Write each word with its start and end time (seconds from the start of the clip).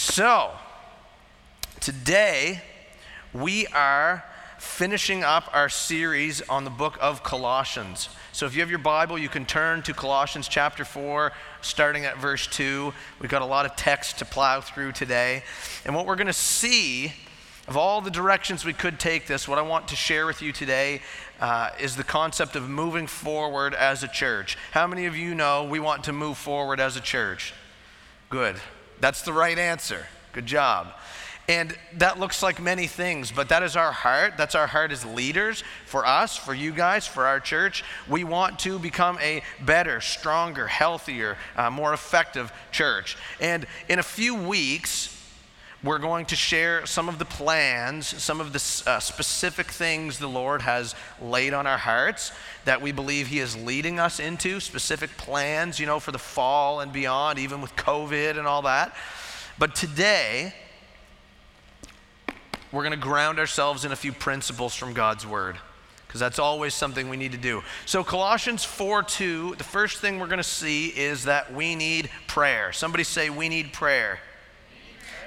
So, 0.00 0.52
today 1.80 2.62
we 3.34 3.66
are 3.66 4.24
finishing 4.56 5.24
up 5.24 5.50
our 5.52 5.68
series 5.68 6.40
on 6.42 6.62
the 6.62 6.70
book 6.70 6.96
of 7.00 7.24
Colossians. 7.24 8.08
So, 8.30 8.46
if 8.46 8.54
you 8.54 8.60
have 8.60 8.70
your 8.70 8.78
Bible, 8.78 9.18
you 9.18 9.28
can 9.28 9.44
turn 9.44 9.82
to 9.82 9.92
Colossians 9.92 10.46
chapter 10.46 10.84
4, 10.84 11.32
starting 11.62 12.04
at 12.04 12.16
verse 12.16 12.46
2. 12.46 12.94
We've 13.18 13.28
got 13.28 13.42
a 13.42 13.44
lot 13.44 13.66
of 13.66 13.74
text 13.74 14.20
to 14.20 14.24
plow 14.24 14.60
through 14.60 14.92
today. 14.92 15.42
And 15.84 15.96
what 15.96 16.06
we're 16.06 16.14
going 16.14 16.28
to 16.28 16.32
see 16.32 17.12
of 17.66 17.76
all 17.76 18.00
the 18.00 18.08
directions 18.08 18.64
we 18.64 18.74
could 18.74 19.00
take 19.00 19.26
this, 19.26 19.48
what 19.48 19.58
I 19.58 19.62
want 19.62 19.88
to 19.88 19.96
share 19.96 20.26
with 20.26 20.40
you 20.40 20.52
today 20.52 21.02
uh, 21.40 21.70
is 21.80 21.96
the 21.96 22.04
concept 22.04 22.54
of 22.54 22.68
moving 22.68 23.08
forward 23.08 23.74
as 23.74 24.04
a 24.04 24.08
church. 24.08 24.56
How 24.70 24.86
many 24.86 25.06
of 25.06 25.16
you 25.16 25.34
know 25.34 25.64
we 25.64 25.80
want 25.80 26.04
to 26.04 26.12
move 26.12 26.38
forward 26.38 26.78
as 26.78 26.96
a 26.96 27.00
church? 27.00 27.52
Good. 28.30 28.60
That's 29.00 29.22
the 29.22 29.32
right 29.32 29.58
answer. 29.58 30.06
Good 30.32 30.46
job. 30.46 30.88
And 31.48 31.74
that 31.94 32.20
looks 32.20 32.42
like 32.42 32.60
many 32.60 32.86
things, 32.86 33.32
but 33.32 33.48
that 33.48 33.62
is 33.62 33.74
our 33.74 33.90
heart. 33.90 34.34
That's 34.36 34.54
our 34.54 34.66
heart 34.66 34.92
as 34.92 35.06
leaders 35.06 35.64
for 35.86 36.04
us, 36.04 36.36
for 36.36 36.52
you 36.52 36.72
guys, 36.72 37.06
for 37.06 37.26
our 37.26 37.40
church. 37.40 37.84
We 38.06 38.22
want 38.22 38.58
to 38.60 38.78
become 38.78 39.18
a 39.22 39.42
better, 39.64 40.02
stronger, 40.02 40.66
healthier, 40.66 41.38
uh, 41.56 41.70
more 41.70 41.94
effective 41.94 42.52
church. 42.70 43.16
And 43.40 43.66
in 43.88 43.98
a 43.98 44.02
few 44.02 44.34
weeks, 44.34 45.17
we're 45.82 45.98
going 45.98 46.26
to 46.26 46.36
share 46.36 46.84
some 46.86 47.08
of 47.08 47.18
the 47.20 47.24
plans, 47.24 48.06
some 48.06 48.40
of 48.40 48.52
the 48.52 48.90
uh, 48.90 48.98
specific 48.98 49.68
things 49.68 50.18
the 50.18 50.26
Lord 50.26 50.62
has 50.62 50.94
laid 51.22 51.54
on 51.54 51.68
our 51.68 51.78
hearts 51.78 52.32
that 52.64 52.82
we 52.82 52.90
believe 52.90 53.28
He 53.28 53.38
is 53.38 53.56
leading 53.56 54.00
us 54.00 54.18
into, 54.18 54.58
specific 54.58 55.16
plans, 55.16 55.78
you 55.78 55.86
know, 55.86 56.00
for 56.00 56.10
the 56.10 56.18
fall 56.18 56.80
and 56.80 56.92
beyond, 56.92 57.38
even 57.38 57.60
with 57.60 57.76
COVID 57.76 58.36
and 58.36 58.46
all 58.46 58.62
that. 58.62 58.94
But 59.56 59.76
today, 59.76 60.52
we're 62.72 62.82
going 62.82 62.90
to 62.92 62.98
ground 62.98 63.38
ourselves 63.38 63.84
in 63.84 63.92
a 63.92 63.96
few 63.96 64.12
principles 64.12 64.74
from 64.74 64.94
God's 64.94 65.26
Word 65.26 65.58
because 66.08 66.20
that's 66.20 66.38
always 66.38 66.74
something 66.74 67.08
we 67.08 67.16
need 67.16 67.32
to 67.32 67.38
do. 67.38 67.62
So, 67.86 68.02
Colossians 68.02 68.64
4 68.64 69.04
2, 69.04 69.54
the 69.56 69.64
first 69.64 70.00
thing 70.00 70.18
we're 70.18 70.26
going 70.26 70.38
to 70.38 70.42
see 70.42 70.88
is 70.88 71.24
that 71.24 71.52
we 71.54 71.76
need 71.76 72.10
prayer. 72.26 72.72
Somebody 72.72 73.04
say, 73.04 73.30
We 73.30 73.48
need 73.48 73.72
prayer. 73.72 74.18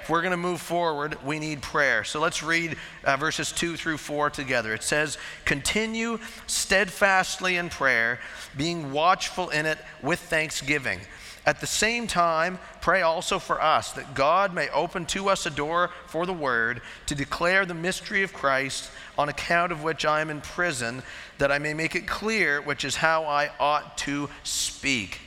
If 0.02 0.10
we're 0.10 0.20
going 0.20 0.32
to 0.32 0.36
move 0.36 0.60
forward, 0.60 1.16
we 1.24 1.38
need 1.38 1.62
prayer. 1.62 2.02
So 2.02 2.18
let's 2.18 2.42
read 2.42 2.76
uh, 3.04 3.16
verses 3.16 3.52
2 3.52 3.76
through 3.76 3.98
4 3.98 4.30
together. 4.30 4.74
It 4.74 4.82
says, 4.82 5.16
Continue 5.44 6.18
steadfastly 6.48 7.56
in 7.56 7.68
prayer, 7.68 8.18
being 8.56 8.90
watchful 8.90 9.50
in 9.50 9.64
it 9.64 9.78
with 10.02 10.18
thanksgiving. 10.18 10.98
At 11.46 11.60
the 11.60 11.68
same 11.68 12.08
time, 12.08 12.58
pray 12.80 13.02
also 13.02 13.38
for 13.38 13.62
us 13.62 13.92
that 13.92 14.14
God 14.14 14.52
may 14.52 14.68
open 14.70 15.06
to 15.06 15.28
us 15.28 15.46
a 15.46 15.50
door 15.50 15.90
for 16.06 16.26
the 16.26 16.32
word 16.32 16.82
to 17.06 17.14
declare 17.14 17.64
the 17.64 17.74
mystery 17.74 18.24
of 18.24 18.32
Christ, 18.32 18.90
on 19.16 19.28
account 19.28 19.70
of 19.70 19.84
which 19.84 20.04
I 20.04 20.20
am 20.20 20.30
in 20.30 20.40
prison, 20.40 21.04
that 21.38 21.52
I 21.52 21.60
may 21.60 21.74
make 21.74 21.94
it 21.94 22.08
clear 22.08 22.60
which 22.60 22.84
is 22.84 22.96
how 22.96 23.24
I 23.24 23.50
ought 23.60 23.98
to 23.98 24.30
speak. 24.42 25.20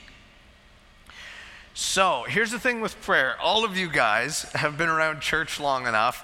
So 1.78 2.23
here's 2.26 2.52
the 2.52 2.59
thing 2.59 2.80
with 2.80 3.02
prayer. 3.02 3.36
All 3.42 3.66
of 3.66 3.76
you 3.76 3.90
guys 3.90 4.44
have 4.54 4.78
been 4.78 4.88
around 4.88 5.20
church 5.20 5.59
long 5.59 5.88
enough, 5.88 6.23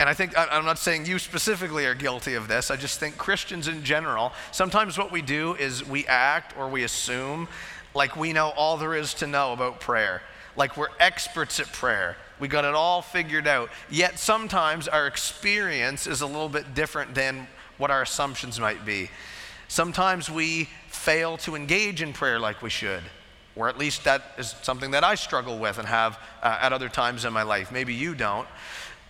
and 0.00 0.08
I 0.08 0.14
think, 0.14 0.36
I'm 0.36 0.64
not 0.64 0.78
saying 0.78 1.06
you 1.06 1.20
specifically 1.20 1.86
are 1.86 1.94
guilty 1.94 2.34
of 2.34 2.48
this, 2.48 2.72
I 2.72 2.76
just 2.76 2.98
think 2.98 3.16
Christians 3.16 3.68
in 3.68 3.84
general, 3.84 4.32
sometimes 4.50 4.98
what 4.98 5.12
we 5.12 5.22
do 5.22 5.54
is 5.54 5.86
we 5.86 6.04
act 6.06 6.58
or 6.58 6.68
we 6.68 6.82
assume 6.82 7.46
like 7.94 8.16
we 8.16 8.32
know 8.32 8.48
all 8.56 8.76
there 8.76 8.96
is 8.96 9.14
to 9.14 9.28
know 9.28 9.52
about 9.52 9.78
prayer, 9.78 10.22
like 10.56 10.76
we're 10.76 10.88
experts 10.98 11.60
at 11.60 11.72
prayer. 11.72 12.16
We 12.40 12.48
got 12.48 12.64
it 12.64 12.74
all 12.74 13.00
figured 13.00 13.46
out. 13.46 13.70
Yet 13.88 14.18
sometimes 14.18 14.88
our 14.88 15.06
experience 15.06 16.08
is 16.08 16.20
a 16.20 16.26
little 16.26 16.48
bit 16.48 16.74
different 16.74 17.14
than 17.14 17.46
what 17.78 17.92
our 17.92 18.02
assumptions 18.02 18.58
might 18.58 18.84
be. 18.84 19.08
Sometimes 19.68 20.28
we 20.28 20.68
fail 20.88 21.36
to 21.38 21.54
engage 21.54 22.02
in 22.02 22.12
prayer 22.12 22.40
like 22.40 22.60
we 22.60 22.70
should 22.70 23.04
or 23.56 23.68
at 23.68 23.78
least 23.78 24.04
that 24.04 24.32
is 24.38 24.54
something 24.62 24.90
that 24.92 25.04
I 25.04 25.14
struggle 25.14 25.58
with 25.58 25.78
and 25.78 25.86
have 25.86 26.18
uh, 26.42 26.58
at 26.60 26.72
other 26.72 26.88
times 26.88 27.24
in 27.24 27.32
my 27.32 27.42
life. 27.42 27.70
Maybe 27.70 27.94
you 27.94 28.14
don't. 28.14 28.48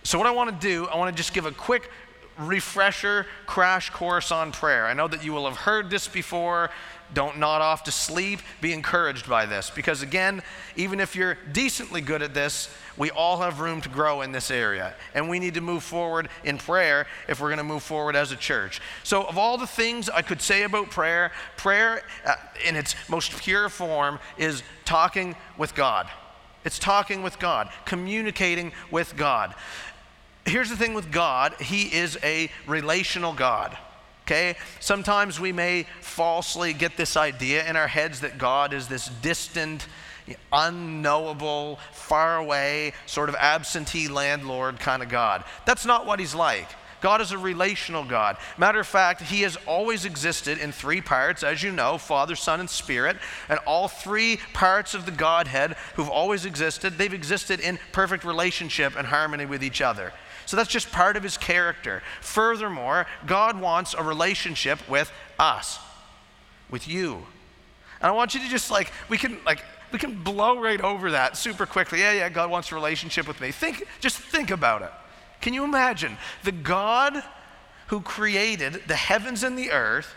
So, 0.03 0.17
what 0.17 0.27
I 0.27 0.31
want 0.31 0.49
to 0.49 0.67
do, 0.67 0.85
I 0.85 0.97
want 0.97 1.15
to 1.15 1.17
just 1.17 1.33
give 1.33 1.45
a 1.45 1.51
quick 1.51 1.89
refresher 2.37 3.25
crash 3.45 3.89
course 3.89 4.31
on 4.31 4.51
prayer. 4.51 4.85
I 4.85 4.93
know 4.93 5.07
that 5.07 5.23
you 5.23 5.33
will 5.33 5.47
have 5.47 5.57
heard 5.57 5.89
this 5.89 6.07
before. 6.07 6.69
Don't 7.13 7.37
nod 7.37 7.61
off 7.61 7.83
to 7.83 7.91
sleep. 7.91 8.39
Be 8.61 8.73
encouraged 8.73 9.29
by 9.29 9.45
this. 9.45 9.69
Because 9.69 10.01
again, 10.01 10.41
even 10.75 10.99
if 10.99 11.15
you're 11.15 11.37
decently 11.51 12.01
good 12.01 12.21
at 12.21 12.33
this, 12.33 12.69
we 12.97 13.11
all 13.11 13.37
have 13.37 13.59
room 13.59 13.81
to 13.81 13.89
grow 13.89 14.21
in 14.21 14.31
this 14.31 14.49
area. 14.49 14.93
And 15.13 15.29
we 15.29 15.39
need 15.39 15.53
to 15.55 15.61
move 15.61 15.83
forward 15.83 16.29
in 16.43 16.57
prayer 16.57 17.07
if 17.27 17.39
we're 17.39 17.49
going 17.49 17.57
to 17.57 17.63
move 17.63 17.83
forward 17.83 18.15
as 18.15 18.31
a 18.31 18.35
church. 18.35 18.81
So, 19.03 19.23
of 19.23 19.37
all 19.37 19.57
the 19.57 19.67
things 19.67 20.09
I 20.09 20.21
could 20.21 20.41
say 20.41 20.63
about 20.63 20.89
prayer, 20.89 21.31
prayer 21.57 22.01
uh, 22.25 22.35
in 22.65 22.75
its 22.75 22.95
most 23.09 23.35
pure 23.37 23.69
form 23.69 24.19
is 24.37 24.63
talking 24.85 25.35
with 25.57 25.75
God. 25.75 26.07
It's 26.63 26.79
talking 26.79 27.21
with 27.21 27.37
God, 27.37 27.69
communicating 27.85 28.71
with 28.89 29.15
God. 29.15 29.53
Here's 30.45 30.69
the 30.69 30.77
thing 30.77 30.93
with 30.93 31.11
God 31.11 31.53
He 31.59 31.93
is 31.93 32.17
a 32.23 32.49
relational 32.67 33.33
God. 33.33 33.77
Okay? 34.25 34.55
Sometimes 34.79 35.39
we 35.39 35.51
may 35.51 35.85
falsely 36.01 36.73
get 36.73 36.97
this 36.97 37.15
idea 37.15 37.67
in 37.69 37.75
our 37.75 37.87
heads 37.87 38.21
that 38.21 38.39
God 38.39 38.73
is 38.73 38.87
this 38.87 39.07
distant, 39.21 39.85
unknowable, 40.51 41.79
far 41.91 42.37
away, 42.37 42.93
sort 43.05 43.29
of 43.29 43.35
absentee 43.35 44.07
landlord 44.07 44.79
kind 44.79 45.03
of 45.03 45.09
God. 45.09 45.43
That's 45.65 45.85
not 45.85 46.07
what 46.07 46.19
He's 46.19 46.33
like. 46.33 46.67
God 47.01 47.21
is 47.21 47.31
a 47.31 47.37
relational 47.37 48.03
God. 48.03 48.37
Matter 48.57 48.79
of 48.79 48.87
fact, 48.87 49.21
He 49.21 49.41
has 49.41 49.57
always 49.67 50.05
existed 50.05 50.57
in 50.57 50.71
three 50.71 51.01
parts, 51.01 51.43
as 51.43 51.61
you 51.61 51.71
know 51.71 51.99
Father, 51.99 52.35
Son, 52.35 52.59
and 52.59 52.69
Spirit. 52.69 53.17
And 53.47 53.59
all 53.67 53.87
three 53.87 54.39
parts 54.53 54.95
of 54.95 55.05
the 55.05 55.11
Godhead 55.11 55.75
who've 55.95 56.09
always 56.09 56.45
existed, 56.45 56.97
they've 56.97 57.13
existed 57.13 57.59
in 57.59 57.77
perfect 57.91 58.23
relationship 58.23 58.95
and 58.97 59.05
harmony 59.05 59.45
with 59.45 59.63
each 59.63 59.81
other. 59.81 60.13
So 60.45 60.57
that's 60.57 60.69
just 60.69 60.91
part 60.91 61.17
of 61.17 61.23
his 61.23 61.37
character. 61.37 62.03
Furthermore, 62.21 63.07
God 63.25 63.59
wants 63.59 63.93
a 63.93 64.03
relationship 64.03 64.87
with 64.87 65.11
us, 65.39 65.79
with 66.69 66.87
you. 66.87 67.25
And 68.01 68.09
I 68.09 68.11
want 68.11 68.33
you 68.33 68.41
to 68.41 68.49
just 68.49 68.69
like, 68.69 68.91
we 69.09 69.17
can 69.17 69.37
like, 69.45 69.63
we 69.91 69.99
can 69.99 70.23
blow 70.23 70.59
right 70.59 70.81
over 70.81 71.11
that 71.11 71.37
super 71.37 71.65
quickly. 71.65 71.99
Yeah, 71.99 72.13
yeah, 72.13 72.29
God 72.29 72.49
wants 72.49 72.71
a 72.71 72.75
relationship 72.75 73.27
with 73.27 73.39
me. 73.39 73.51
Think, 73.51 73.87
just 74.01 74.17
think 74.17 74.51
about 74.51 74.81
it. 74.81 74.91
Can 75.41 75.53
you 75.53 75.63
imagine 75.63 76.17
the 76.43 76.51
God 76.51 77.23
who 77.87 78.01
created 78.01 78.81
the 78.87 78.95
heavens 78.95 79.43
and 79.43 79.57
the 79.57 79.71
earth, 79.71 80.13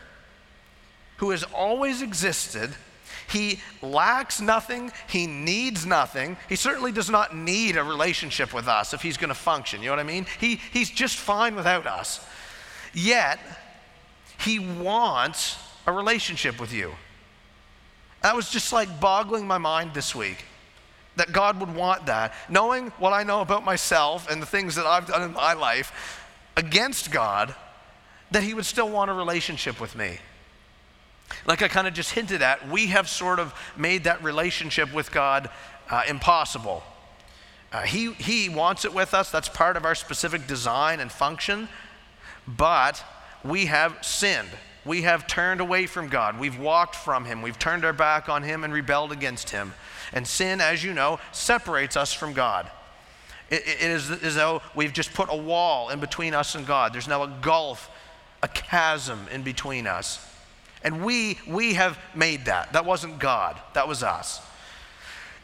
who 1.19 1.31
has 1.31 1.45
always 1.45 2.03
existed, 2.03 2.75
he 3.31 3.61
lacks 3.83 4.41
nothing. 4.41 4.91
He 5.07 5.27
needs 5.27 5.85
nothing. 5.85 6.37
He 6.49 6.57
certainly 6.57 6.93
does 6.93 7.11
not 7.11 7.37
need 7.37 7.77
a 7.77 7.85
relationship 7.85 8.55
with 8.55 8.69
us 8.69 8.95
if 8.95 9.03
he's 9.03 9.17
going 9.17 9.29
to 9.29 9.35
function. 9.35 9.83
You 9.83 9.89
know 9.89 9.97
what 9.97 10.01
I 10.01 10.05
mean? 10.05 10.27
He, 10.41 10.57
he's 10.73 10.91
just 10.91 11.17
fine 11.17 11.55
without 11.55 11.87
us. 11.87 12.25
Yet, 12.95 13.39
he 14.39 14.59
wants 14.59 15.59
a 15.87 15.93
relationship 15.93 16.61
with 16.61 16.73
you. 16.73 16.93
That 18.23 18.35
was 18.35 18.51
just 18.51 18.73
like 18.73 19.01
boggling 19.01 19.47
my 19.47 19.59
mind 19.59 19.95
this 19.95 20.15
week 20.15 20.45
that 21.17 21.33
God 21.33 21.61
would 21.61 21.75
want 21.75 22.07
that. 22.07 22.33
Knowing 22.49 22.89
what 22.99 23.13
I 23.13 23.23
know 23.25 23.41
about 23.41 23.65
myself 23.65 24.31
and 24.31 24.41
the 24.41 24.47
things 24.47 24.75
that 24.77 24.87
I've 24.87 25.07
done 25.07 25.23
in 25.23 25.33
my 25.33 25.53
life 25.53 26.25
against 26.57 27.11
God, 27.11 27.55
that 28.31 28.43
He 28.43 28.55
would 28.55 28.67
still 28.67 28.89
want 28.89 29.11
a 29.11 29.15
relationship 29.15 29.81
with 29.81 29.95
me. 29.97 30.19
Like 31.47 31.63
I 31.63 31.69
kind 31.69 31.87
of 31.87 31.95
just 31.95 32.13
hinted 32.13 32.43
at, 32.43 32.69
we 32.69 32.87
have 32.89 33.09
sort 33.09 33.39
of 33.39 33.55
made 33.77 34.05
that 34.05 34.23
relationship 34.23 34.93
with 34.93 35.11
God 35.13 35.51
uh, 35.91 36.03
impossible. 36.09 36.83
Uh, 37.73 37.83
he, 37.83 38.13
he 38.15 38.49
wants 38.49 38.85
it 38.85 38.95
with 38.95 39.13
us, 39.13 39.31
that's 39.31 39.49
part 39.49 39.77
of 39.77 39.85
our 39.85 39.95
specific 39.95 40.47
design 40.47 41.01
and 41.01 41.13
function, 41.13 41.69
but 42.47 43.05
we 43.45 43.67
have 43.67 43.99
sinned. 44.03 44.49
We 44.85 45.03
have 45.03 45.27
turned 45.27 45.61
away 45.61 45.87
from 45.87 46.09
God. 46.09 46.39
We've 46.41 46.59
walked 46.59 46.97
from 46.97 47.27
Him. 47.27 47.43
We've 47.43 47.59
turned 47.59 47.85
our 47.85 47.93
back 47.93 48.31
on 48.31 48.43
Him 48.43 48.65
and 48.65 48.73
rebelled 48.73 49.13
against 49.13 49.51
Him. 49.51 49.75
And 50.15 50.27
sin, 50.27 50.63
as 50.63 50.83
you 50.83 50.95
know, 50.95 51.21
separates 51.31 51.95
us 51.95 52.15
from 52.15 52.33
God. 52.33 52.71
it, 53.51 53.63
it 53.67 53.91
is 53.91 54.11
as 54.11 54.35
though 54.35 54.63
we've 54.75 54.93
just 54.93 55.13
put 55.13 55.29
a 55.31 55.37
wall 55.37 55.91
in 55.91 56.01
between 56.01 56.33
us 56.33 56.55
and 56.55 56.67
God. 56.67 56.95
There's 56.95 57.09
now 57.09 57.23
a 57.23 57.39
gulf, 57.43 57.91
a 58.43 58.49
chasm 58.49 59.27
in 59.31 59.43
between 59.43 59.87
us. 59.87 60.25
And 60.89 61.05
we, 61.05 61.39
we 61.47 61.75
have 61.75 61.99
made 62.15 62.47
that. 62.47 62.73
That 62.73 62.87
wasn't 62.87 63.19
God, 63.19 63.61
that 63.75 63.87
was 63.87 64.03
us. 64.03 64.41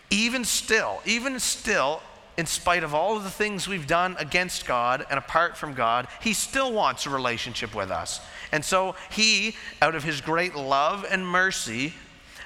Even 0.08 0.42
still, 0.42 1.02
even 1.04 1.38
still, 1.38 2.00
in 2.38 2.46
spite 2.46 2.82
of 2.82 2.94
all 2.94 3.18
of 3.18 3.24
the 3.24 3.30
things 3.30 3.68
we've 3.68 3.86
done 3.86 4.16
against 4.18 4.64
God 4.64 5.04
and 5.10 5.18
apart 5.18 5.54
from 5.54 5.74
God, 5.74 6.08
He 6.22 6.32
still 6.32 6.72
wants 6.72 7.04
a 7.04 7.10
relationship 7.10 7.74
with 7.74 7.90
us. 7.90 8.22
And 8.52 8.64
so 8.64 8.94
He, 9.10 9.54
out 9.82 9.94
of 9.94 10.02
His 10.02 10.22
great 10.22 10.54
love 10.54 11.04
and 11.10 11.26
mercy, 11.26 11.92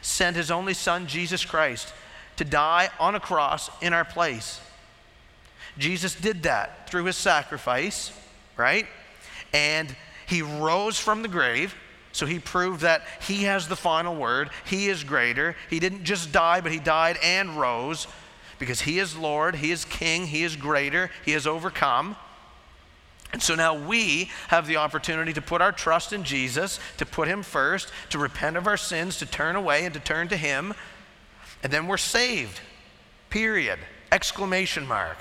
sent 0.03 0.35
His 0.35 0.51
only 0.51 0.75
Son, 0.75 1.07
Jesus 1.07 1.45
Christ, 1.45 1.95
to 2.35 2.45
die 2.45 2.91
on 2.99 3.15
a 3.15 3.21
cross 3.21 3.71
in 3.81 3.93
our 3.93 4.05
place. 4.05 4.61
Jesus 5.79 6.17
did 6.17 6.43
that 6.43 6.91
through 6.91 7.05
his 7.05 7.17
sacrifice, 7.17 8.11
right? 8.57 8.89
And 9.55 9.95
he 10.27 10.43
rose 10.43 10.99
from 10.99 11.23
the 11.23 11.29
grave. 11.29 11.77
So 12.19 12.27
he 12.27 12.41
proved 12.41 12.81
that 12.81 13.03
he 13.21 13.45
has 13.45 13.69
the 13.69 13.77
final 13.77 14.17
word. 14.17 14.51
He 14.65 14.89
is 14.89 15.05
greater. 15.05 15.55
He 15.71 15.79
didn't 15.79 16.03
just 16.03 16.33
die, 16.33 16.61
but 16.61 16.73
he 16.73 16.81
died 16.81 17.17
and 17.23 17.51
rose 17.51 18.09
because 18.59 18.81
he 18.81 18.99
is 18.99 19.17
Lord, 19.17 19.55
he 19.55 19.71
is 19.71 19.85
King, 19.85 20.27
he 20.27 20.43
is 20.43 20.57
greater, 20.57 21.13
he 21.25 21.31
has 21.31 21.47
overcome. 21.47 22.17
And 23.33 23.41
so 23.41 23.55
now 23.55 23.73
we 23.87 24.33
have 24.49 24.67
the 24.67 24.79
opportunity 24.79 25.33
to 25.33 25.41
put 25.41 25.63
our 25.63 25.71
trust 25.71 26.13
in 26.13 26.25
Jesus, 26.25 26.81
to 26.97 27.07
put 27.07 27.29
him 27.29 27.45
first, 27.45 27.93
to 28.11 28.19
repent 28.19 28.57
of 28.57 28.67
our 28.67 28.77
sins, 28.77 29.19
to 29.19 29.27
turn 29.27 29.55
away 29.55 29.85
and 29.85 29.95
to 29.95 30.01
turn 30.01 30.27
to 30.27 30.37
him. 30.37 30.75
And 31.63 31.73
then 31.73 31.87
we're 31.87 31.99
saved. 31.99 32.59
Period. 33.31 33.79
Exclamation 34.11 34.89
mark. 34.89 35.19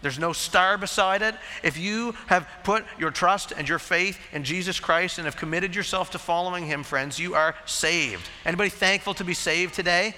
There's 0.00 0.18
no 0.18 0.32
star 0.32 0.78
beside 0.78 1.22
it. 1.22 1.34
If 1.62 1.76
you 1.76 2.14
have 2.26 2.48
put 2.62 2.84
your 2.98 3.10
trust 3.10 3.52
and 3.56 3.68
your 3.68 3.80
faith 3.80 4.18
in 4.32 4.44
Jesus 4.44 4.78
Christ 4.78 5.18
and 5.18 5.24
have 5.24 5.36
committed 5.36 5.74
yourself 5.74 6.10
to 6.10 6.18
following 6.18 6.66
him, 6.66 6.84
friends, 6.84 7.18
you 7.18 7.34
are 7.34 7.56
saved. 7.66 8.28
Anybody 8.44 8.70
thankful 8.70 9.14
to 9.14 9.24
be 9.24 9.34
saved 9.34 9.74
today? 9.74 10.14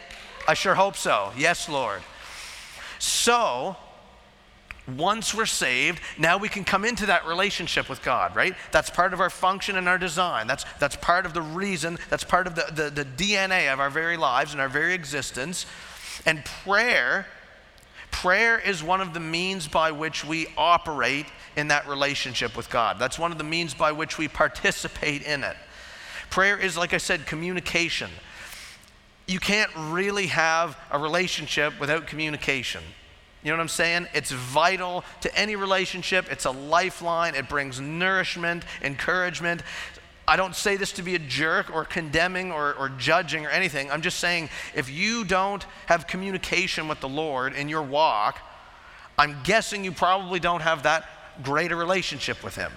I 0.47 0.55
sure 0.55 0.75
hope 0.75 0.97
so. 0.97 1.33
Yes, 1.37 1.69
Lord. 1.69 2.03
So, 2.99 3.77
once 4.87 5.35
we're 5.35 5.47
saved, 5.47 6.01
now 6.19 6.37
we 6.37 6.49
can 6.49 6.65
come 6.65 6.85
into 6.85 7.07
that 7.07 7.27
relationship 7.27 7.89
with 7.89 8.03
God, 8.03 8.35
right? 8.37 8.55
That's 8.73 8.91
part 8.91 9.15
of 9.15 9.21
our 9.21 9.31
function 9.31 9.77
and 9.77 9.89
our 9.89 9.99
design. 9.99 10.47
That's, 10.47 10.65
that's 10.79 10.97
part 10.97 11.25
of 11.25 11.33
the 11.33 11.43
reason, 11.43 11.99
that's 12.09 12.25
part 12.25 12.47
of 12.47 12.55
the, 12.55 12.67
the, 12.73 12.91
the 12.91 13.05
DNA 13.05 13.73
of 13.73 13.81
our 13.81 13.91
very 13.91 14.17
lives 14.17 14.53
and 14.53 14.61
our 14.61 14.69
very 14.69 14.95
existence. 14.95 15.67
And 16.27 16.45
prayer 16.45 17.27
Prayer 18.11 18.59
is 18.59 18.83
one 18.83 19.01
of 19.01 19.15
the 19.15 19.21
means 19.21 19.67
by 19.69 19.93
which 19.93 20.25
we 20.25 20.47
operate 20.57 21.27
in 21.57 21.69
that 21.69 21.89
relationship 21.89 22.57
with 22.57 22.69
God. 22.71 22.99
That's 22.99 23.19
one 23.19 23.33
of 23.33 23.39
the 23.39 23.45
means 23.45 23.75
by 23.75 23.93
which 23.93 24.19
we 24.19 24.29
participate 24.29 25.23
in 25.23 25.45
it. 25.45 25.57
Prayer 26.29 26.57
is, 26.57 26.77
like 26.77 26.95
I 26.95 26.99
said, 26.99 27.27
communication. 27.27 28.11
You 29.27 29.41
can't 29.41 29.71
really 29.77 30.27
have 30.27 30.79
a 30.91 30.99
relationship 30.99 31.79
without 31.81 32.07
communication. 32.07 32.83
You 33.43 33.51
know 33.51 33.57
what 33.57 33.63
I'm 33.63 33.69
saying? 33.69 34.07
It's 34.13 34.31
vital 34.31 35.03
to 35.23 35.35
any 35.35 35.57
relationship. 35.57 36.31
It's 36.31 36.45
a 36.45 36.51
lifeline. 36.51 37.35
It 37.35 37.49
brings 37.49 37.81
nourishment, 37.81 38.65
encouragement. 38.83 39.63
I 40.31 40.37
don't 40.37 40.55
say 40.55 40.77
this 40.77 40.93
to 40.93 41.03
be 41.03 41.17
a 41.17 41.19
jerk 41.19 41.75
or 41.75 41.85
condemning 41.85 42.53
or, 42.53 42.73
or 42.75 42.89
judging 42.89 43.45
or 43.45 43.51
anything. 43.51 43.91
I'm 43.91 44.01
just 44.01 44.21
saying 44.21 44.49
if 44.77 44.89
you 44.89 45.25
don't 45.25 45.67
have 45.87 46.07
communication 46.07 46.87
with 46.87 47.01
the 47.01 47.09
Lord 47.09 47.53
in 47.53 47.69
your 47.69 47.83
walk, 47.83 48.39
I'm 49.19 49.39
guessing 49.43 49.83
you 49.83 49.91
probably 49.91 50.39
don't 50.39 50.61
have 50.61 50.85
that 50.85 51.43
greater 51.43 51.75
relationship 51.75 52.45
with 52.45 52.55
Him. 52.55 52.71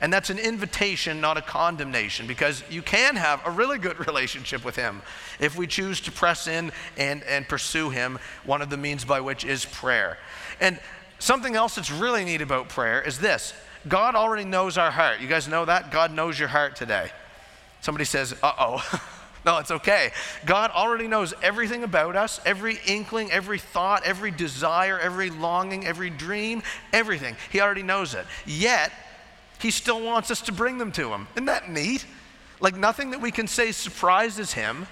And 0.00 0.10
that's 0.10 0.30
an 0.30 0.38
invitation, 0.38 1.20
not 1.20 1.36
a 1.36 1.42
condemnation, 1.42 2.26
because 2.26 2.64
you 2.70 2.80
can 2.80 3.16
have 3.16 3.42
a 3.44 3.50
really 3.50 3.76
good 3.76 4.06
relationship 4.06 4.64
with 4.64 4.74
Him 4.74 5.02
if 5.38 5.58
we 5.58 5.66
choose 5.66 6.00
to 6.00 6.10
press 6.10 6.46
in 6.46 6.72
and, 6.96 7.22
and 7.24 7.46
pursue 7.46 7.90
Him. 7.90 8.18
One 8.46 8.62
of 8.62 8.70
the 8.70 8.78
means 8.78 9.04
by 9.04 9.20
which 9.20 9.44
is 9.44 9.66
prayer. 9.66 10.16
And 10.58 10.80
something 11.18 11.54
else 11.54 11.74
that's 11.74 11.90
really 11.90 12.24
neat 12.24 12.40
about 12.40 12.70
prayer 12.70 13.02
is 13.02 13.18
this 13.18 13.52
God 13.88 14.14
already 14.14 14.44
knows 14.44 14.78
our 14.78 14.90
heart. 14.90 15.20
You 15.20 15.28
guys 15.28 15.48
know 15.48 15.64
that? 15.64 15.90
God 15.90 16.12
knows 16.12 16.38
your 16.38 16.48
heart 16.48 16.76
today. 16.76 17.10
Somebody 17.80 18.04
says, 18.04 18.34
uh 18.42 18.52
oh. 18.58 19.00
no, 19.46 19.58
it's 19.58 19.70
okay. 19.70 20.10
God 20.44 20.70
already 20.70 21.08
knows 21.08 21.34
everything 21.42 21.84
about 21.84 22.16
us, 22.16 22.40
every 22.44 22.78
inkling, 22.86 23.30
every 23.30 23.58
thought, 23.58 24.04
every 24.04 24.30
desire, 24.30 24.98
every 24.98 25.30
longing, 25.30 25.86
every 25.86 26.10
dream, 26.10 26.62
everything. 26.92 27.36
He 27.50 27.60
already 27.60 27.82
knows 27.82 28.14
it. 28.14 28.26
Yet, 28.46 28.92
He 29.60 29.70
still 29.70 30.02
wants 30.02 30.30
us 30.30 30.40
to 30.42 30.52
bring 30.52 30.78
them 30.78 30.92
to 30.92 31.12
Him. 31.12 31.26
Isn't 31.34 31.46
that 31.46 31.70
neat? 31.70 32.04
Like 32.60 32.76
nothing 32.76 33.10
that 33.10 33.20
we 33.20 33.30
can 33.30 33.46
say 33.46 33.72
surprises 33.72 34.52
Him 34.52 34.86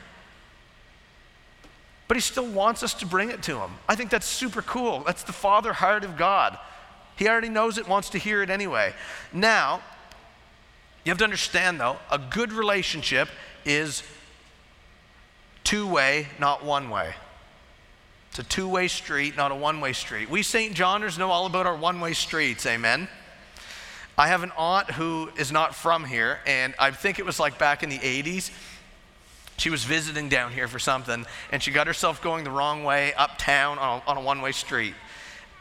but 2.09 2.17
he 2.17 2.21
still 2.21 2.47
wants 2.47 2.83
us 2.83 2.95
to 2.95 3.07
bring 3.07 3.31
it 3.31 3.43
to 3.45 3.59
him. 3.59 3.71
I 3.89 3.97
think 3.97 4.11
that's 4.11 4.27
super 4.27 4.63
cool. 4.63 5.03
That's 5.05 5.25
the 5.25 5.33
father 5.33 5.73
heart 5.73 6.05
of 6.05 6.17
God. 6.17 6.59
He 7.17 7.29
already 7.29 7.49
knows 7.49 7.79
it, 7.79 7.89
wants 7.89 8.11
to 8.11 8.19
hear 8.19 8.43
it 8.43 8.51
anyway. 8.51 8.95
Now, 9.33 9.81
you 11.05 11.11
have 11.11 11.19
to 11.19 11.25
understand 11.25 11.81
though, 11.81 11.97
a 12.11 12.19
good 12.19 12.53
relationship 12.53 13.29
is 13.65 14.03
two 15.65 15.87
way, 15.87 16.29
not 16.39 16.65
one 16.65 16.91
way. 16.91 17.15
It's 18.31 18.39
a 18.39 18.43
two 18.43 18.69
way 18.69 18.87
street, 18.89 19.37
not 19.37 19.51
a 19.51 19.55
one 19.55 19.81
way 19.81 19.93
street. 19.93 20.29
We 20.29 20.43
St. 20.43 20.75
Johners 20.75 21.17
know 21.17 21.31
all 21.31 21.47
about 21.47 21.67
our 21.67 21.77
one 21.77 22.01
way 22.01 22.13
streets, 22.13 22.67
amen? 22.67 23.09
I 24.19 24.29
have 24.29 24.43
an 24.43 24.53
aunt 24.57 24.91
who 24.91 25.31
is 25.37 25.53
not 25.53 25.75
from 25.75 26.05
here, 26.05 26.39
and 26.47 26.75
I 26.79 26.91
think 26.91 27.19
it 27.19 27.27
was 27.27 27.39
like 27.39 27.59
back 27.59 27.83
in 27.83 27.89
the 27.89 27.99
80s. 27.99 28.51
She 29.59 29.71
was 29.71 29.85
visiting 29.85 30.29
down 30.29 30.53
here 30.53 30.69
for 30.69 30.79
something, 30.79 31.25
and 31.51 31.63
she 31.63 31.71
got 31.71 31.87
herself 31.87 32.23
going 32.23 32.45
the 32.45 32.51
wrong 32.51 32.85
way 32.85 33.15
uptown 33.15 33.79
on 33.79 34.03
a, 34.07 34.11
on 34.11 34.17
a 34.19 34.21
one 34.21 34.43
way 34.43 34.53
street. 34.53 34.95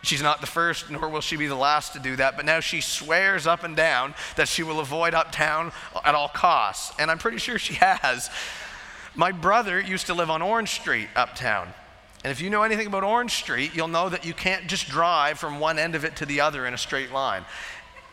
She's 0.06 0.22
not 0.22 0.40
the 0.40 0.48
first, 0.48 0.90
nor 0.92 1.10
will 1.10 1.22
she 1.22 1.36
be 1.36 1.48
the 1.48 1.56
last 1.56 1.94
to 1.94 2.00
do 2.00 2.16
that, 2.18 2.36
but 2.36 2.46
now 2.46 2.60
she 2.60 2.80
swears 2.80 3.48
up 3.48 3.64
and 3.64 3.76
down 3.76 4.14
that 4.36 4.48
she 4.48 4.62
will 4.62 4.80
avoid 4.80 5.16
uptown 5.16 5.72
at 6.04 6.14
all 6.14 6.28
costs. 6.28 6.94
And 7.00 7.10
I'm 7.10 7.18
pretty 7.18 7.38
sure 7.38 7.58
she 7.58 7.74
has. 7.76 8.30
My 9.16 9.32
brother 9.32 9.80
used 9.80 10.08
to 10.08 10.14
live 10.14 10.30
on 10.30 10.42
Orange 10.42 10.70
Street 10.70 11.08
uptown. 11.16 11.74
And 12.24 12.32
if 12.32 12.42
you 12.42 12.50
know 12.50 12.64
anything 12.64 12.88
about 12.88 13.04
Orange 13.04 13.34
Street, 13.34 13.74
you'll 13.74 13.88
know 13.88 14.10
that 14.10 14.26
you 14.26 14.34
can't 14.34 14.68
just 14.68 14.90
drive 14.90 15.40
from 15.40 15.60
one 15.60 15.80
end 15.80 15.96
of 15.96 16.04
it 16.04 16.16
to 16.18 16.26
the 16.26 16.42
other 16.42 16.66
in 16.66 16.74
a 16.74 16.78
straight 16.78 17.12
line. 17.12 17.46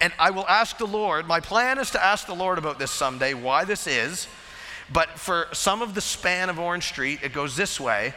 And 0.00 0.12
I 0.18 0.30
will 0.30 0.46
ask 0.48 0.78
the 0.78 0.86
Lord, 0.86 1.26
my 1.26 1.40
plan 1.40 1.78
is 1.78 1.90
to 1.90 2.04
ask 2.04 2.26
the 2.26 2.34
Lord 2.34 2.58
about 2.58 2.78
this 2.78 2.90
someday, 2.90 3.34
why 3.34 3.64
this 3.64 3.86
is. 3.86 4.28
But 4.92 5.18
for 5.18 5.48
some 5.52 5.82
of 5.82 5.94
the 5.94 6.00
span 6.00 6.50
of 6.50 6.58
Orange 6.58 6.84
Street, 6.84 7.20
it 7.22 7.32
goes 7.32 7.56
this 7.56 7.78
way. 7.78 8.14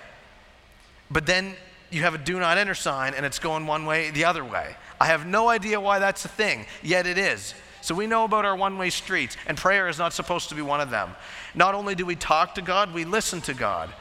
But 1.11 1.25
then 1.25 1.55
you 1.91 2.01
have 2.01 2.13
a 2.13 2.17
do 2.17 2.39
not 2.39 2.57
enter 2.57 2.75
sign 2.75 3.13
and 3.13 3.25
it's 3.25 3.39
going 3.39 3.65
one 3.67 3.85
way, 3.85 4.11
the 4.11 4.25
other 4.25 4.43
way. 4.43 4.75
I 4.99 5.05
have 5.05 5.25
no 5.25 5.49
idea 5.49 5.79
why 5.79 5.99
that's 5.99 6.25
a 6.25 6.29
thing, 6.29 6.65
yet 6.81 7.05
it 7.05 7.17
is. 7.17 7.53
So 7.81 7.93
we 7.93 8.07
know 8.07 8.23
about 8.23 8.45
our 8.45 8.55
one 8.55 8.77
way 8.77 8.89
streets, 8.89 9.37
and 9.45 9.57
prayer 9.57 9.87
is 9.87 9.99
not 9.99 10.11
supposed 10.11 10.49
to 10.49 10.55
be 10.55 10.63
one 10.63 10.81
of 10.81 10.89
them. 10.89 11.15
Not 11.53 11.75
only 11.75 11.93
do 11.93 12.05
we 12.05 12.15
talk 12.15 12.55
to 12.55 12.61
God, 12.61 12.93
we 12.93 13.05
listen 13.05 13.41
to 13.41 13.53
God. 13.53 13.91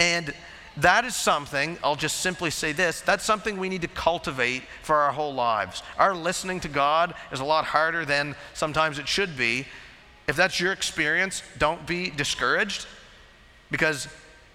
And 0.00 0.34
that 0.76 1.04
is 1.04 1.14
something, 1.14 1.78
I'll 1.84 1.96
just 1.96 2.20
simply 2.20 2.50
say 2.50 2.72
this 2.72 3.00
that's 3.02 3.24
something 3.24 3.58
we 3.58 3.68
need 3.68 3.82
to 3.82 3.88
cultivate 3.88 4.62
for 4.82 4.96
our 4.96 5.12
whole 5.12 5.34
lives. 5.34 5.82
Our 5.98 6.14
listening 6.14 6.60
to 6.60 6.68
God 6.68 7.14
is 7.30 7.40
a 7.40 7.44
lot 7.44 7.66
harder 7.66 8.04
than 8.04 8.34
sometimes 8.54 8.98
it 8.98 9.06
should 9.06 9.36
be. 9.36 9.66
If 10.26 10.36
that's 10.36 10.60
your 10.60 10.72
experience, 10.72 11.42
don't 11.58 11.86
be 11.86 12.10
discouraged 12.10 12.86
because 13.70 14.08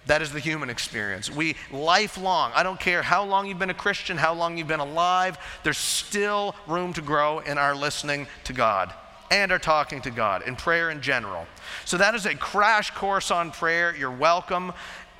that 0.06 0.22
is 0.22 0.32
the 0.32 0.40
human 0.40 0.70
experience. 0.70 1.30
We, 1.30 1.56
lifelong, 1.70 2.52
I 2.54 2.62
don't 2.62 2.78
care 2.78 3.02
how 3.02 3.24
long 3.24 3.46
you've 3.46 3.58
been 3.58 3.70
a 3.70 3.74
Christian, 3.74 4.16
how 4.16 4.34
long 4.34 4.56
you've 4.56 4.68
been 4.68 4.80
alive, 4.80 5.38
there's 5.64 5.78
still 5.78 6.54
room 6.66 6.92
to 6.94 7.02
grow 7.02 7.40
in 7.40 7.58
our 7.58 7.74
listening 7.74 8.26
to 8.44 8.52
God 8.52 8.92
and 9.30 9.50
our 9.50 9.58
talking 9.58 10.00
to 10.02 10.10
God, 10.10 10.42
in 10.46 10.54
prayer 10.54 10.90
in 10.90 11.00
general. 11.00 11.46
So 11.84 11.96
that 11.96 12.14
is 12.14 12.26
a 12.26 12.34
crash 12.34 12.92
course 12.92 13.30
on 13.32 13.50
prayer. 13.50 13.94
You're 13.96 14.10
welcome. 14.10 14.72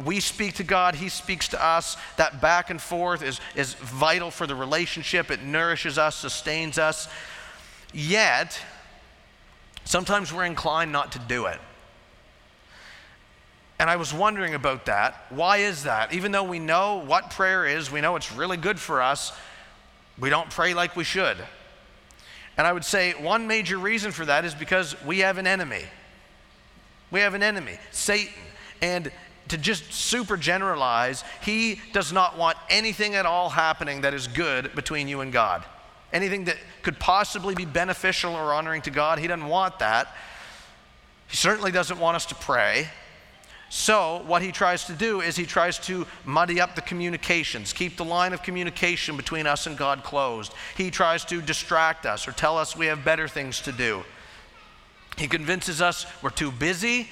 We 0.05 0.21
speak 0.21 0.55
to 0.55 0.63
God, 0.63 0.95
He 0.95 1.09
speaks 1.09 1.49
to 1.49 1.65
us. 1.65 1.97
That 2.17 2.41
back 2.41 2.71
and 2.71 2.81
forth 2.81 3.23
is, 3.23 3.41
is 3.55 3.75
vital 3.75 4.31
for 4.31 4.47
the 4.47 4.55
relationship. 4.55 5.31
It 5.31 5.43
nourishes 5.43 5.99
us, 5.99 6.17
sustains 6.17 6.79
us. 6.79 7.09
Yet, 7.93 8.61
sometimes 9.85 10.33
we're 10.33 10.45
inclined 10.45 10.93
not 10.93 11.13
to 11.13 11.19
do 11.19 11.47
it. 11.47 11.59
And 13.79 13.91
I 13.91 13.97
was 13.97 14.13
wondering 14.15 14.55
about 14.55 14.87
that. 14.87 15.27
Why 15.29 15.59
is 15.59 15.85
that? 15.85 16.13
Even 16.15 16.33
though 16.33 16.45
we 16.45 16.59
know 16.59 17.03
what 17.05 17.31
prayer 17.31 17.67
is, 17.67 17.91
we 17.91 18.01
know 18.01 18.17
it's 18.17 18.33
really 18.33 18.57
good 18.57 18.81
for 18.81 19.03
us, 19.03 19.33
we 20.19 20.31
don't 20.31 20.49
pray 20.49 20.73
like 20.73 20.97
we 20.97 21.05
should. 21.05 21.37
And 22.57 22.67
I 22.67 22.73
would 22.73 22.85
say 22.85 23.13
one 23.13 23.47
major 23.47 23.77
reason 23.77 24.13
for 24.13 24.25
that 24.25 24.47
is 24.47 24.55
because 24.55 24.97
we 25.05 25.19
have 25.19 25.37
an 25.37 25.47
enemy. 25.47 25.83
We 27.11 27.21
have 27.21 27.35
an 27.35 27.43
enemy, 27.43 27.79
Satan. 27.91 28.33
And 28.81 29.13
to 29.49 29.59
just 29.59 29.93
super 29.93 30.39
generalize, 30.39 31.23
he 31.43 31.81
does 31.93 32.13
not 32.13 32.39
want 32.39 32.57
anything 32.71 33.15
at 33.15 33.27
all 33.27 33.51
happening 33.51 34.01
that 34.01 34.15
is 34.15 34.27
good 34.27 34.75
between 34.75 35.07
you 35.07 35.21
and 35.21 35.33
God. 35.33 35.65
Anything 36.13 36.45
that 36.47 36.57
could 36.83 36.99
possibly 36.99 37.55
be 37.55 37.67
beneficial 37.67 38.35
or 38.35 38.55
honoring 38.55 38.81
to 38.83 38.91
God, 38.91 39.19
he 39.19 39.27
doesn't 39.27 39.47
want 39.47 39.79
that. 39.81 40.09
He 41.29 41.37
certainly 41.37 41.73
doesn't 41.73 41.99
want 41.99 42.17
us 42.17 42.27
to 42.27 42.35
pray. 42.35 42.89
So, 43.69 44.23
what 44.27 44.43
he 44.43 44.53
tries 44.53 44.85
to 44.85 44.93
do 44.93 45.21
is 45.21 45.35
he 45.35 45.45
tries 45.45 45.79
to 45.81 46.07
muddy 46.25 46.61
up 46.61 46.77
the 46.77 46.83
communications, 46.83 47.73
keep 47.73 47.97
the 47.97 48.05
line 48.05 48.33
of 48.33 48.43
communication 48.43 49.17
between 49.17 49.47
us 49.47 49.67
and 49.67 49.77
God 49.77 50.05
closed. 50.05 50.53
He 50.77 50.91
tries 50.91 51.25
to 51.27 51.43
distract 51.43 52.07
us 52.07 52.29
or 52.29 52.33
tell 52.33 52.57
us 52.57 52.77
we 52.77 52.87
have 52.87 53.05
better 53.05 53.27
things 53.27 53.61
to 53.63 53.73
do. 53.73 54.05
He 55.17 55.27
convinces 55.27 55.83
us 55.83 56.07
we're 56.23 56.31
too 56.31 56.53
busy, 56.53 57.09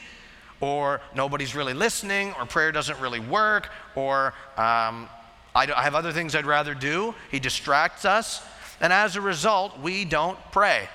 or 0.61 1.01
nobody's 1.15 1.57
really 1.57 1.75
listening, 1.75 2.33
or 2.39 2.47
prayer 2.47 2.71
doesn't 2.71 3.01
really 3.01 3.21
work, 3.21 3.71
or 3.97 4.29
um, 4.57 5.09
I, 5.55 5.69
I 5.75 5.83
have 5.83 5.95
other 5.95 6.13
things 6.13 6.35
I'd 6.37 6.47
rather 6.47 6.75
do. 6.75 7.15
He 7.31 7.41
distracts 7.41 8.05
us. 8.05 8.43
And 8.81 8.93
as 8.93 9.17
a 9.17 9.21
result, 9.21 9.79
we 9.81 10.05
don't 10.05 10.39
pray. 10.53 10.89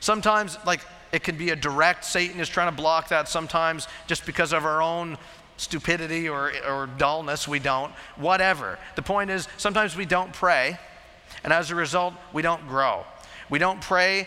Sometimes, 0.00 0.58
like, 0.66 0.80
it 1.12 1.22
can 1.22 1.36
be 1.36 1.50
a 1.50 1.56
direct, 1.56 2.04
Satan 2.04 2.40
is 2.40 2.48
trying 2.48 2.70
to 2.70 2.76
block 2.76 3.08
that. 3.08 3.28
Sometimes, 3.28 3.88
just 4.06 4.26
because 4.26 4.52
of 4.52 4.64
our 4.64 4.82
own 4.82 5.18
stupidity 5.56 6.28
or, 6.28 6.52
or 6.68 6.86
dullness, 6.98 7.48
we 7.48 7.58
don't. 7.58 7.92
Whatever. 8.16 8.78
The 8.94 9.02
point 9.02 9.30
is, 9.30 9.48
sometimes 9.56 9.96
we 9.96 10.04
don't 10.04 10.32
pray, 10.32 10.78
and 11.44 11.52
as 11.52 11.70
a 11.70 11.74
result, 11.74 12.14
we 12.32 12.42
don't 12.42 12.66
grow. 12.68 13.04
We 13.48 13.58
don't 13.58 13.80
pray, 13.80 14.26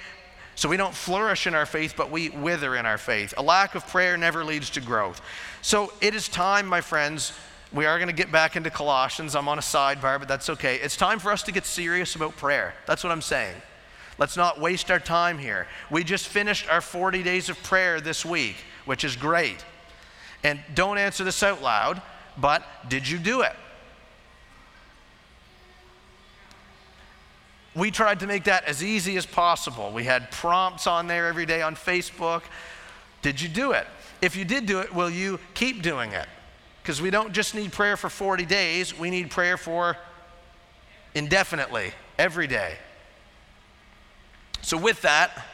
so 0.55 0.67
we 0.69 0.77
don't 0.77 0.93
flourish 0.93 1.47
in 1.47 1.53
our 1.53 1.65
faith, 1.65 1.93
but 1.95 2.11
we 2.11 2.29
wither 2.29 2.75
in 2.75 2.85
our 2.85 2.97
faith. 2.97 3.33
A 3.37 3.41
lack 3.41 3.75
of 3.75 3.87
prayer 3.87 4.17
never 4.17 4.43
leads 4.43 4.69
to 4.71 4.81
growth. 4.81 5.21
So 5.61 5.93
it 6.01 6.15
is 6.15 6.27
time, 6.27 6.67
my 6.67 6.81
friends. 6.81 7.33
We 7.71 7.85
are 7.85 7.97
going 7.97 8.07
to 8.07 8.13
get 8.13 8.31
back 8.31 8.55
into 8.55 8.69
Colossians. 8.71 9.35
I'm 9.35 9.47
on 9.47 9.59
a 9.59 9.61
sidebar, 9.61 10.17
but 10.17 10.27
that's 10.27 10.49
okay. 10.49 10.77
It's 10.77 10.97
time 10.97 11.19
for 11.19 11.31
us 11.31 11.43
to 11.43 11.51
get 11.51 11.65
serious 11.65 12.15
about 12.15 12.35
prayer. 12.35 12.73
That's 12.87 13.03
what 13.03 13.11
I'm 13.11 13.21
saying. 13.21 13.55
Let's 14.19 14.35
not 14.35 14.59
waste 14.59 14.91
our 14.91 14.99
time 14.99 15.39
here. 15.39 15.65
We 15.89 16.03
just 16.03 16.27
finished 16.27 16.69
our 16.69 16.81
40 16.81 17.23
days 17.23 17.47
of 17.47 17.61
prayer 17.63 18.01
this 18.01 18.25
week, 18.25 18.57
which 18.85 19.05
is 19.05 19.15
great. 19.15 19.63
And 20.43 20.59
don't 20.75 20.97
answer 20.97 21.23
this 21.23 21.41
out 21.41 21.61
loud, 21.61 22.01
but 22.37 22.63
did 22.89 23.07
you 23.07 23.17
do 23.17 23.41
it? 23.41 23.55
We 27.75 27.91
tried 27.91 28.19
to 28.19 28.27
make 28.27 28.43
that 28.43 28.65
as 28.65 28.83
easy 28.83 29.15
as 29.15 29.25
possible. 29.25 29.91
We 29.93 30.03
had 30.03 30.31
prompts 30.31 30.85
on 30.85 31.07
there 31.07 31.27
every 31.27 31.45
day 31.45 31.61
on 31.61 31.75
Facebook. 31.75 32.41
Did 33.21 33.39
you 33.39 33.47
do 33.47 33.71
it? 33.71 33.87
If 34.21 34.35
you 34.35 34.43
did 34.43 34.65
do 34.65 34.79
it, 34.79 34.93
will 34.93 35.09
you 35.09 35.39
keep 35.53 35.81
doing 35.81 36.11
it? 36.11 36.27
Because 36.81 37.01
we 37.01 37.09
don't 37.09 37.31
just 37.31 37.55
need 37.55 37.71
prayer 37.71 37.95
for 37.95 38.09
40 38.09 38.45
days, 38.45 38.97
we 38.97 39.09
need 39.09 39.31
prayer 39.31 39.55
for 39.55 39.95
indefinitely, 41.15 41.93
every 42.17 42.47
day. 42.47 42.75
So, 44.61 44.77
with 44.77 45.01
that, 45.01 45.45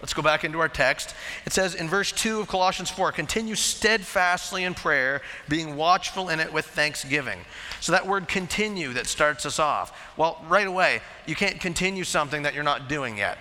let's 0.00 0.14
go 0.14 0.22
back 0.22 0.44
into 0.44 0.58
our 0.60 0.68
text. 0.68 1.14
It 1.46 1.52
says 1.52 1.74
in 1.74 1.88
verse 1.88 2.12
2 2.12 2.40
of 2.40 2.48
Colossians 2.48 2.90
4 2.90 3.12
continue 3.12 3.54
steadfastly 3.54 4.64
in 4.64 4.74
prayer, 4.74 5.22
being 5.48 5.76
watchful 5.76 6.28
in 6.28 6.40
it 6.40 6.52
with 6.52 6.66
thanksgiving. 6.66 7.40
So, 7.80 7.92
that 7.92 8.06
word 8.06 8.28
continue 8.28 8.92
that 8.94 9.06
starts 9.06 9.46
us 9.46 9.58
off. 9.58 9.98
Well, 10.16 10.44
right 10.48 10.66
away, 10.66 11.00
you 11.26 11.34
can't 11.34 11.60
continue 11.60 12.04
something 12.04 12.42
that 12.42 12.54
you're 12.54 12.64
not 12.64 12.88
doing 12.88 13.16
yet. 13.16 13.38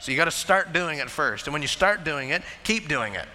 So, 0.00 0.10
you 0.10 0.16
got 0.16 0.26
to 0.26 0.30
start 0.30 0.72
doing 0.72 0.98
it 0.98 1.10
first. 1.10 1.46
And 1.46 1.52
when 1.52 1.62
you 1.62 1.68
start 1.68 2.04
doing 2.04 2.30
it, 2.30 2.42
keep 2.64 2.88
doing 2.88 3.14
it. 3.14 3.26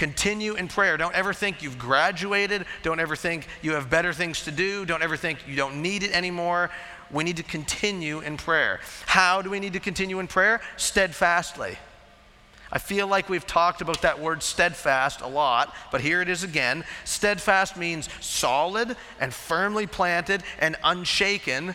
Continue 0.00 0.54
in 0.54 0.66
prayer. 0.66 0.96
Don't 0.96 1.14
ever 1.14 1.34
think 1.34 1.62
you've 1.62 1.78
graduated. 1.78 2.64
Don't 2.82 3.00
ever 3.00 3.14
think 3.14 3.46
you 3.60 3.72
have 3.74 3.90
better 3.90 4.14
things 4.14 4.44
to 4.44 4.50
do. 4.50 4.86
Don't 4.86 5.02
ever 5.02 5.14
think 5.14 5.46
you 5.46 5.56
don't 5.56 5.82
need 5.82 6.02
it 6.02 6.12
anymore 6.12 6.70
we 7.12 7.24
need 7.24 7.36
to 7.38 7.42
continue 7.42 8.20
in 8.20 8.36
prayer. 8.36 8.80
How 9.06 9.42
do 9.42 9.50
we 9.50 9.60
need 9.60 9.72
to 9.72 9.80
continue 9.80 10.18
in 10.18 10.26
prayer? 10.26 10.60
Steadfastly. 10.76 11.76
I 12.72 12.78
feel 12.78 13.08
like 13.08 13.28
we've 13.28 13.46
talked 13.46 13.80
about 13.80 14.02
that 14.02 14.20
word 14.20 14.42
steadfast 14.42 15.22
a 15.22 15.26
lot, 15.26 15.74
but 15.90 16.00
here 16.00 16.22
it 16.22 16.28
is 16.28 16.44
again. 16.44 16.84
Steadfast 17.04 17.76
means 17.76 18.08
solid 18.20 18.96
and 19.18 19.34
firmly 19.34 19.88
planted 19.88 20.44
and 20.60 20.76
unshaken, 20.84 21.74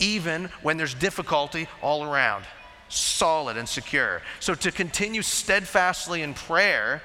even 0.00 0.46
when 0.62 0.76
there's 0.76 0.94
difficulty 0.94 1.68
all 1.80 2.04
around. 2.04 2.44
Solid 2.88 3.56
and 3.56 3.68
secure. 3.68 4.22
So 4.40 4.54
to 4.56 4.72
continue 4.72 5.22
steadfastly 5.22 6.22
in 6.22 6.34
prayer 6.34 7.00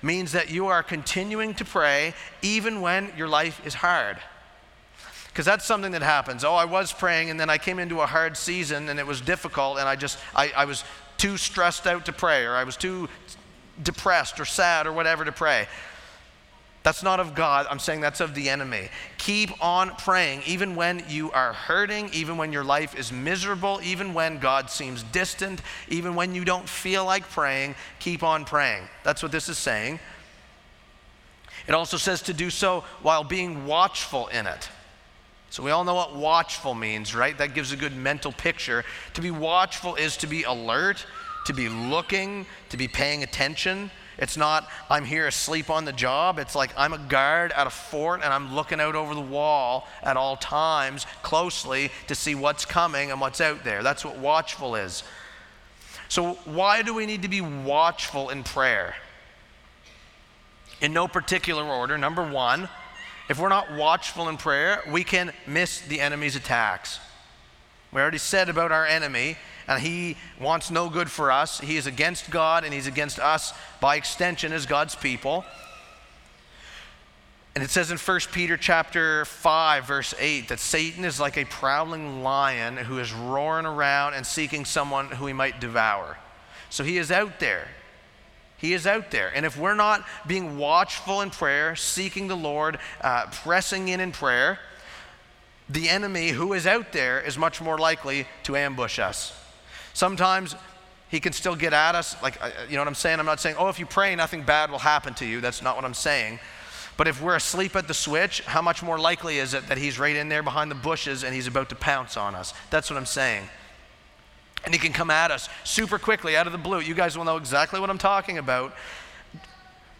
means 0.00 0.30
that 0.32 0.48
you 0.48 0.68
are 0.68 0.84
continuing 0.84 1.52
to 1.54 1.64
pray 1.64 2.14
even 2.42 2.80
when 2.80 3.12
your 3.16 3.28
life 3.28 3.60
is 3.66 3.74
hard. 3.74 4.18
Because 5.36 5.44
that's 5.44 5.66
something 5.66 5.92
that 5.92 6.00
happens. 6.00 6.44
Oh, 6.44 6.54
I 6.54 6.64
was 6.64 6.94
praying 6.94 7.28
and 7.28 7.38
then 7.38 7.50
I 7.50 7.58
came 7.58 7.78
into 7.78 8.00
a 8.00 8.06
hard 8.06 8.38
season 8.38 8.88
and 8.88 8.98
it 8.98 9.06
was 9.06 9.20
difficult 9.20 9.76
and 9.76 9.86
I 9.86 9.94
just, 9.94 10.16
I, 10.34 10.50
I 10.56 10.64
was 10.64 10.82
too 11.18 11.36
stressed 11.36 11.86
out 11.86 12.06
to 12.06 12.12
pray 12.14 12.46
or 12.46 12.54
I 12.54 12.64
was 12.64 12.74
too 12.74 13.10
depressed 13.82 14.40
or 14.40 14.46
sad 14.46 14.86
or 14.86 14.94
whatever 14.94 15.26
to 15.26 15.32
pray. 15.32 15.68
That's 16.84 17.02
not 17.02 17.20
of 17.20 17.34
God. 17.34 17.66
I'm 17.68 17.78
saying 17.78 18.00
that's 18.00 18.20
of 18.20 18.34
the 18.34 18.48
enemy. 18.48 18.88
Keep 19.18 19.62
on 19.62 19.90
praying, 19.96 20.40
even 20.46 20.74
when 20.74 21.04
you 21.06 21.30
are 21.32 21.52
hurting, 21.52 22.08
even 22.14 22.38
when 22.38 22.50
your 22.50 22.64
life 22.64 22.98
is 22.98 23.12
miserable, 23.12 23.78
even 23.84 24.14
when 24.14 24.38
God 24.38 24.70
seems 24.70 25.02
distant, 25.02 25.60
even 25.90 26.14
when 26.14 26.34
you 26.34 26.46
don't 26.46 26.66
feel 26.66 27.04
like 27.04 27.28
praying. 27.28 27.74
Keep 27.98 28.22
on 28.22 28.46
praying. 28.46 28.88
That's 29.04 29.22
what 29.22 29.32
this 29.32 29.50
is 29.50 29.58
saying. 29.58 30.00
It 31.68 31.74
also 31.74 31.98
says 31.98 32.22
to 32.22 32.32
do 32.32 32.48
so 32.48 32.84
while 33.02 33.22
being 33.22 33.66
watchful 33.66 34.28
in 34.28 34.46
it. 34.46 34.70
So 35.50 35.62
we 35.62 35.70
all 35.70 35.84
know 35.84 35.94
what 35.94 36.14
watchful 36.14 36.74
means, 36.74 37.14
right? 37.14 37.36
That 37.38 37.54
gives 37.54 37.72
a 37.72 37.76
good 37.76 37.96
mental 37.96 38.32
picture. 38.32 38.84
To 39.14 39.20
be 39.20 39.30
watchful 39.30 39.94
is 39.94 40.16
to 40.18 40.26
be 40.26 40.42
alert, 40.42 41.06
to 41.46 41.52
be 41.52 41.68
looking, 41.68 42.46
to 42.70 42.76
be 42.76 42.88
paying 42.88 43.22
attention. 43.22 43.90
It's 44.18 44.36
not, 44.36 44.68
I'm 44.88 45.04
here 45.04 45.26
asleep 45.26 45.68
on 45.68 45.84
the 45.84 45.92
job. 45.92 46.38
It's 46.38 46.54
like 46.54 46.70
I'm 46.76 46.92
a 46.92 46.98
guard 46.98 47.52
at 47.52 47.66
a 47.66 47.70
fort 47.70 48.22
and 48.22 48.32
I'm 48.32 48.54
looking 48.54 48.80
out 48.80 48.94
over 48.94 49.14
the 49.14 49.20
wall 49.20 49.86
at 50.02 50.16
all 50.16 50.36
times 50.36 51.06
closely 51.22 51.90
to 52.06 52.14
see 52.14 52.34
what's 52.34 52.64
coming 52.64 53.10
and 53.10 53.20
what's 53.20 53.40
out 53.40 53.62
there. 53.62 53.82
That's 53.82 54.04
what 54.04 54.18
watchful 54.18 54.74
is. 54.74 55.04
So, 56.08 56.34
why 56.44 56.82
do 56.82 56.94
we 56.94 57.04
need 57.04 57.22
to 57.22 57.28
be 57.28 57.40
watchful 57.40 58.30
in 58.30 58.44
prayer? 58.44 58.94
In 60.80 60.92
no 60.92 61.08
particular 61.08 61.64
order. 61.64 61.98
Number 61.98 62.22
one, 62.22 62.68
if 63.28 63.38
we're 63.38 63.48
not 63.48 63.72
watchful 63.72 64.28
in 64.28 64.36
prayer, 64.36 64.82
we 64.90 65.04
can 65.04 65.32
miss 65.46 65.80
the 65.80 66.00
enemy's 66.00 66.36
attacks. 66.36 67.00
We 67.92 68.00
already 68.00 68.18
said 68.18 68.48
about 68.48 68.72
our 68.72 68.86
enemy, 68.86 69.36
and 69.66 69.82
he 69.82 70.16
wants 70.40 70.70
no 70.70 70.88
good 70.88 71.10
for 71.10 71.32
us. 71.32 71.60
He 71.60 71.76
is 71.76 71.86
against 71.86 72.30
God, 72.30 72.64
and 72.64 72.72
he's 72.72 72.86
against 72.86 73.18
us 73.18 73.52
by 73.80 73.96
extension 73.96 74.52
as 74.52 74.66
God's 74.66 74.94
people. 74.94 75.44
And 77.56 77.64
it 77.64 77.70
says 77.70 77.90
in 77.90 77.96
1 77.96 78.20
Peter 78.32 78.58
chapter 78.58 79.24
5 79.24 79.86
verse 79.86 80.14
8 80.18 80.48
that 80.48 80.58
Satan 80.58 81.06
is 81.06 81.18
like 81.18 81.38
a 81.38 81.46
prowling 81.46 82.22
lion 82.22 82.76
who 82.76 82.98
is 82.98 83.14
roaring 83.14 83.64
around 83.64 84.12
and 84.12 84.26
seeking 84.26 84.66
someone 84.66 85.06
who 85.06 85.26
he 85.26 85.32
might 85.32 85.58
devour. 85.58 86.18
So 86.68 86.84
he 86.84 86.98
is 86.98 87.10
out 87.10 87.40
there. 87.40 87.66
He 88.58 88.72
is 88.72 88.86
out 88.86 89.10
there. 89.10 89.30
And 89.34 89.44
if 89.44 89.58
we're 89.58 89.74
not 89.74 90.04
being 90.26 90.56
watchful 90.58 91.20
in 91.20 91.30
prayer, 91.30 91.76
seeking 91.76 92.28
the 92.28 92.36
Lord, 92.36 92.78
uh, 93.00 93.26
pressing 93.30 93.88
in 93.88 94.00
in 94.00 94.12
prayer, 94.12 94.58
the 95.68 95.88
enemy 95.88 96.28
who 96.28 96.52
is 96.52 96.66
out 96.66 96.92
there 96.92 97.20
is 97.20 97.36
much 97.36 97.60
more 97.60 97.76
likely 97.76 98.26
to 98.44 98.56
ambush 98.56 98.98
us. 98.98 99.38
Sometimes 99.92 100.54
he 101.08 101.20
can 101.20 101.32
still 101.32 101.56
get 101.56 101.72
at 101.72 101.94
us. 101.94 102.20
Like, 102.22 102.42
uh, 102.42 102.50
you 102.68 102.74
know 102.74 102.80
what 102.80 102.88
I'm 102.88 102.94
saying? 102.94 103.20
I'm 103.20 103.26
not 103.26 103.40
saying, 103.40 103.56
oh, 103.58 103.68
if 103.68 103.78
you 103.78 103.86
pray, 103.86 104.14
nothing 104.16 104.42
bad 104.42 104.70
will 104.70 104.78
happen 104.78 105.12
to 105.14 105.26
you. 105.26 105.40
That's 105.40 105.62
not 105.62 105.76
what 105.76 105.84
I'm 105.84 105.94
saying. 105.94 106.38
But 106.96 107.08
if 107.08 107.20
we're 107.20 107.36
asleep 107.36 107.76
at 107.76 107.88
the 107.88 107.94
switch, 107.94 108.40
how 108.42 108.62
much 108.62 108.82
more 108.82 108.98
likely 108.98 109.38
is 109.38 109.52
it 109.52 109.68
that 109.68 109.76
he's 109.76 109.98
right 109.98 110.16
in 110.16 110.30
there 110.30 110.42
behind 110.42 110.70
the 110.70 110.76
bushes 110.76 111.24
and 111.24 111.34
he's 111.34 111.46
about 111.46 111.68
to 111.68 111.74
pounce 111.74 112.16
on 112.16 112.34
us? 112.34 112.54
That's 112.70 112.88
what 112.88 112.96
I'm 112.96 113.06
saying 113.06 113.48
and 114.66 114.74
he 114.74 114.80
can 114.80 114.92
come 114.92 115.10
at 115.10 115.30
us 115.30 115.48
super 115.64 115.98
quickly 115.98 116.36
out 116.36 116.46
of 116.46 116.52
the 116.52 116.58
blue. 116.58 116.80
You 116.80 116.94
guys 116.94 117.16
will 117.16 117.24
know 117.24 117.36
exactly 117.36 117.78
what 117.80 117.88
I'm 117.88 117.98
talking 117.98 118.36
about. 118.36 118.74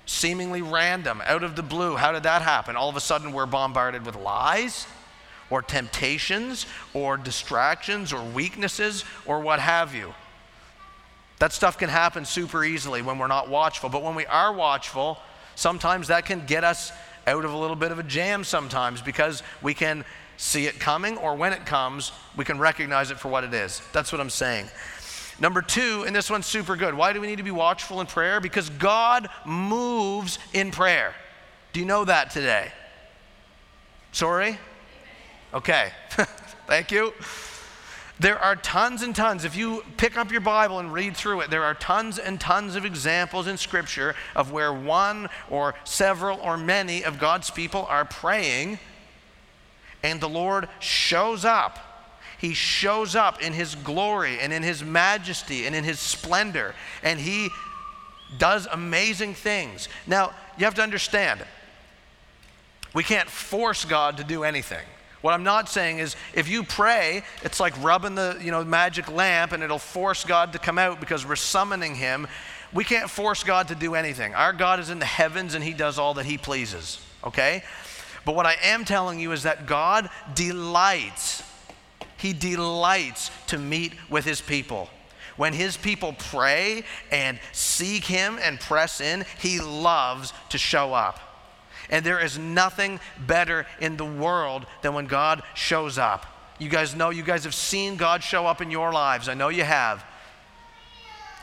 Seemingly 0.06 0.61
random, 0.61 1.23
out 1.25 1.44
of 1.44 1.56
the 1.56 1.62
blue. 1.62 1.96
How 1.96 2.12
did 2.12 2.25
that 2.25 2.42
happen? 2.42 2.76
All 2.76 2.88
of 2.88 2.96
a 2.96 3.00
sudden, 3.00 3.32
we're 3.32 3.46
bombarded 3.46 4.04
with 4.04 4.16
lies 4.16 4.87
or 5.50 5.62
temptations 5.62 6.66
or 6.94 7.16
distractions 7.16 8.12
or 8.12 8.23
weaknesses 8.23 9.04
or 9.25 9.40
what 9.40 9.61
have 9.61 9.94
you. 9.94 10.12
That 11.38 11.52
stuff 11.52 11.78
can 11.78 11.88
happen 11.88 12.25
super 12.25 12.64
easily 12.64 13.02
when 13.02 13.18
we're 13.18 13.26
not 13.28 13.49
watchful. 13.49 13.88
But 13.88 14.02
when 14.02 14.16
we 14.16 14.26
are 14.26 14.52
watchful, 14.52 15.18
sometimes 15.54 16.08
that 16.08 16.26
can 16.26 16.44
get 16.44 16.64
us 16.64 16.90
out 17.26 17.44
of 17.44 17.52
a 17.52 17.56
little 17.56 17.76
bit 17.76 17.92
of 17.92 18.00
a 18.00 18.02
jam 18.02 18.42
sometimes 18.42 19.00
because 19.00 19.44
we 19.62 19.75
can 19.75 20.04
see 20.37 20.66
it 20.66 20.78
coming, 20.78 21.16
or 21.19 21.35
when 21.35 21.52
it 21.52 21.66
comes, 21.66 22.12
we 22.37 22.45
can 22.45 22.59
recognize 22.59 23.11
it 23.11 23.19
for 23.19 23.28
what 23.28 23.45
it 23.45 23.55
is. 23.55 23.83
That's 23.93 24.12
what 24.12 24.21
I'm 24.21 24.31
saying. 24.31 24.69
Number 25.38 25.61
two, 25.61 26.05
and 26.07 26.16
this 26.16 26.31
one's 26.31 26.47
super 26.47 26.76
good. 26.76 26.95
Why 26.95 27.12
do 27.12 27.21
we 27.21 27.26
need 27.26 27.37
to 27.37 27.43
be 27.43 27.50
watchful 27.50 28.00
in 28.00 28.07
prayer? 28.07 28.40
Because 28.40 28.71
God 28.71 29.28
moves 29.45 30.38
in 30.52 30.71
prayer. 30.71 31.14
Do 31.73 31.81
you 31.81 31.87
know 31.87 32.05
that 32.07 32.31
today? 32.31 32.73
Sorry? 34.12 34.59
Okay. 35.52 35.90
Thank 36.66 36.90
you. 36.90 37.12
There 38.19 38.38
are 38.38 38.57
tons 38.57 39.02
and 39.02 39.14
tons. 39.14 39.45
If 39.45 39.57
you 39.57 39.85
pick 39.99 40.16
up 40.16 40.33
your 40.33 40.40
Bible 40.40 40.78
and 40.78 40.90
read 40.90 41.14
through 41.14 41.43
it, 41.43 41.50
there 41.50 41.64
are 41.64 41.75
tons 41.75 42.19
and 42.19 42.40
tons 42.40 42.75
of 42.75 42.87
examples 42.87 43.47
in 43.47 43.59
Scripture 43.59 44.14
of 44.35 44.52
where 44.52 44.73
one 44.73 45.28
or 45.50 45.75
several 45.85 46.40
or 46.40 46.57
many 46.57 47.05
of 47.05 47.19
God's 47.19 47.50
people 47.50 47.85
are 47.90 48.07
praying 48.07 48.78
and 50.10 50.20
the 50.20 50.28
Lord 50.28 50.68
shows 50.80 51.44
up. 51.44 51.78
He 52.38 52.54
shows 52.54 53.14
up 53.16 53.42
in 53.42 53.52
His 53.52 53.75
glory 53.75 54.38
and 54.40 54.52
in 54.52 54.62
His 54.62 54.84
majesty 54.84 55.66
and 55.66 55.75
in 55.75 55.84
His 55.84 55.98
splendor, 55.98 56.75
and 57.02 57.18
He 57.18 57.50
does 58.38 58.66
amazing 58.70 59.34
things. 59.34 59.88
Now, 60.06 60.32
you 60.58 60.64
have 60.64 60.75
to 60.75 60.82
understand 60.82 61.40
We 62.94 63.02
can't 63.02 63.28
force 63.28 63.84
God 63.84 64.16
to 64.18 64.25
do 64.25 64.42
anything. 64.42 64.84
What 65.20 65.34
I'm 65.34 65.44
not 65.44 65.68
saying 65.68 65.98
is 65.98 66.14
if 66.34 66.48
you 66.48 66.62
pray, 66.62 67.22
it's 67.42 67.58
like 67.58 67.82
rubbing 67.82 68.14
the 68.14 68.38
you 68.40 68.50
know, 68.50 68.64
magic 68.64 69.10
lamp 69.10 69.52
and 69.52 69.62
it'll 69.62 69.78
force 69.78 70.25
God 70.25 70.52
to 70.52 70.58
come 70.58 70.78
out 70.78 71.00
because 71.00 71.26
we're 71.26 71.36
summoning 71.36 71.94
him. 71.94 72.28
We 72.72 72.84
can't 72.84 73.10
force 73.10 73.42
God 73.42 73.68
to 73.68 73.75
do 73.75 73.94
anything. 73.94 74.34
Our 74.34 74.52
God 74.52 74.78
is 74.78 74.88
in 74.88 74.98
the 74.98 75.04
heavens 75.04 75.54
and 75.54 75.64
he 75.64 75.72
does 75.72 75.98
all 75.98 76.14
that 76.14 76.26
he 76.26 76.38
pleases, 76.38 77.00
okay? 77.25 77.64
But 78.26 78.35
what 78.35 78.45
I 78.45 78.56
am 78.64 78.85
telling 78.85 79.21
you 79.21 79.30
is 79.30 79.45
that 79.45 79.66
God 79.66 80.11
delights, 80.35 81.45
he 82.18 82.33
delights 82.33 83.30
to 83.47 83.56
meet 83.56 83.92
with 84.11 84.25
his 84.25 84.40
people. 84.40 84.90
When 85.37 85.52
his 85.52 85.76
people 85.76 86.12
pray 86.30 86.83
and 87.12 87.38
seek 87.52 88.04
him 88.04 88.38
and 88.42 88.59
press 88.59 89.00
in, 89.00 89.25
he 89.38 89.61
loves 89.61 90.33
to 90.49 90.59
show 90.59 90.92
up. 90.92 91.21
And 91.88 92.04
there 92.04 92.18
is 92.18 92.37
nothing 92.37 92.99
better 93.28 93.64
in 93.80 93.97
the 93.97 94.04
world 94.04 94.66
than 94.83 94.92
when 94.92 95.06
God 95.06 95.45
shows 95.54 95.97
up. 95.97 96.26
You 96.59 96.68
guys 96.68 96.97
know, 96.97 97.11
you 97.11 97.23
guys 97.23 97.45
have 97.45 97.54
seen 97.54 97.95
God 97.95 98.25
show 98.25 98.45
up 98.45 98.61
in 98.61 98.73
your 98.73 98.92
lives. 98.92 99.28
I 99.28 99.35
know 99.35 99.50
you 99.50 99.62
have. 99.62 100.04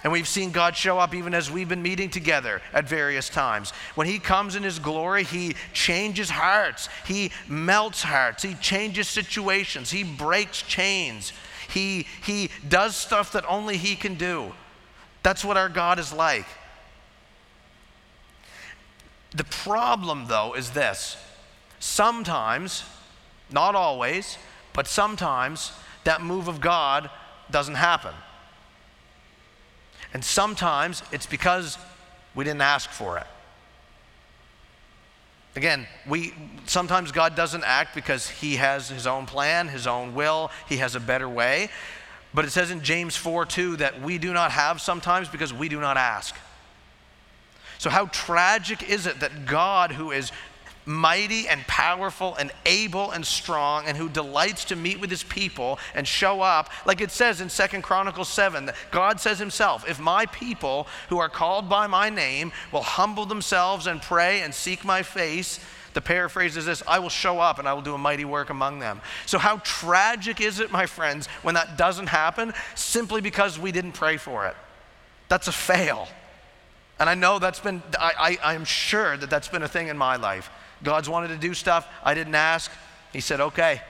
And 0.04 0.12
we've 0.12 0.28
seen 0.28 0.52
God 0.52 0.76
show 0.76 1.00
up 1.00 1.16
even 1.16 1.34
as 1.34 1.50
we've 1.50 1.70
been 1.70 1.82
meeting 1.82 2.10
together 2.10 2.62
at 2.74 2.88
various 2.88 3.30
times. 3.30 3.72
When 3.96 4.06
He 4.06 4.20
comes 4.20 4.56
in 4.56 4.64
His 4.64 4.80
glory, 4.80 5.24
He 5.24 5.56
changes 5.72 6.30
hearts, 6.30 6.90
He 7.08 7.32
melts 7.48 8.04
hearts, 8.04 8.44
He 8.44 8.56
changes 8.56 9.08
situations, 9.08 9.92
He 9.92 10.04
breaks 10.04 10.62
chains, 10.62 11.32
He, 11.70 12.06
he 12.24 12.50
does 12.68 12.96
stuff 12.98 13.32
that 13.32 13.46
only 13.48 13.78
He 13.78 13.96
can 13.96 14.16
do. 14.16 14.54
That's 15.24 15.46
what 15.46 15.56
our 15.56 15.70
God 15.70 16.00
is 16.00 16.12
like. 16.12 16.48
The 19.32 19.46
problem, 19.46 20.26
though, 20.28 20.54
is 20.54 20.72
this 20.72 21.18
sometimes, 21.80 22.84
not 23.50 23.74
always, 23.74 24.38
but 24.74 24.88
sometimes 24.88 25.72
that 26.04 26.22
move 26.22 26.48
of 26.48 26.60
God 26.60 27.10
doesn't 27.50 27.76
happen. 27.76 28.14
And 30.14 30.24
sometimes 30.24 31.04
it's 31.12 31.26
because 31.26 31.78
we 32.36 32.44
didn't 32.44 32.62
ask 32.62 32.90
for 32.90 33.18
it. 33.18 33.28
Again, 35.56 35.88
we 36.08 36.34
sometimes 36.66 37.12
God 37.12 37.36
doesn't 37.36 37.64
act 37.64 37.94
because 37.94 38.28
he 38.28 38.56
has 38.56 38.90
his 38.90 39.06
own 39.06 39.26
plan, 39.26 39.68
his 39.68 39.86
own 39.86 40.16
will, 40.16 40.50
he 40.68 40.78
has 40.78 40.96
a 40.96 41.00
better 41.00 41.30
way. 41.30 41.70
But 42.34 42.46
it 42.46 42.52
says 42.52 42.72
in 42.72 42.82
James 42.82 43.16
4 43.16 43.46
2 43.46 43.78
that 43.78 44.02
we 44.02 44.18
do 44.18 44.34
not 44.34 44.52
have 44.52 44.82
sometimes 44.82 45.30
because 45.30 45.54
we 45.54 45.70
do 45.70 45.80
not 45.80 45.98
ask. 45.98 46.36
So, 47.78 47.90
how 47.90 48.06
tragic 48.08 48.90
is 48.90 49.06
it 49.06 49.20
that 49.20 49.46
God, 49.46 49.92
who 49.92 50.12
is 50.12 50.32
mighty 50.86 51.48
and 51.48 51.62
powerful 51.68 52.36
and 52.36 52.52
able 52.66 53.12
and 53.12 53.26
strong 53.26 53.86
and 53.86 53.98
who 53.98 54.10
delights 54.10 54.66
to 54.66 54.76
meet 54.76 55.00
with 55.00 55.10
his 55.10 55.24
people 55.24 55.80
and 55.96 56.08
show 56.08 56.42
up 56.42 56.70
like 56.86 57.02
it 57.02 57.12
says 57.12 57.42
in 57.42 57.50
Second 57.50 57.82
chronicles 57.82 58.30
7 58.30 58.66
that 58.66 58.76
god 58.92 59.20
says 59.20 59.40
himself 59.40 59.88
if 59.90 60.00
my 60.00 60.26
people 60.28 60.88
who 61.10 61.18
are 61.20 61.30
called 61.30 61.70
by 61.70 61.88
my 61.88 62.10
name 62.10 62.52
will 62.72 62.84
humble 62.84 63.26
themselves 63.26 63.88
and 63.88 64.02
pray 64.02 64.42
and 64.42 64.54
seek 64.54 64.84
my 64.84 65.02
face 65.02 65.60
the 65.94 66.02
paraphrase 66.02 66.58
is 66.58 66.66
this 66.66 66.84
I 66.88 67.00
will 67.00 67.10
show 67.10 67.40
up 67.40 67.60
and 67.60 67.68
I 67.68 67.74
will 67.74 67.82
do 67.82 67.94
a 67.94 67.98
mighty 67.98 68.26
work 68.26 68.50
among 68.50 68.80
them. 68.80 69.02
So, 69.26 69.38
how 69.38 69.58
tragic 69.58 70.42
is 70.42 70.60
it, 70.60 70.72
my 70.72 70.86
friends, 70.86 71.28
when 71.44 71.56
that 71.56 71.78
doesn't 71.78 72.08
happen 72.08 72.54
simply 72.76 73.22
because 73.22 73.60
we 73.60 73.72
didn't 73.72 73.94
pray 73.94 74.18
for 74.18 74.48
it? 74.48 74.56
That's 75.30 75.48
a 75.48 75.52
fail. 75.52 76.08
And 77.00 77.10
I 77.10 77.16
know 77.16 77.40
that's 77.40 77.60
been, 77.60 77.82
I, 78.00 78.38
I, 78.44 78.54
I'm 78.54 78.66
sure 78.66 79.18
that 79.18 79.30
that's 79.30 79.48
been 79.48 79.64
a 79.64 79.68
thing 79.68 79.88
in 79.88 79.98
my 79.98 80.16
life. 80.16 80.50
God's 80.84 81.10
wanted 81.10 81.30
to 81.30 81.38
do 81.38 81.54
stuff, 81.54 81.88
I 82.04 82.14
didn't 82.14 82.36
ask. 82.36 82.72
He 83.12 83.20
said, 83.20 83.40
okay. 83.40 83.82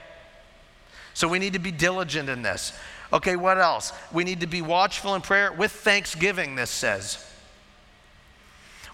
So 1.12 1.28
we 1.28 1.38
need 1.38 1.52
to 1.52 1.58
be 1.58 1.70
diligent 1.70 2.28
in 2.28 2.42
this. 2.42 2.72
Okay, 3.12 3.36
what 3.36 3.58
else? 3.58 3.92
We 4.12 4.24
need 4.24 4.40
to 4.40 4.46
be 4.46 4.62
watchful 4.62 5.14
in 5.14 5.20
prayer 5.20 5.52
with 5.52 5.72
thanksgiving, 5.72 6.56
this 6.56 6.70
says. 6.70 7.24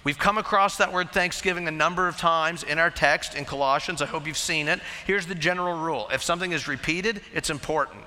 We've 0.03 0.19
come 0.19 0.39
across 0.39 0.79
that 0.79 0.93
word 0.93 1.13
thanksgiving 1.13 1.69
a 1.69 1.71
number 1.71 2.09
of 2.09 2.17
times 2.17 2.63
in 2.63 2.79
our 2.79 2.91
text 2.91 3.35
in 3.35 3.45
Colossians. 3.45 4.01
I 4.01 4.07
hope 4.07 4.27
you've 4.27 4.37
seen 4.39 4.67
it. 4.69 4.81
Here's 5.07 5.27
the 5.27 5.35
general 5.35 5.79
rule 5.79 6.09
if 6.13 6.23
something 6.23 6.53
is 6.53 6.67
repeated, 6.67 7.21
it's 7.35 7.51
important. 7.51 8.05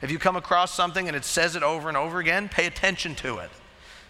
If 0.00 0.10
you 0.10 0.18
come 0.18 0.36
across 0.36 0.72
something 0.72 1.06
and 1.06 1.16
it 1.16 1.24
says 1.24 1.56
it 1.56 1.62
over 1.62 1.88
and 1.88 1.96
over 1.96 2.18
again, 2.18 2.48
pay 2.48 2.66
attention 2.66 3.14
to 3.16 3.38
it. 3.38 3.50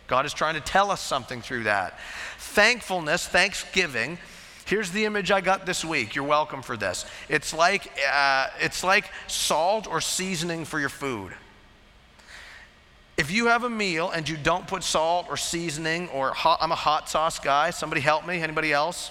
God 0.07 0.27
is 0.27 0.33
trying 0.33 0.55
to 0.55 0.61
tell 0.61 0.91
us 0.91 1.01
something 1.01 1.41
through 1.41 1.65
that. 1.65 1.99
Thankfulness, 2.39 3.27
thanksgiving. 3.27 4.19
Here's 4.69 4.91
the 4.91 5.07
image 5.07 5.31
I 5.31 5.41
got 5.41 5.65
this 5.65 5.85
week. 5.85 6.15
You're 6.15 6.27
welcome 6.27 6.61
for 6.61 6.77
this. 6.77 7.07
It's 7.29 7.55
like, 7.55 7.91
uh, 8.13 8.49
it's 8.61 8.85
like 8.85 9.11
salt 9.27 9.87
or 9.87 10.01
seasoning 10.01 10.67
for 10.67 10.79
your 10.79 10.91
food. 10.91 11.33
If 13.17 13.31
you 13.31 13.47
have 13.47 13.65
a 13.65 13.71
meal 13.71 14.11
and 14.11 14.29
you 14.29 14.37
don't 14.37 14.67
put 14.67 14.85
salt 14.85 15.27
or 15.31 15.39
seasoning 15.39 16.09
or 16.11 16.33
hot, 16.35 16.59
I'm 16.61 16.71
a 16.71 16.77
hot 16.77 17.09
sauce 17.09 17.39
guy. 17.39 17.71
Somebody 17.71 18.03
help 18.03 18.27
me. 18.27 18.43
Anybody 18.43 18.73
else? 18.73 19.11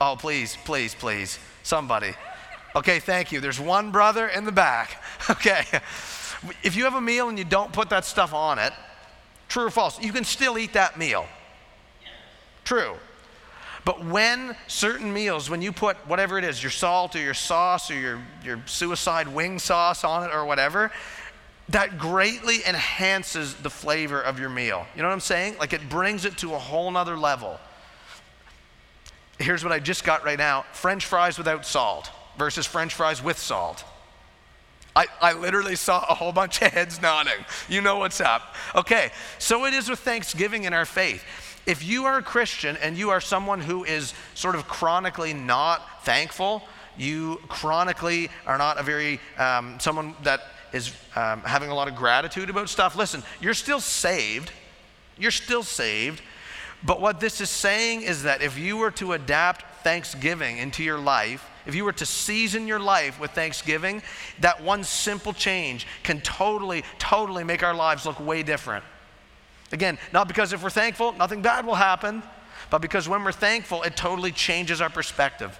Oh, 0.00 0.16
please, 0.18 0.58
please, 0.64 0.94
please. 0.94 1.38
Somebody. 1.62 2.12
Okay, 2.74 2.98
thank 2.98 3.30
you. 3.30 3.40
There's 3.40 3.60
one 3.60 3.92
brother 3.92 4.26
in 4.26 4.44
the 4.44 4.52
back. 4.52 5.02
Okay. 5.30 5.64
If 6.62 6.76
you 6.76 6.84
have 6.84 6.94
a 6.94 7.00
meal 7.00 7.28
and 7.28 7.38
you 7.38 7.44
don't 7.44 7.72
put 7.72 7.88
that 7.90 8.04
stuff 8.04 8.34
on 8.34 8.58
it, 8.58 8.72
True 9.48 9.66
or 9.66 9.70
false? 9.70 10.00
You 10.00 10.12
can 10.12 10.24
still 10.24 10.58
eat 10.58 10.72
that 10.72 10.98
meal. 10.98 11.26
True. 12.64 12.96
But 13.86 14.04
when 14.04 14.56
certain 14.66 15.12
meals, 15.12 15.48
when 15.48 15.62
you 15.62 15.70
put 15.70 15.96
whatever 16.08 16.38
it 16.38 16.42
is, 16.42 16.60
your 16.60 16.70
salt 16.70 17.14
or 17.14 17.20
your 17.20 17.34
sauce 17.34 17.88
or 17.88 17.94
your, 17.94 18.20
your 18.44 18.60
suicide 18.66 19.28
wing 19.28 19.60
sauce 19.60 20.02
on 20.02 20.28
it 20.28 20.34
or 20.34 20.44
whatever, 20.44 20.90
that 21.68 21.96
greatly 21.96 22.64
enhances 22.66 23.54
the 23.54 23.70
flavor 23.70 24.20
of 24.20 24.40
your 24.40 24.48
meal. 24.48 24.84
You 24.96 25.02
know 25.02 25.08
what 25.08 25.14
I'm 25.14 25.20
saying? 25.20 25.58
Like 25.60 25.72
it 25.72 25.88
brings 25.88 26.24
it 26.24 26.36
to 26.38 26.54
a 26.54 26.58
whole 26.58 26.90
nother 26.90 27.16
level. 27.16 27.60
Here's 29.38 29.62
what 29.62 29.72
I 29.72 29.78
just 29.78 30.02
got 30.02 30.24
right 30.24 30.38
now 30.38 30.64
French 30.72 31.06
fries 31.06 31.38
without 31.38 31.64
salt 31.64 32.10
versus 32.36 32.66
French 32.66 32.92
fries 32.92 33.22
with 33.22 33.38
salt. 33.38 33.84
I, 34.96 35.06
I 35.20 35.32
literally 35.34 35.76
saw 35.76 36.04
a 36.08 36.14
whole 36.14 36.32
bunch 36.32 36.60
of 36.60 36.72
heads 36.72 37.00
nodding. 37.00 37.44
You 37.68 37.82
know 37.82 37.98
what's 37.98 38.20
up. 38.20 38.54
Okay, 38.74 39.12
so 39.38 39.64
it 39.66 39.74
is 39.74 39.88
with 39.88 40.00
thanksgiving 40.00 40.64
in 40.64 40.72
our 40.72 40.86
faith. 40.86 41.22
If 41.66 41.84
you 41.84 42.04
are 42.04 42.18
a 42.18 42.22
Christian 42.22 42.76
and 42.76 42.96
you 42.96 43.10
are 43.10 43.20
someone 43.20 43.60
who 43.60 43.84
is 43.84 44.14
sort 44.34 44.54
of 44.54 44.68
chronically 44.68 45.34
not 45.34 46.04
thankful, 46.04 46.62
you 46.96 47.40
chronically 47.48 48.30
are 48.46 48.56
not 48.56 48.78
a 48.78 48.82
very, 48.82 49.20
um, 49.36 49.78
someone 49.80 50.14
that 50.22 50.42
is 50.72 50.92
um, 51.16 51.40
having 51.42 51.70
a 51.70 51.74
lot 51.74 51.88
of 51.88 51.96
gratitude 51.96 52.50
about 52.50 52.68
stuff, 52.68 52.96
listen, 52.96 53.22
you're 53.40 53.54
still 53.54 53.80
saved. 53.80 54.52
You're 55.18 55.30
still 55.30 55.62
saved. 55.62 56.22
But 56.84 57.00
what 57.00 57.20
this 57.20 57.40
is 57.40 57.50
saying 57.50 58.02
is 58.02 58.22
that 58.24 58.42
if 58.42 58.58
you 58.58 58.76
were 58.76 58.90
to 58.92 59.14
adapt 59.14 59.82
thanksgiving 59.82 60.58
into 60.58 60.84
your 60.84 60.98
life, 60.98 61.48
if 61.66 61.74
you 61.74 61.84
were 61.84 61.92
to 61.94 62.06
season 62.06 62.68
your 62.68 62.78
life 62.78 63.18
with 63.18 63.32
thanksgiving, 63.32 64.02
that 64.40 64.62
one 64.62 64.84
simple 64.84 65.32
change 65.32 65.86
can 66.04 66.20
totally, 66.20 66.84
totally 66.98 67.42
make 67.42 67.62
our 67.62 67.74
lives 67.74 68.06
look 68.06 68.20
way 68.20 68.42
different. 68.42 68.84
Again, 69.72 69.98
not 70.12 70.28
because 70.28 70.52
if 70.52 70.62
we're 70.62 70.70
thankful, 70.70 71.12
nothing 71.12 71.42
bad 71.42 71.66
will 71.66 71.74
happen, 71.74 72.22
but 72.70 72.80
because 72.80 73.08
when 73.08 73.24
we're 73.24 73.32
thankful, 73.32 73.82
it 73.82 73.96
totally 73.96 74.32
changes 74.32 74.80
our 74.80 74.90
perspective. 74.90 75.58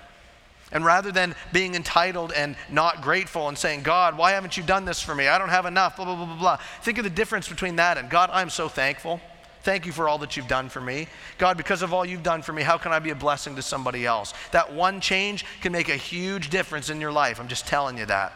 And 0.73 0.85
rather 0.85 1.13
than 1.13 1.35
being 1.53 1.75
entitled 1.75 2.33
and 2.33 2.57
not 2.71 3.01
grateful 3.01 3.49
and 3.49 3.57
saying, 3.57 3.83
God, 3.83 4.19
why 4.19 4.33
haven't 4.33 4.57
you 4.57 4.63
done 4.63 4.85
this 4.85 5.01
for 5.01 5.15
me? 5.15 5.29
I 5.29 5.39
don't 5.39 5.49
have 5.49 5.67
enough, 5.67 5.97
blah, 5.97 6.05
blah, 6.05 6.17
blah, 6.17 6.27
blah, 6.27 6.39
blah. 6.39 6.57
Think 6.83 6.99
of 6.99 7.05
the 7.05 7.11
difference 7.11 7.49
between 7.49 7.77
that 7.77 7.99
and, 7.99 8.11
God, 8.11 8.31
I'm 8.33 8.51
so 8.51 8.69
thankful. 8.69 9.21
Thank 9.63 9.87
you 9.87 9.93
for 9.93 10.09
all 10.09 10.19
that 10.19 10.37
you've 10.37 10.49
done 10.49 10.69
for 10.69 10.81
me. 10.81 11.09
God, 11.39 11.57
because 11.57 11.83
of 11.83 11.93
all 11.93 12.05
you've 12.05 12.23
done 12.23 12.43
for 12.43 12.53
me, 12.53 12.63
how 12.63 12.79
can 12.79 12.93
I 12.93 13.01
be 13.01 13.11
a 13.11 13.17
blessing 13.17 13.57
to 13.57 13.63
somebody 13.63 14.07
else? 14.07 14.33
That 14.53 14.73
one 14.73 15.01
change 15.01 15.45
can 15.61 15.73
make 15.73 15.89
a 15.89 15.97
huge 15.97 16.51
difference 16.51 16.89
in 16.89 17.01
your 17.01 17.11
life. 17.13 17.41
I'm 17.41 17.49
just 17.49 17.67
telling 17.67 17.99
you 17.99 18.07
that. 18.07 18.33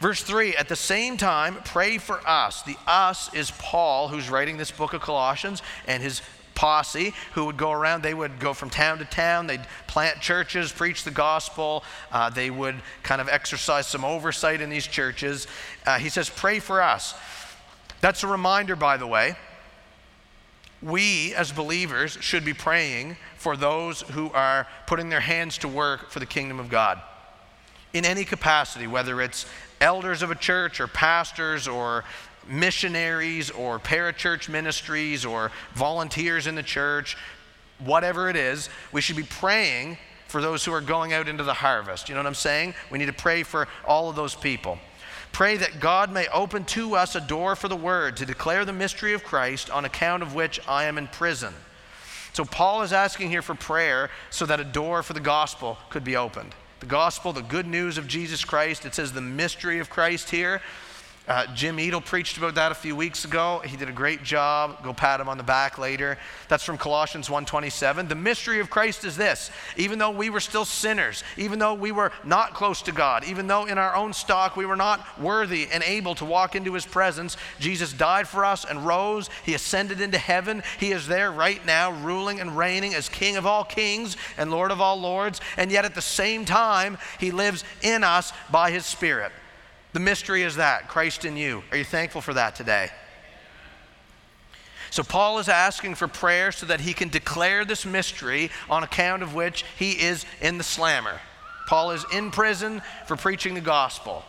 Verse 0.00 0.22
3 0.22 0.54
At 0.56 0.68
the 0.68 0.76
same 0.76 1.16
time, 1.16 1.56
pray 1.64 1.98
for 1.98 2.20
us. 2.26 2.62
The 2.62 2.76
us 2.86 3.32
is 3.34 3.50
Paul, 3.52 4.08
who's 4.08 4.28
writing 4.28 4.56
this 4.56 4.70
book 4.70 4.92
of 4.92 5.00
Colossians, 5.00 5.62
and 5.86 6.02
his 6.02 6.22
posse 6.56 7.14
who 7.34 7.44
would 7.44 7.56
go 7.56 7.70
around. 7.70 8.02
They 8.02 8.14
would 8.14 8.40
go 8.40 8.52
from 8.52 8.70
town 8.70 8.98
to 8.98 9.04
town. 9.04 9.46
They'd 9.46 9.66
plant 9.86 10.20
churches, 10.20 10.72
preach 10.72 11.04
the 11.04 11.12
gospel. 11.12 11.84
Uh, 12.10 12.30
they 12.30 12.50
would 12.50 12.76
kind 13.04 13.20
of 13.20 13.28
exercise 13.28 13.86
some 13.86 14.04
oversight 14.04 14.60
in 14.60 14.70
these 14.70 14.86
churches. 14.86 15.46
Uh, 15.86 15.98
he 15.98 16.08
says, 16.08 16.28
Pray 16.28 16.58
for 16.58 16.82
us. 16.82 17.14
That's 18.00 18.24
a 18.24 18.26
reminder, 18.26 18.74
by 18.74 18.96
the 18.96 19.06
way. 19.06 19.36
We, 20.82 21.34
as 21.34 21.52
believers, 21.52 22.18
should 22.20 22.44
be 22.44 22.52
praying 22.52 23.16
for 23.36 23.56
those 23.56 24.02
who 24.02 24.30
are 24.32 24.66
putting 24.86 25.08
their 25.08 25.20
hands 25.20 25.58
to 25.58 25.68
work 25.68 26.10
for 26.10 26.20
the 26.20 26.26
kingdom 26.26 26.60
of 26.60 26.68
God 26.68 27.00
in 27.92 28.04
any 28.04 28.24
capacity, 28.24 28.86
whether 28.86 29.22
it's 29.22 29.46
elders 29.80 30.22
of 30.22 30.30
a 30.30 30.34
church 30.34 30.80
or 30.80 30.86
pastors 30.86 31.68
or 31.68 32.04
missionaries 32.48 33.50
or 33.50 33.78
parachurch 33.78 34.48
ministries 34.48 35.24
or 35.24 35.50
volunteers 35.74 36.46
in 36.46 36.54
the 36.54 36.62
church, 36.62 37.16
whatever 37.78 38.28
it 38.28 38.36
is, 38.36 38.68
we 38.92 39.00
should 39.00 39.16
be 39.16 39.22
praying 39.22 39.98
for 40.28 40.40
those 40.40 40.64
who 40.64 40.72
are 40.72 40.80
going 40.80 41.12
out 41.12 41.28
into 41.28 41.44
the 41.44 41.54
harvest. 41.54 42.08
You 42.08 42.14
know 42.14 42.20
what 42.20 42.26
I'm 42.26 42.34
saying? 42.34 42.74
We 42.90 42.98
need 42.98 43.06
to 43.06 43.12
pray 43.12 43.42
for 43.42 43.68
all 43.86 44.10
of 44.10 44.16
those 44.16 44.34
people. 44.34 44.78
Pray 45.32 45.56
that 45.58 45.80
God 45.80 46.12
may 46.12 46.26
open 46.28 46.64
to 46.64 46.96
us 46.96 47.14
a 47.14 47.20
door 47.20 47.56
for 47.56 47.68
the 47.68 47.76
word 47.76 48.16
to 48.16 48.26
declare 48.26 48.64
the 48.64 48.72
mystery 48.72 49.12
of 49.12 49.22
Christ, 49.22 49.70
on 49.70 49.84
account 49.84 50.22
of 50.22 50.34
which 50.34 50.58
I 50.66 50.84
am 50.84 50.98
in 50.98 51.08
prison. 51.08 51.52
So, 52.32 52.44
Paul 52.44 52.82
is 52.82 52.92
asking 52.92 53.30
here 53.30 53.42
for 53.42 53.54
prayer 53.54 54.10
so 54.30 54.46
that 54.46 54.60
a 54.60 54.64
door 54.64 55.02
for 55.02 55.12
the 55.12 55.20
gospel 55.20 55.78
could 55.90 56.04
be 56.04 56.16
opened. 56.16 56.54
The 56.80 56.86
gospel, 56.86 57.32
the 57.32 57.42
good 57.42 57.66
news 57.66 57.96
of 57.96 58.06
Jesus 58.06 58.44
Christ, 58.44 58.84
it 58.84 58.94
says 58.94 59.12
the 59.12 59.20
mystery 59.20 59.78
of 59.78 59.88
Christ 59.88 60.30
here. 60.30 60.60
Uh, 61.28 61.44
Jim 61.54 61.80
Edel 61.80 62.00
preached 62.00 62.36
about 62.36 62.54
that 62.54 62.70
a 62.70 62.74
few 62.74 62.94
weeks 62.94 63.24
ago. 63.24 63.60
He 63.64 63.76
did 63.76 63.88
a 63.88 63.92
great 63.92 64.22
job. 64.22 64.80
Go 64.84 64.92
pat 64.92 65.20
him 65.20 65.28
on 65.28 65.36
the 65.36 65.42
back 65.42 65.76
later. 65.76 66.18
That's 66.46 66.62
from 66.62 66.78
Colossians 66.78 67.28
1:27. 67.28 68.06
The 68.06 68.14
mystery 68.14 68.60
of 68.60 68.70
Christ 68.70 69.04
is 69.04 69.16
this: 69.16 69.50
even 69.76 69.98
though 69.98 70.10
we 70.10 70.30
were 70.30 70.38
still 70.38 70.64
sinners, 70.64 71.24
even 71.36 71.58
though 71.58 71.74
we 71.74 71.90
were 71.90 72.12
not 72.22 72.54
close 72.54 72.80
to 72.82 72.92
God, 72.92 73.24
even 73.24 73.48
though 73.48 73.64
in 73.64 73.76
our 73.76 73.96
own 73.96 74.12
stock 74.12 74.56
we 74.56 74.66
were 74.66 74.76
not 74.76 75.18
worthy 75.18 75.66
and 75.72 75.82
able 75.82 76.14
to 76.14 76.24
walk 76.24 76.54
into 76.54 76.74
his 76.74 76.86
presence, 76.86 77.36
Jesus 77.58 77.92
died 77.92 78.28
for 78.28 78.44
us 78.44 78.64
and 78.64 78.86
rose. 78.86 79.28
He 79.44 79.54
ascended 79.54 80.00
into 80.00 80.18
heaven. 80.18 80.62
He 80.78 80.92
is 80.92 81.08
there 81.08 81.32
right 81.32 81.64
now 81.66 81.90
ruling 81.90 82.38
and 82.38 82.56
reigning 82.56 82.94
as 82.94 83.08
King 83.08 83.36
of 83.36 83.46
all 83.46 83.64
kings 83.64 84.16
and 84.38 84.52
Lord 84.52 84.70
of 84.70 84.80
all 84.80 85.00
lords, 85.00 85.40
and 85.56 85.72
yet 85.72 85.84
at 85.84 85.96
the 85.96 86.02
same 86.02 86.44
time 86.44 86.98
he 87.18 87.32
lives 87.32 87.64
in 87.82 88.04
us 88.04 88.32
by 88.48 88.70
his 88.70 88.86
spirit. 88.86 89.32
The 89.96 90.00
mystery 90.00 90.42
is 90.42 90.56
that 90.56 90.88
Christ 90.88 91.24
in 91.24 91.38
you. 91.38 91.64
Are 91.70 91.78
you 91.78 91.82
thankful 91.82 92.20
for 92.20 92.34
that 92.34 92.54
today? 92.54 92.90
So, 94.90 95.02
Paul 95.02 95.38
is 95.38 95.48
asking 95.48 95.94
for 95.94 96.06
prayer 96.06 96.52
so 96.52 96.66
that 96.66 96.82
he 96.82 96.92
can 96.92 97.08
declare 97.08 97.64
this 97.64 97.86
mystery 97.86 98.50
on 98.68 98.82
account 98.82 99.22
of 99.22 99.34
which 99.34 99.64
he 99.78 99.92
is 99.92 100.26
in 100.42 100.58
the 100.58 100.64
slammer. 100.64 101.18
Paul 101.66 101.92
is 101.92 102.04
in 102.12 102.30
prison 102.30 102.82
for 103.06 103.16
preaching 103.16 103.54
the 103.54 103.62
gospel. 103.62 104.22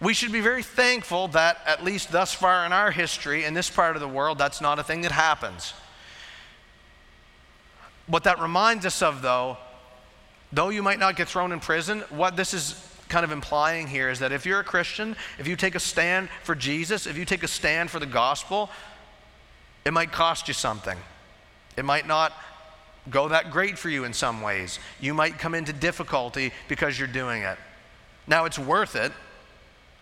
We 0.00 0.12
should 0.12 0.32
be 0.32 0.40
very 0.40 0.64
thankful 0.64 1.28
that, 1.28 1.58
at 1.66 1.84
least 1.84 2.10
thus 2.10 2.34
far 2.34 2.66
in 2.66 2.72
our 2.72 2.90
history, 2.90 3.44
in 3.44 3.54
this 3.54 3.70
part 3.70 3.94
of 3.94 4.00
the 4.00 4.08
world, 4.08 4.38
that's 4.38 4.60
not 4.60 4.80
a 4.80 4.82
thing 4.82 5.02
that 5.02 5.12
happens. 5.12 5.72
What 8.08 8.24
that 8.24 8.40
reminds 8.40 8.84
us 8.84 9.02
of, 9.02 9.22
though, 9.22 9.56
though 10.52 10.70
you 10.70 10.82
might 10.82 10.98
not 10.98 11.14
get 11.14 11.28
thrown 11.28 11.52
in 11.52 11.60
prison, 11.60 12.00
what 12.10 12.34
this 12.34 12.52
is 12.52 12.89
kind 13.10 13.24
of 13.24 13.32
implying 13.32 13.86
here 13.86 14.08
is 14.08 14.20
that 14.20 14.32
if 14.32 14.46
you're 14.46 14.60
a 14.60 14.64
Christian, 14.64 15.16
if 15.38 15.46
you 15.46 15.56
take 15.56 15.74
a 15.74 15.80
stand 15.80 16.28
for 16.42 16.54
Jesus, 16.54 17.06
if 17.06 17.18
you 17.18 17.24
take 17.24 17.42
a 17.42 17.48
stand 17.48 17.90
for 17.90 17.98
the 17.98 18.06
gospel, 18.06 18.70
it 19.84 19.92
might 19.92 20.12
cost 20.12 20.48
you 20.48 20.54
something. 20.54 20.96
It 21.76 21.84
might 21.84 22.06
not 22.06 22.32
go 23.08 23.28
that 23.28 23.50
great 23.50 23.78
for 23.78 23.88
you 23.88 24.04
in 24.04 24.12
some 24.12 24.42
ways. 24.42 24.78
You 25.00 25.14
might 25.14 25.38
come 25.38 25.54
into 25.54 25.72
difficulty 25.72 26.52
because 26.68 26.98
you're 26.98 27.08
doing 27.08 27.42
it. 27.42 27.58
Now, 28.26 28.44
it's 28.44 28.58
worth 28.58 28.96
it. 28.96 29.12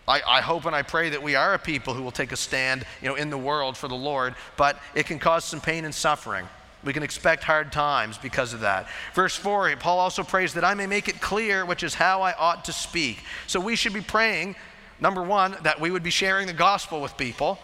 I, 0.07 0.21
I, 0.27 0.41
hope 0.41 0.65
and 0.65 0.75
I 0.75 0.81
pray 0.81 1.09
that 1.09 1.21
we 1.21 1.35
are 1.35 1.53
a 1.53 1.59
people 1.59 1.93
who 1.93 2.01
will 2.01 2.11
take 2.11 2.31
a 2.31 2.37
stand 2.37 2.83
you 3.01 3.09
know, 3.09 3.15
in 3.15 3.29
the 3.29 3.37
world 3.37 3.77
for 3.77 3.87
the 3.87 3.95
Lord, 3.95 4.35
but 4.57 4.79
it 4.95 5.05
can 5.05 5.19
cause 5.19 5.45
some 5.45 5.61
pain 5.61 5.85
and 5.85 5.93
suffering. 5.93 6.47
We 6.83 6.93
can 6.93 7.03
expect 7.03 7.43
hard 7.43 7.71
times 7.71 8.17
because 8.17 8.53
of 8.53 8.61
that. 8.61 8.87
Verse 9.13 9.35
4, 9.35 9.75
Paul 9.77 9.99
also 9.99 10.23
prays 10.23 10.53
that 10.53 10.63
I 10.63 10.73
may 10.73 10.87
make 10.87 11.09
it 11.09 11.19
clear 11.19 11.65
which 11.65 11.83
is 11.83 11.93
how 11.93 12.21
I 12.21 12.33
ought 12.33 12.65
to 12.65 12.73
speak. 12.73 13.19
So 13.47 13.59
we 13.59 13.75
should 13.75 13.93
be 13.93 14.01
praying, 14.01 14.55
number 14.99 15.21
one, 15.21 15.57
that 15.63 15.81
we 15.81 15.91
would 15.91 16.03
be 16.03 16.09
sharing 16.09 16.47
the 16.47 16.53
gospel 16.53 17.01
with 17.01 17.17
people. 17.17 17.59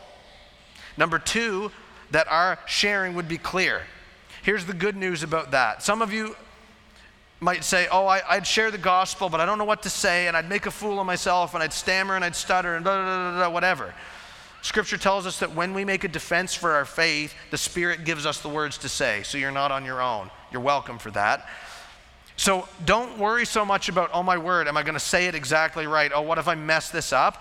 Number 0.97 1.17
two, 1.17 1.71
that 2.11 2.27
our 2.29 2.59
sharing 2.65 3.15
would 3.15 3.27
be 3.27 3.37
clear. 3.37 3.81
Here's 4.43 4.65
the 4.65 4.73
good 4.73 4.95
news 4.95 5.23
about 5.23 5.51
that. 5.51 5.81
Some 5.81 6.01
of 6.01 6.11
you 6.11 6.35
might 7.39 7.63
say, 7.63 7.87
Oh, 7.91 8.05
I, 8.05 8.21
would 8.35 8.47
share 8.47 8.69
the 8.69 8.77
gospel, 8.77 9.29
but 9.29 9.39
I 9.39 9.45
don't 9.45 9.57
know 9.57 9.65
what 9.65 9.83
to 9.83 9.89
say, 9.89 10.27
and 10.27 10.35
I'd 10.35 10.49
make 10.49 10.65
a 10.65 10.71
fool 10.71 10.99
of 10.99 11.05
myself, 11.05 11.53
and 11.53 11.63
I'd 11.63 11.73
stammer, 11.73 12.15
and 12.15 12.23
I'd 12.23 12.35
stutter, 12.35 12.75
and 12.75 12.83
blah, 12.83 13.01
blah, 13.01 13.31
blah, 13.31 13.37
blah 13.37 13.49
whatever. 13.49 13.93
Scripture 14.65 14.97
tells 14.97 15.27
us 15.27 15.37
that 15.41 15.53
when 15.53 15.75
we 15.75 15.85
make 15.85 16.03
a 16.05 16.07
defense 16.07 16.55
for 16.55 16.71
our 16.71 16.85
faith, 16.85 17.35
the 17.51 17.57
Spirit 17.57 18.03
gives 18.03 18.25
us 18.25 18.41
the 18.41 18.49
words 18.49 18.79
to 18.79 18.89
say. 18.89 19.21
So 19.21 19.37
you're 19.37 19.51
not 19.51 19.71
on 19.71 19.85
your 19.85 20.01
own. 20.01 20.31
You're 20.51 20.59
welcome 20.59 20.97
for 20.97 21.11
that. 21.11 21.47
So 22.35 22.67
don't 22.83 23.19
worry 23.19 23.45
so 23.45 23.63
much 23.63 23.89
about, 23.89 24.09
oh 24.11 24.23
my 24.23 24.39
word, 24.39 24.67
am 24.67 24.75
I 24.75 24.81
going 24.81 24.95
to 24.95 24.99
say 24.99 25.27
it 25.27 25.35
exactly 25.35 25.85
right? 25.85 26.11
Oh, 26.11 26.23
what 26.23 26.39
if 26.39 26.47
I 26.47 26.55
mess 26.55 26.89
this 26.89 27.13
up? 27.13 27.39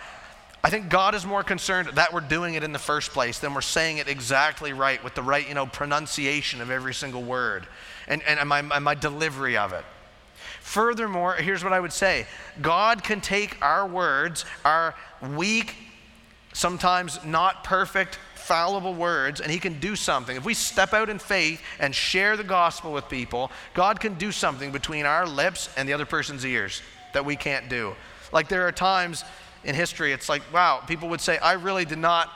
I 0.63 0.69
think 0.69 0.91
God 0.91 1.15
is 1.15 1.25
more 1.25 1.43
concerned 1.43 1.89
that 1.95 2.13
we're 2.13 2.21
doing 2.21 2.57
it 2.57 2.63
in 2.63 2.73
the 2.73 2.79
first 2.79 3.13
place 3.13 3.39
than 3.39 3.55
we're 3.55 3.63
saying 3.63 3.97
it 3.97 4.07
exactly 4.07 4.75
right 4.75 5.03
with 5.03 5.15
the 5.15 5.23
right, 5.23 5.49
you 5.49 5.55
know, 5.55 5.65
pronunciation 5.65 6.61
of 6.61 6.71
every 6.71 6.93
single 6.93 7.23
word 7.23 7.67
and, 8.07 8.23
and 8.25 8.47
my, 8.47 8.61
my 8.61 8.95
delivery 8.95 9.57
of 9.57 9.73
it. 9.73 9.87
Furthermore, 10.61 11.33
here's 11.37 11.65
what 11.65 11.73
I 11.73 11.81
would 11.81 11.95
say 11.95 12.27
God 12.61 13.03
can 13.03 13.23
take 13.23 13.57
our 13.63 13.87
words, 13.87 14.45
our 14.63 14.95
weak, 15.35 15.75
sometimes 16.55 17.23
not 17.25 17.65
perfect, 17.65 18.19
fallible 18.35 18.95
words, 18.95 19.43
and 19.43 19.51
He 19.51 19.59
can 19.59 19.79
do 19.81 19.95
something. 19.95 20.37
If 20.37 20.47
we 20.47 20.55
step 20.55 20.95
out 20.95 21.11
in 21.11 21.19
faith 21.19 21.61
and 21.79 21.95
share 21.95 22.39
the 22.39 22.45
gospel 22.45 22.93
with 22.93 23.09
people, 23.11 23.51
God 23.75 24.01
can 24.01 24.15
do 24.15 24.33
something 24.33 24.73
between 24.73 25.05
our 25.05 25.27
lips 25.27 25.69
and 25.77 25.87
the 25.87 25.93
other 25.93 26.07
person's 26.07 26.47
ears 26.47 26.81
that 27.13 27.27
we 27.27 27.37
can't 27.37 27.69
do. 27.69 27.95
Like 28.33 28.49
there 28.49 28.67
are 28.67 28.73
times 28.73 29.25
in 29.65 29.75
history, 29.75 30.13
it's 30.13 30.29
like, 30.29 30.43
wow, 30.53 30.83
people 30.87 31.09
would 31.09 31.21
say, 31.21 31.39
I 31.39 31.53
really 31.53 31.85
did 31.85 31.99
not 31.99 32.31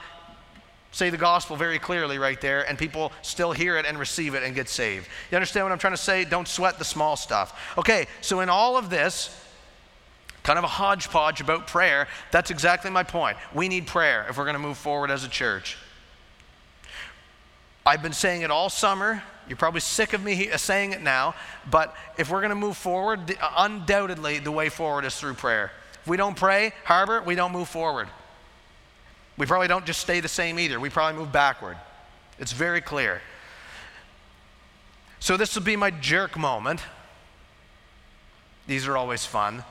say 0.91 1.09
the 1.09 1.17
gospel 1.17 1.55
very 1.55 1.77
clearly 1.77 2.17
right 2.17 2.41
there, 2.41 2.67
and 2.67 2.77
people 2.77 3.11
still 3.21 3.51
hear 3.51 3.77
it 3.77 3.85
and 3.85 3.99
receive 3.99 4.33
it 4.33 4.43
and 4.43 4.55
get 4.55 4.67
saved. 4.67 5.07
You 5.29 5.35
understand 5.35 5.65
what 5.65 5.71
I'm 5.71 5.77
trying 5.79 5.93
to 5.93 5.97
say? 5.97 6.25
Don't 6.25 6.47
sweat 6.47 6.79
the 6.79 6.85
small 6.85 7.15
stuff. 7.15 7.75
Okay, 7.77 8.07
so 8.21 8.39
in 8.39 8.49
all 8.49 8.75
of 8.75 8.89
this, 8.89 9.29
kind 10.49 10.57
of 10.57 10.65
a 10.65 10.67
hodgepodge 10.67 11.41
about 11.41 11.67
prayer. 11.67 12.07
That's 12.31 12.49
exactly 12.49 12.89
my 12.89 13.03
point. 13.03 13.37
We 13.53 13.69
need 13.69 13.85
prayer 13.85 14.25
if 14.27 14.35
we're 14.35 14.45
going 14.45 14.55
to 14.55 14.59
move 14.59 14.79
forward 14.79 15.11
as 15.11 15.23
a 15.23 15.29
church. 15.29 15.77
I've 17.85 18.01
been 18.01 18.13
saying 18.13 18.41
it 18.41 18.49
all 18.49 18.67
summer. 18.67 19.21
You're 19.47 19.57
probably 19.57 19.81
sick 19.81 20.13
of 20.13 20.23
me 20.23 20.49
uh, 20.49 20.57
saying 20.57 20.93
it 20.93 21.03
now, 21.03 21.35
but 21.69 21.95
if 22.17 22.31
we're 22.31 22.39
going 22.39 22.49
to 22.49 22.55
move 22.55 22.77
forward, 22.77 23.37
uh, 23.39 23.51
undoubtedly 23.57 24.39
the 24.39 24.51
way 24.51 24.69
forward 24.69 25.05
is 25.05 25.15
through 25.15 25.35
prayer. 25.35 25.71
If 26.01 26.07
we 26.07 26.17
don't 26.17 26.35
pray, 26.35 26.73
Harbor, 26.83 27.21
we 27.21 27.35
don't 27.35 27.51
move 27.51 27.69
forward. 27.69 28.07
We 29.37 29.45
probably 29.45 29.67
don't 29.67 29.85
just 29.85 29.99
stay 29.99 30.19
the 30.19 30.27
same 30.27 30.57
either. 30.57 30.79
We 30.79 30.89
probably 30.89 31.19
move 31.19 31.31
backward. 31.31 31.77
It's 32.39 32.53
very 32.53 32.81
clear. 32.81 33.21
So, 35.19 35.37
this 35.37 35.53
will 35.53 35.61
be 35.61 35.75
my 35.75 35.91
jerk 35.91 36.35
moment. 36.39 36.81
These 38.65 38.87
are 38.87 38.97
always 38.97 39.27
fun. 39.27 39.63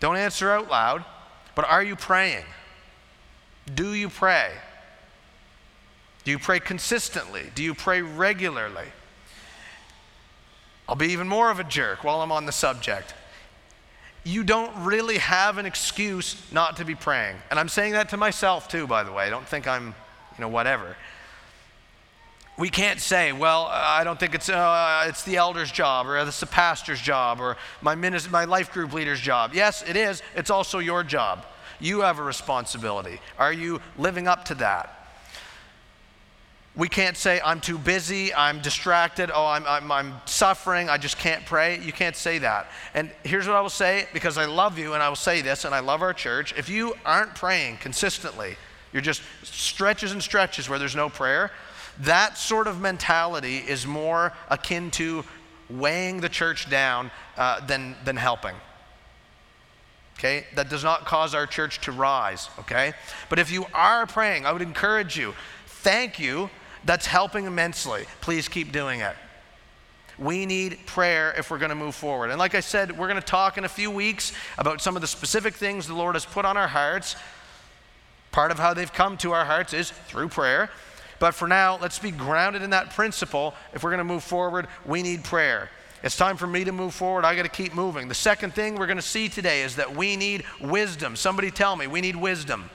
Don't 0.00 0.16
answer 0.16 0.50
out 0.50 0.70
loud, 0.70 1.04
but 1.54 1.64
are 1.64 1.82
you 1.82 1.96
praying? 1.96 2.44
Do 3.72 3.94
you 3.94 4.08
pray? 4.08 4.50
Do 6.24 6.30
you 6.30 6.38
pray 6.38 6.60
consistently? 6.60 7.50
Do 7.54 7.62
you 7.62 7.74
pray 7.74 8.02
regularly? 8.02 8.88
I'll 10.88 10.96
be 10.96 11.08
even 11.08 11.28
more 11.28 11.50
of 11.50 11.60
a 11.60 11.64
jerk 11.64 12.04
while 12.04 12.20
I'm 12.20 12.32
on 12.32 12.46
the 12.46 12.52
subject. 12.52 13.14
You 14.24 14.42
don't 14.42 14.84
really 14.84 15.18
have 15.18 15.58
an 15.58 15.66
excuse 15.66 16.36
not 16.50 16.76
to 16.78 16.84
be 16.84 16.94
praying. 16.94 17.36
And 17.50 17.58
I'm 17.58 17.68
saying 17.68 17.92
that 17.92 18.10
to 18.10 18.16
myself 18.16 18.68
too, 18.68 18.86
by 18.86 19.02
the 19.02 19.12
way. 19.12 19.24
I 19.24 19.30
don't 19.30 19.46
think 19.46 19.66
I'm, 19.66 19.86
you 19.86 20.40
know, 20.40 20.48
whatever 20.48 20.96
we 22.56 22.68
can't 22.68 23.00
say, 23.00 23.32
well, 23.32 23.66
I 23.70 24.04
don't 24.04 24.18
think 24.18 24.34
it's, 24.34 24.48
uh, 24.48 25.06
it's 25.08 25.24
the 25.24 25.36
elder's 25.36 25.72
job 25.72 26.06
or 26.06 26.16
it's 26.18 26.38
the 26.38 26.46
pastor's 26.46 27.00
job 27.00 27.40
or 27.40 27.56
my, 27.82 27.94
minister, 27.96 28.30
my 28.30 28.44
life 28.44 28.72
group 28.72 28.92
leader's 28.92 29.20
job. 29.20 29.52
Yes, 29.54 29.82
it 29.82 29.96
is. 29.96 30.22
It's 30.36 30.50
also 30.50 30.78
your 30.78 31.02
job. 31.02 31.44
You 31.80 32.02
have 32.02 32.20
a 32.20 32.22
responsibility. 32.22 33.20
Are 33.38 33.52
you 33.52 33.80
living 33.98 34.28
up 34.28 34.44
to 34.46 34.54
that? 34.56 35.00
We 36.76 36.88
can't 36.88 37.16
say, 37.16 37.40
I'm 37.44 37.60
too 37.60 37.78
busy, 37.78 38.34
I'm 38.34 38.60
distracted, 38.60 39.30
oh, 39.32 39.46
I'm, 39.46 39.64
I'm, 39.64 39.92
I'm 39.92 40.14
suffering, 40.24 40.88
I 40.88 40.98
just 40.98 41.18
can't 41.18 41.46
pray. 41.46 41.78
You 41.80 41.92
can't 41.92 42.16
say 42.16 42.38
that. 42.38 42.68
And 42.94 43.12
here's 43.22 43.46
what 43.46 43.54
I 43.54 43.60
will 43.60 43.68
say 43.68 44.08
because 44.12 44.38
I 44.38 44.46
love 44.46 44.76
you 44.76 44.94
and 44.94 45.02
I 45.02 45.08
will 45.08 45.14
say 45.14 45.40
this 45.40 45.64
and 45.64 45.72
I 45.72 45.78
love 45.78 46.02
our 46.02 46.12
church. 46.12 46.52
If 46.56 46.68
you 46.68 46.94
aren't 47.04 47.36
praying 47.36 47.76
consistently, 47.76 48.56
you're 48.92 49.02
just 49.02 49.22
stretches 49.42 50.10
and 50.12 50.22
stretches 50.22 50.68
where 50.68 50.80
there's 50.80 50.96
no 50.96 51.08
prayer, 51.08 51.52
that 52.00 52.38
sort 52.38 52.66
of 52.66 52.80
mentality 52.80 53.58
is 53.58 53.86
more 53.86 54.32
akin 54.48 54.90
to 54.92 55.24
weighing 55.70 56.20
the 56.20 56.28
church 56.28 56.68
down 56.68 57.10
uh, 57.36 57.64
than, 57.66 57.96
than 58.04 58.16
helping. 58.16 58.54
Okay? 60.18 60.46
That 60.54 60.70
does 60.70 60.84
not 60.84 61.04
cause 61.04 61.34
our 61.34 61.46
church 61.46 61.80
to 61.82 61.92
rise. 61.92 62.48
Okay? 62.60 62.92
But 63.28 63.38
if 63.38 63.50
you 63.50 63.66
are 63.74 64.06
praying, 64.06 64.46
I 64.46 64.52
would 64.52 64.62
encourage 64.62 65.16
you, 65.16 65.34
thank 65.66 66.18
you. 66.18 66.50
That's 66.84 67.06
helping 67.06 67.46
immensely. 67.46 68.04
Please 68.20 68.46
keep 68.46 68.70
doing 68.70 69.00
it. 69.00 69.16
We 70.18 70.46
need 70.46 70.78
prayer 70.86 71.34
if 71.36 71.50
we're 71.50 71.58
going 71.58 71.70
to 71.70 71.74
move 71.74 71.94
forward. 71.94 72.30
And 72.30 72.38
like 72.38 72.54
I 72.54 72.60
said, 72.60 72.96
we're 72.96 73.08
going 73.08 73.20
to 73.20 73.26
talk 73.26 73.58
in 73.58 73.64
a 73.64 73.68
few 73.68 73.90
weeks 73.90 74.32
about 74.58 74.80
some 74.80 74.94
of 74.94 75.00
the 75.00 75.08
specific 75.08 75.54
things 75.54 75.86
the 75.86 75.94
Lord 75.94 76.14
has 76.14 76.24
put 76.24 76.44
on 76.44 76.56
our 76.56 76.68
hearts. 76.68 77.16
Part 78.30 78.50
of 78.50 78.58
how 78.58 78.74
they've 78.74 78.92
come 78.92 79.16
to 79.18 79.32
our 79.32 79.44
hearts 79.44 79.72
is 79.72 79.90
through 79.90 80.28
prayer. 80.28 80.70
But 81.24 81.34
for 81.34 81.48
now, 81.48 81.78
let's 81.80 81.98
be 81.98 82.10
grounded 82.10 82.60
in 82.60 82.68
that 82.68 82.90
principle. 82.90 83.54
If 83.72 83.82
we're 83.82 83.88
going 83.88 83.96
to 83.96 84.04
move 84.04 84.22
forward, 84.22 84.66
we 84.84 85.02
need 85.02 85.24
prayer. 85.24 85.70
It's 86.02 86.18
time 86.18 86.36
for 86.36 86.46
me 86.46 86.64
to 86.64 86.70
move 86.70 86.92
forward. 86.92 87.24
I 87.24 87.34
got 87.34 87.44
to 87.44 87.48
keep 87.48 87.72
moving. 87.72 88.08
The 88.08 88.14
second 88.14 88.52
thing 88.52 88.74
we're 88.74 88.84
going 88.86 88.98
to 88.98 89.02
see 89.02 89.30
today 89.30 89.62
is 89.62 89.76
that 89.76 89.96
we 89.96 90.16
need 90.16 90.44
wisdom. 90.60 91.16
Somebody 91.16 91.50
tell 91.50 91.76
me, 91.76 91.86
we 91.86 92.02
need 92.02 92.14
wisdom. 92.14 92.68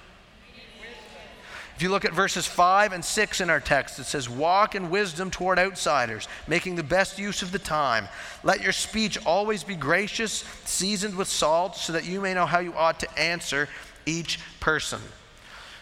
If 1.76 1.84
you 1.84 1.90
look 1.90 2.06
at 2.06 2.14
verses 2.14 2.48
5 2.48 2.92
and 2.92 3.06
6 3.06 3.40
in 3.40 3.52
our 3.52 3.60
text, 3.60 4.00
it 4.00 4.06
says, 4.06 4.28
Walk 4.28 4.74
in 4.74 4.90
wisdom 4.90 5.30
toward 5.30 5.60
outsiders, 5.60 6.28
making 6.48 6.76
the 6.76 6.82
best 6.82 7.20
use 7.20 7.44
of 7.44 7.52
the 7.52 7.60
time. 7.60 8.08
Let 8.44 8.64
your 8.64 8.72
speech 8.72 9.24
always 9.28 9.64
be 9.64 9.76
gracious, 9.76 10.44
seasoned 10.66 11.14
with 11.14 11.28
salt, 11.28 11.76
so 11.76 11.94
that 11.94 12.06
you 12.06 12.20
may 12.20 12.34
know 12.34 12.48
how 12.48 12.62
you 12.62 12.74
ought 12.74 13.00
to 13.02 13.20
answer 13.20 13.70
each 14.08 14.40
person. 14.60 15.02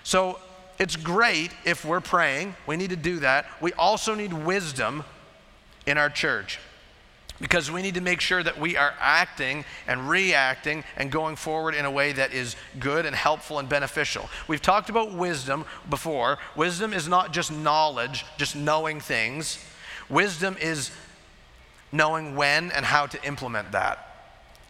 So 0.04 0.40
it's 0.80 0.96
great 0.96 1.52
if 1.66 1.84
we're 1.84 2.02
praying. 2.02 2.56
We 2.66 2.78
need 2.78 2.92
to 2.92 2.96
do 2.96 3.20
that. 3.20 3.46
We 3.62 3.74
also 3.74 4.14
need 4.14 4.34
wisdom 4.34 5.04
in 5.86 5.98
our 5.98 6.10
church 6.10 6.60
because 7.40 7.72
we 7.72 7.82
need 7.82 7.96
to 7.96 8.02
make 8.02 8.22
sure 8.22 8.42
that 8.42 8.60
we 8.60 8.78
are 8.78 8.94
acting 9.00 9.66
and 9.88 10.10
reacting 10.10 10.84
and 10.96 11.12
going 11.12 11.36
forward 11.36 11.76
in 11.76 11.86
a 11.86 11.92
way 11.92 12.12
that 12.12 12.34
is 12.34 12.56
good 12.80 13.06
and 13.06 13.16
helpful 13.16 13.60
and 13.60 13.70
beneficial. 13.70 14.30
We've 14.48 14.62
talked 14.62 14.90
about 14.90 15.14
wisdom 15.14 15.66
before. 15.90 16.40
Wisdom 16.56 16.94
is 16.94 17.08
not 17.08 17.34
just 17.34 17.52
knowledge, 17.52 18.26
just 18.38 18.56
knowing 18.56 19.00
things. 19.00 19.64
Wisdom 20.10 20.58
is 20.60 20.92
knowing 21.92 22.36
when 22.36 22.72
and 22.72 22.86
how 22.86 23.06
to 23.06 23.24
implement 23.24 23.72
that. 23.72 24.04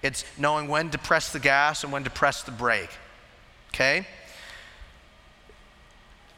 It's 0.04 0.24
knowing 0.38 0.68
when 0.68 0.90
to 0.92 0.98
press 0.98 1.32
the 1.32 1.40
gas 1.40 1.84
and 1.84 1.92
when 1.92 2.04
to 2.04 2.10
press 2.10 2.44
the 2.44 2.52
brake. 2.52 2.92
Okay? 3.74 4.06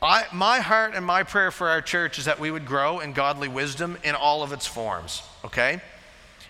I, 0.02 0.26
my 0.32 0.60
heart 0.60 0.94
and 0.96 1.06
my 1.06 1.24
prayer 1.24 1.52
for 1.52 1.68
our 1.70 1.82
church 1.82 2.20
is 2.20 2.26
that 2.26 2.40
we 2.40 2.52
would 2.52 2.66
grow 2.66 3.00
in 3.00 3.14
godly 3.14 3.50
wisdom 3.50 3.98
in 4.04 4.16
all 4.16 4.44
of 4.44 4.54
its 4.54 4.66
forms, 4.66 5.24
okay? 5.44 5.82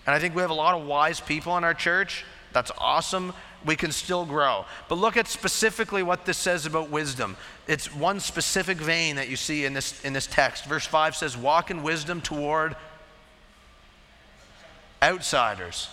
And 0.06 0.14
I 0.14 0.18
think 0.18 0.34
we 0.34 0.42
have 0.42 0.50
a 0.50 0.54
lot 0.54 0.80
of 0.80 0.86
wise 0.86 1.20
people 1.20 1.56
in 1.56 1.64
our 1.64 1.74
church. 1.74 2.24
That's 2.52 2.70
awesome. 2.78 3.32
We 3.64 3.76
can 3.76 3.92
still 3.92 4.24
grow. 4.24 4.64
But 4.88 4.96
look 4.96 5.16
at 5.16 5.26
specifically 5.26 6.02
what 6.02 6.26
this 6.26 6.38
says 6.38 6.64
about 6.64 6.90
wisdom. 6.90 7.36
It's 7.66 7.94
one 7.94 8.20
specific 8.20 8.78
vein 8.78 9.16
that 9.16 9.28
you 9.28 9.36
see 9.36 9.64
in 9.64 9.74
this, 9.74 10.02
in 10.04 10.12
this 10.12 10.26
text. 10.26 10.64
Verse 10.64 10.86
5 10.86 11.16
says, 11.16 11.36
Walk 11.36 11.70
in 11.70 11.82
wisdom 11.82 12.20
toward 12.20 12.76
outsiders. 15.02 15.88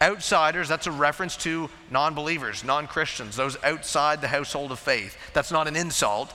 Outsiders, 0.00 0.68
that's 0.68 0.86
a 0.86 0.92
reference 0.92 1.36
to 1.38 1.70
non 1.90 2.14
believers, 2.14 2.64
non 2.64 2.86
Christians, 2.86 3.36
those 3.36 3.56
outside 3.62 4.20
the 4.20 4.28
household 4.28 4.70
of 4.72 4.78
faith. 4.78 5.16
That's 5.32 5.50
not 5.50 5.68
an 5.68 5.76
insult, 5.76 6.34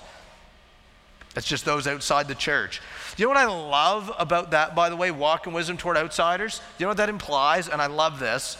that's 1.34 1.48
just 1.48 1.66
those 1.66 1.88
outside 1.88 2.28
the 2.28 2.36
church. 2.36 2.82
You 3.18 3.26
know 3.26 3.30
what 3.30 3.38
I 3.38 3.46
love 3.46 4.12
about 4.18 4.52
that, 4.52 4.76
by 4.76 4.90
the 4.90 4.96
way, 4.96 5.12
walk 5.12 5.48
in 5.48 5.54
wisdom 5.54 5.78
toward 5.78 5.98
outsiders? 5.98 6.62
You 6.78 6.86
know 6.86 6.90
what 6.90 6.98
that 6.98 7.10
implies? 7.10 7.70
And 7.70 7.82
I 7.82 7.88
love 7.88 8.20
this. 8.20 8.58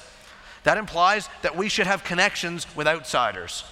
That 0.64 0.78
implies 0.78 1.28
that 1.42 1.58
we 1.58 1.70
should 1.70 1.88
have 1.88 2.04
connections 2.04 2.68
with 2.76 2.88
outsiders. 2.88 3.64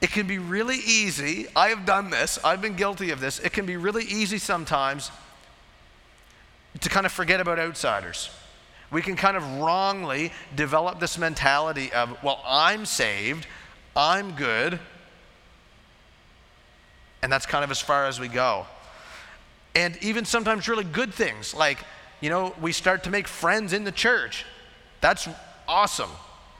It 0.00 0.10
can 0.10 0.26
be 0.26 0.38
really 0.38 0.78
easy. 0.78 1.46
I 1.54 1.68
have 1.68 1.86
done 1.86 2.10
this, 2.10 2.38
I've 2.44 2.60
been 2.60 2.74
guilty 2.74 3.10
of 3.10 3.20
this. 3.20 3.38
It 3.38 3.52
can 3.52 3.66
be 3.66 3.76
really 3.76 4.04
easy 4.04 4.38
sometimes 4.38 5.10
to 6.80 6.88
kind 6.88 7.06
of 7.06 7.12
forget 7.12 7.40
about 7.40 7.58
outsiders. 7.58 8.30
We 8.90 9.00
can 9.00 9.16
kind 9.16 9.36
of 9.36 9.58
wrongly 9.58 10.32
develop 10.54 11.00
this 11.00 11.16
mentality 11.16 11.92
of, 11.92 12.22
well, 12.22 12.42
I'm 12.44 12.84
saved, 12.84 13.46
I'm 13.96 14.32
good, 14.32 14.80
and 17.22 17.32
that's 17.32 17.46
kind 17.46 17.64
of 17.64 17.70
as 17.70 17.80
far 17.80 18.06
as 18.06 18.18
we 18.18 18.28
go. 18.28 18.66
And 19.74 19.96
even 20.02 20.24
sometimes 20.24 20.68
really 20.68 20.84
good 20.84 21.14
things, 21.14 21.54
like, 21.54 21.78
you 22.20 22.28
know, 22.28 22.54
we 22.60 22.72
start 22.72 23.04
to 23.04 23.10
make 23.10 23.26
friends 23.26 23.72
in 23.72 23.84
the 23.84 23.92
church. 23.92 24.44
That's 25.00 25.28
awesome. 25.66 26.10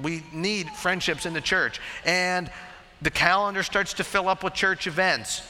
We 0.00 0.22
need 0.32 0.68
friendships 0.70 1.26
in 1.26 1.34
the 1.34 1.40
church. 1.40 1.80
And 2.04 2.50
the 3.02 3.10
calendar 3.10 3.62
starts 3.62 3.94
to 3.94 4.04
fill 4.04 4.28
up 4.28 4.42
with 4.42 4.54
church 4.54 4.86
events. 4.86 5.42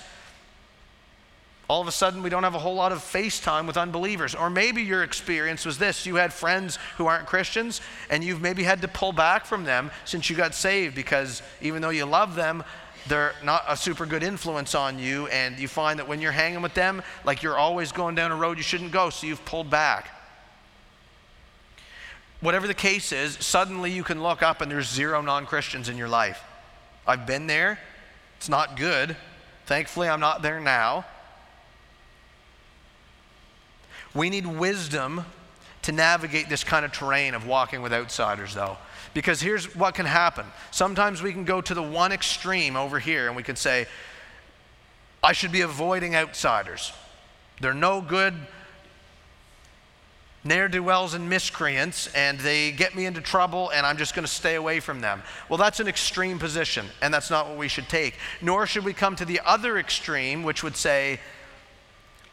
All 1.68 1.80
of 1.80 1.88
a 1.88 1.92
sudden, 1.92 2.22
we 2.22 2.28
don't 2.28 2.42
have 2.42 2.54
a 2.54 2.58
whole 2.58 2.74
lot 2.74 2.92
of 2.92 2.98
FaceTime 2.98 3.66
with 3.66 3.76
unbelievers. 3.76 4.34
Or 4.34 4.50
maybe 4.50 4.82
your 4.82 5.02
experience 5.02 5.64
was 5.64 5.78
this 5.78 6.04
you 6.04 6.16
had 6.16 6.32
friends 6.32 6.78
who 6.96 7.06
aren't 7.06 7.26
Christians, 7.26 7.80
and 8.10 8.24
you've 8.24 8.42
maybe 8.42 8.62
had 8.62 8.82
to 8.82 8.88
pull 8.88 9.12
back 9.12 9.46
from 9.46 9.64
them 9.64 9.90
since 10.04 10.28
you 10.28 10.36
got 10.36 10.54
saved 10.54 10.94
because 10.94 11.42
even 11.62 11.80
though 11.80 11.90
you 11.90 12.04
love 12.04 12.34
them, 12.34 12.64
they're 13.08 13.34
not 13.42 13.64
a 13.68 13.76
super 13.76 14.06
good 14.06 14.22
influence 14.22 14.74
on 14.74 14.98
you, 14.98 15.26
and 15.28 15.58
you 15.58 15.68
find 15.68 15.98
that 15.98 16.08
when 16.08 16.20
you're 16.20 16.32
hanging 16.32 16.62
with 16.62 16.74
them, 16.74 17.02
like 17.24 17.42
you're 17.42 17.58
always 17.58 17.92
going 17.92 18.14
down 18.14 18.30
a 18.30 18.36
road 18.36 18.56
you 18.56 18.62
shouldn't 18.62 18.92
go, 18.92 19.10
so 19.10 19.26
you've 19.26 19.44
pulled 19.44 19.70
back. 19.70 20.10
Whatever 22.40 22.66
the 22.66 22.74
case 22.74 23.12
is, 23.12 23.34
suddenly 23.34 23.92
you 23.92 24.02
can 24.02 24.22
look 24.22 24.42
up 24.42 24.60
and 24.60 24.70
there's 24.70 24.88
zero 24.90 25.22
non 25.22 25.46
Christians 25.46 25.88
in 25.88 25.96
your 25.96 26.08
life. 26.08 26.42
I've 27.06 27.26
been 27.26 27.46
there, 27.46 27.78
it's 28.36 28.48
not 28.48 28.76
good. 28.76 29.16
Thankfully, 29.66 30.08
I'm 30.08 30.20
not 30.20 30.42
there 30.42 30.60
now. 30.60 31.04
We 34.14 34.28
need 34.28 34.46
wisdom 34.46 35.24
to 35.82 35.92
navigate 35.92 36.48
this 36.48 36.64
kind 36.64 36.84
of 36.84 36.92
terrain 36.92 37.34
of 37.34 37.46
walking 37.46 37.82
with 37.82 37.92
outsiders, 37.92 38.54
though. 38.54 38.76
Because 39.14 39.40
here's 39.40 39.74
what 39.76 39.94
can 39.94 40.06
happen. 40.06 40.46
Sometimes 40.70 41.22
we 41.22 41.32
can 41.32 41.44
go 41.44 41.60
to 41.60 41.74
the 41.74 41.82
one 41.82 42.12
extreme 42.12 42.76
over 42.76 42.98
here 42.98 43.26
and 43.26 43.36
we 43.36 43.42
can 43.42 43.56
say, 43.56 43.86
I 45.22 45.32
should 45.32 45.52
be 45.52 45.60
avoiding 45.60 46.16
outsiders. 46.16 46.92
They're 47.60 47.74
no 47.74 48.00
good 48.00 48.34
ne'er 50.44 50.68
do 50.68 50.82
wells 50.82 51.14
and 51.14 51.28
miscreants, 51.28 52.08
and 52.14 52.38
they 52.40 52.72
get 52.72 52.94
me 52.96 53.06
into 53.06 53.20
trouble, 53.20 53.70
and 53.70 53.86
I'm 53.86 53.96
just 53.96 54.14
going 54.14 54.26
to 54.26 54.32
stay 54.32 54.56
away 54.56 54.80
from 54.80 55.00
them. 55.00 55.22
Well, 55.48 55.56
that's 55.56 55.78
an 55.80 55.86
extreme 55.86 56.38
position, 56.38 56.86
and 57.00 57.14
that's 57.14 57.30
not 57.30 57.48
what 57.48 57.56
we 57.56 57.68
should 57.68 57.88
take. 57.88 58.16
Nor 58.40 58.66
should 58.66 58.84
we 58.84 58.92
come 58.92 59.14
to 59.16 59.24
the 59.24 59.40
other 59.44 59.78
extreme, 59.78 60.42
which 60.42 60.62
would 60.62 60.76
say, 60.76 61.20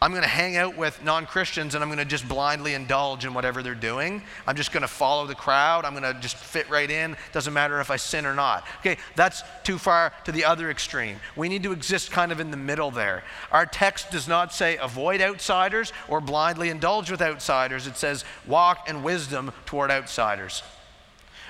I'm 0.02 0.12
going 0.12 0.24
to 0.24 0.30
hang 0.30 0.56
out 0.56 0.78
with 0.78 1.04
non 1.04 1.26
Christians 1.26 1.76
and 1.76 1.84
I'm 1.84 1.90
going 1.90 2.00
to 2.00 2.06
just 2.06 2.28
blindly 2.28 2.74
indulge 2.74 3.26
in 3.26 3.34
whatever 3.34 3.62
they're 3.62 3.76
doing. 3.76 4.22
I'm 4.48 4.56
just 4.56 4.72
going 4.72 4.82
to 4.82 4.88
follow 4.88 5.28
the 5.28 5.36
crowd. 5.36 5.84
I'm 5.84 5.94
going 5.94 6.14
to 6.14 6.18
just 6.22 6.38
fit 6.38 6.70
right 6.70 6.90
in. 6.90 7.18
Doesn't 7.34 7.54
matter 7.54 7.82
if 7.82 7.92
I 7.92 7.98
sin 7.98 8.26
or 8.26 8.34
not. 8.34 8.66
Okay, 8.80 8.98
that's 9.18 9.44
too 9.64 9.78
far 9.78 10.14
to 10.24 10.32
the 10.32 10.46
other 10.46 10.72
extreme. 10.72 11.18
We 11.36 11.50
need 11.50 11.64
to 11.64 11.74
exist 11.74 12.12
kind 12.12 12.32
of 12.32 12.40
in 12.40 12.50
the 12.50 12.58
middle 12.58 12.92
there. 12.92 13.24
Our 13.52 13.66
text 13.66 14.10
does 14.10 14.26
not 14.26 14.54
say 14.54 14.78
avoid 14.78 15.20
outsiders 15.20 15.92
or 16.08 16.22
blindly 16.22 16.70
indulge 16.70 17.12
with 17.12 17.22
outsiders, 17.22 17.86
it 17.86 17.98
says 17.98 18.24
walk 18.48 18.90
in 18.90 19.04
wisdom 19.04 19.52
toward 19.66 19.92
outsiders. 19.92 20.64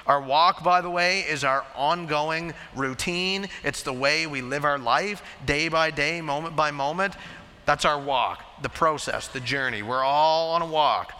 Our 0.08 0.20
walk, 0.20 0.64
by 0.64 0.82
the 0.82 0.90
way, 0.90 1.20
is 1.20 1.44
our 1.44 1.64
ongoing 1.76 2.56
routine. 2.76 3.48
It's 3.64 3.84
the 3.84 3.94
way 3.94 4.26
we 4.26 4.42
live 4.42 4.66
our 4.66 4.80
life 4.80 5.22
day 5.46 5.70
by 5.70 5.92
day, 5.92 6.20
moment 6.20 6.56
by 6.56 6.72
moment. 6.72 7.14
That's 7.70 7.86
our 7.86 8.00
walk, 8.00 8.44
the 8.64 8.68
process, 8.68 9.28
the 9.28 9.40
journey. 9.40 9.84
We're 9.84 10.04
all 10.04 10.54
on 10.56 10.64
a 10.64 10.66
walk. 10.66 11.14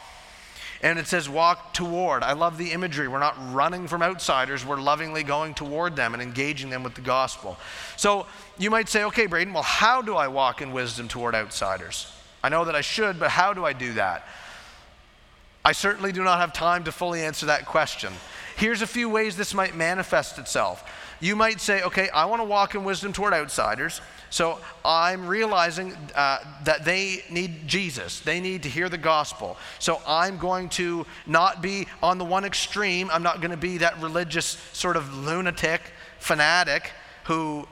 And 0.82 0.98
it 0.98 1.06
says 1.06 1.30
walk 1.30 1.76
toward. 1.76 2.24
I 2.24 2.34
love 2.34 2.58
the 2.58 2.72
imagery. 2.72 3.08
We're 3.08 3.20
not 3.20 3.36
running 3.54 3.88
from 3.88 4.02
outsiders, 4.02 4.66
we're 4.66 4.82
lovingly 4.82 5.22
going 5.22 5.54
toward 5.54 5.96
them 5.96 6.16
and 6.16 6.24
engaging 6.24 6.72
them 6.72 6.82
with 6.82 6.96
the 6.96 7.02
gospel. 7.02 7.60
So 7.98 8.26
you 8.58 8.72
might 8.72 8.90
say, 8.90 9.04
okay, 9.04 9.28
Braden, 9.28 9.54
well, 9.54 9.62
how 9.62 10.02
do 10.02 10.16
I 10.16 10.28
walk 10.28 10.64
in 10.64 10.72
wisdom 10.72 11.08
toward 11.08 11.36
outsiders? 11.36 12.12
I 12.44 12.50
know 12.50 12.66
that 12.66 12.76
I 12.76 12.82
should, 12.82 13.20
but 13.20 13.30
how 13.30 13.54
do 13.54 13.64
I 13.64 13.74
do 13.74 13.94
that? 13.94 14.28
I 15.64 15.72
certainly 15.72 16.12
do 16.12 16.24
not 16.24 16.40
have 16.40 16.52
time 16.52 16.86
to 16.86 16.92
fully 16.92 17.22
answer 17.22 17.46
that 17.46 17.68
question. 17.68 18.12
Here's 18.56 18.82
a 18.82 18.88
few 18.88 19.08
ways 19.08 19.38
this 19.38 19.54
might 19.54 19.76
manifest 19.76 20.40
itself. 20.40 20.84
You 21.20 21.36
might 21.36 21.60
say, 21.60 21.82
okay, 21.84 22.10
I 22.10 22.26
want 22.26 22.40
to 22.40 22.46
walk 22.46 22.76
in 22.76 22.84
wisdom 22.84 23.14
toward 23.14 23.34
outsiders. 23.34 24.02
So 24.30 24.60
I'm 24.86 25.28
realizing 25.28 25.94
uh, 26.16 26.40
that 26.64 26.86
they 26.86 27.24
need 27.30 27.68
Jesus. 27.68 28.20
They 28.20 28.40
need 28.40 28.64
to 28.64 28.70
hear 28.70 28.90
the 28.90 28.98
gospel. 28.98 29.58
So 29.80 30.02
I'm 30.08 30.38
going 30.38 30.70
to 30.70 31.06
not 31.26 31.62
be 31.62 31.88
on 32.04 32.18
the 32.18 32.26
one 32.26 32.46
extreme. 32.46 33.10
I'm 33.12 33.24
not 33.24 33.42
going 33.42 33.52
to 33.52 33.58
be 33.58 33.80
that 33.80 34.00
religious 34.02 34.58
sort 34.74 34.98
of 34.98 35.14
lunatic 35.14 35.82
fanatic 36.20 36.92
who 37.26 37.68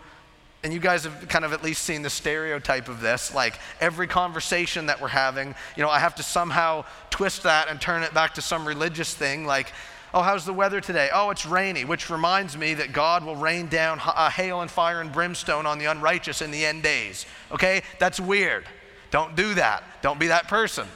and 0.64 0.74
you 0.74 0.80
guys 0.80 1.04
have 1.04 1.28
kind 1.28 1.46
of 1.46 1.54
at 1.54 1.64
least 1.64 1.84
seen 1.84 2.02
the 2.02 2.10
stereotype 2.10 2.90
of 2.90 3.00
this 3.00 3.34
like 3.34 3.60
every 3.80 4.08
conversation 4.08 4.88
that 4.88 5.00
we're 5.00 5.08
having 5.08 5.54
you 5.76 5.84
know 5.84 5.90
i 5.90 6.00
have 6.00 6.16
to 6.16 6.24
somehow 6.24 6.84
twist 7.10 7.44
that 7.44 7.68
and 7.70 7.80
turn 7.80 8.04
it 8.04 8.14
back 8.14 8.34
to 8.34 8.42
some 8.42 8.68
religious 8.68 9.14
thing 9.14 9.46
like 9.46 9.72
Oh, 10.14 10.22
how's 10.22 10.46
the 10.46 10.54
weather 10.54 10.80
today? 10.80 11.10
Oh, 11.14 11.30
it's 11.30 11.46
rainy, 11.46 11.84
which 11.84 12.10
reminds 12.10 12.58
me 12.58 12.74
that 12.76 12.94
God 12.94 13.26
will 13.26 13.36
rain 13.36 13.68
down 13.68 14.00
uh, 14.04 14.30
hail 14.30 14.62
and 14.62 14.72
fire 14.72 15.02
and 15.02 15.12
brimstone 15.12 15.66
on 15.66 15.80
the 15.80 15.86
unrighteous 15.86 16.42
in 16.42 16.52
the 16.52 16.66
end 16.66 16.84
days. 16.84 17.26
Okay? 17.52 17.82
That's 18.00 18.20
weird. 18.20 18.66
Don't 19.12 19.36
do 19.36 19.54
that. 19.56 19.84
Don't 20.02 20.20
be 20.20 20.28
that 20.28 20.48
person. 20.48 20.88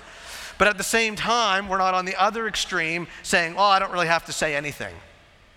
But 0.58 0.67
at 0.67 0.78
the 0.78 0.84
same 0.84 1.15
time, 1.15 1.67
we're 1.67 1.78
not 1.78 1.93
on 1.93 2.06
the 2.06 2.15
other 2.21 2.47
extreme 2.47 3.08
saying, 3.24 3.56
oh, 3.58 3.63
I 3.63 3.80
don't 3.80 3.91
really 3.91 4.08
have 4.08 4.26
to 4.26 4.34
say 4.34 4.56
anything. 4.56 4.93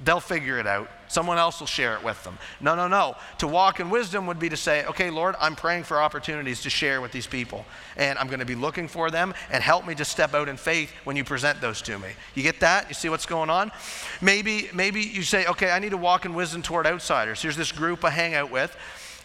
They'll 0.05 0.21
figure 0.21 0.59
it 0.59 0.67
out. 0.67 0.91
Someone 1.09 1.39
else 1.39 1.61
will 1.61 1.67
share 1.67 1.95
it 1.95 2.05
with 2.05 2.23
them. 2.25 2.39
No, 2.61 2.75
no, 2.75 2.89
no. 2.89 3.17
To 3.39 3.49
walk 3.49 3.81
in 3.81 3.89
wisdom 3.89 4.27
would 4.27 4.39
be 4.39 4.51
to 4.51 4.57
say, 4.57 4.85
okay, 4.85 5.09
Lord, 5.09 5.35
I'm 5.41 5.57
praying 5.57 5.85
for 5.85 6.03
opportunities 6.03 6.61
to 6.63 6.71
share 6.71 7.01
with 7.01 7.11
these 7.11 7.27
people. 7.27 7.65
And 7.97 8.19
I'm 8.19 8.27
going 8.27 8.41
to 8.41 8.45
be 8.45 8.55
looking 8.55 8.87
for 8.87 9.11
them 9.11 9.33
and 9.51 9.63
help 9.63 9.87
me 9.87 9.95
to 9.95 10.05
step 10.05 10.35
out 10.35 10.49
in 10.49 10.57
faith 10.59 10.93
when 11.05 11.17
you 11.17 11.25
present 11.25 11.61
those 11.61 11.81
to 11.83 11.99
me. 11.99 12.09
You 12.35 12.43
get 12.43 12.61
that? 12.61 12.89
You 12.89 12.95
see 12.95 13.09
what's 13.09 13.25
going 13.25 13.49
on? 13.49 13.73
Maybe, 14.21 14.69
maybe 14.75 15.01
you 15.01 15.23
say, 15.23 15.47
okay, 15.47 15.71
I 15.71 15.79
need 15.79 15.91
to 15.91 15.97
walk 15.97 16.27
in 16.27 16.35
wisdom 16.35 16.61
toward 16.61 16.87
outsiders. 16.87 17.41
Here's 17.41 17.57
this 17.57 17.73
group 17.73 18.05
I 18.05 18.11
hang 18.11 18.35
out 18.35 18.51
with, 18.51 18.77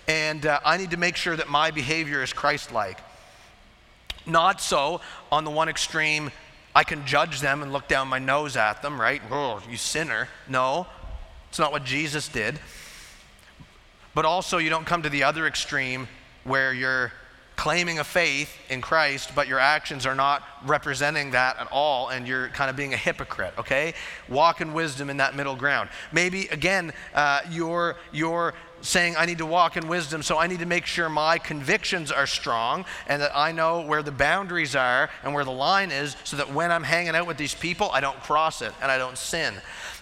and 0.08 0.46
uh, 0.46 0.60
I 0.63 0.78
need 0.78 0.92
to 0.92 0.98
make 0.98 1.18
sure 1.18 1.36
that 1.36 1.50
my 1.50 1.72
behavior 1.72 2.24
is 2.24 2.32
Christ 2.32 2.72
like. 2.72 3.00
Not 4.26 4.62
so 4.62 5.02
on 5.32 5.44
the 5.44 5.52
one 5.52 5.68
extreme, 5.68 6.32
I 6.75 6.84
can 6.84 7.05
judge 7.05 7.39
them 7.39 7.63
and 7.63 7.73
look 7.73 7.88
down 7.88 8.08
my 8.08 8.19
nose 8.19 8.55
at 8.55 8.82
them, 8.82 8.99
right? 8.99 9.21
Oh, 9.32 9.62
you 9.69 9.77
sinner. 9.77 10.27
No, 10.47 10.88
it's 11.49 11.60
not 11.60 11.71
what 11.71 11.84
Jesus 11.84 12.27
did. 12.27 12.60
But 14.13 14.25
also, 14.25 14.58
you 14.58 14.69
don't 14.69 14.86
come 14.86 15.03
to 15.03 15.10
the 15.10 15.23
other 15.23 15.47
extreme 15.47 16.08
where 16.43 16.73
you're 16.73 17.12
claiming 17.55 17.99
a 17.99 18.03
faith 18.05 18.55
in 18.69 18.79
Christ, 18.79 19.32
but 19.36 19.47
your 19.47 19.60
actions 19.60 20.05
are 20.05 20.15
not 20.15 20.43
representing 20.65 21.32
that 21.32 21.58
at 21.60 21.67
all, 21.71 22.08
and 22.08 22.25
you're 22.25 22.47
kind 22.49 22.69
of 22.69 22.77
being 22.77 22.93
a 22.93 22.97
hypocrite, 22.97 23.53
okay? 23.58 23.93
Walk 24.29 24.62
in 24.62 24.73
wisdom 24.73 25.10
in 25.10 25.17
that 25.17 25.36
middle 25.36 25.58
ground. 25.58 25.89
Maybe, 26.13 26.47
again, 26.47 26.93
uh, 27.13 27.41
you're, 27.51 27.97
you're 28.13 28.53
saying, 28.82 29.15
I 29.18 29.26
need 29.26 29.39
to 29.39 29.46
walk 29.46 29.78
in 29.78 29.88
wisdom, 29.88 30.24
so 30.24 30.38
I 30.38 30.48
need 30.48 30.60
to 30.60 30.65
make 30.65 30.86
sure 30.86 31.10
my 31.10 31.38
convictions 31.38 32.12
are 32.12 32.26
strong 32.26 32.86
and 33.08 33.22
that 33.22 33.32
I 33.36 33.52
know 33.52 33.82
where 33.82 34.02
the 34.02 34.12
boundaries 34.12 34.76
are 34.76 35.10
and 35.24 35.34
where 35.34 35.44
the 35.44 35.52
line 35.52 35.92
is 35.92 36.15
so 36.24 36.38
that 36.38 36.54
when 36.54 36.72
I'm 36.72 36.84
hanging 36.84 37.15
out 37.15 37.28
with 37.28 37.38
these 37.38 37.54
people, 37.54 37.89
I 37.92 38.00
don't 38.00 38.20
cross 38.22 38.62
it 38.62 38.74
and 38.82 38.92
I 38.92 38.98
don't 38.98 39.18
sin. 39.18 39.56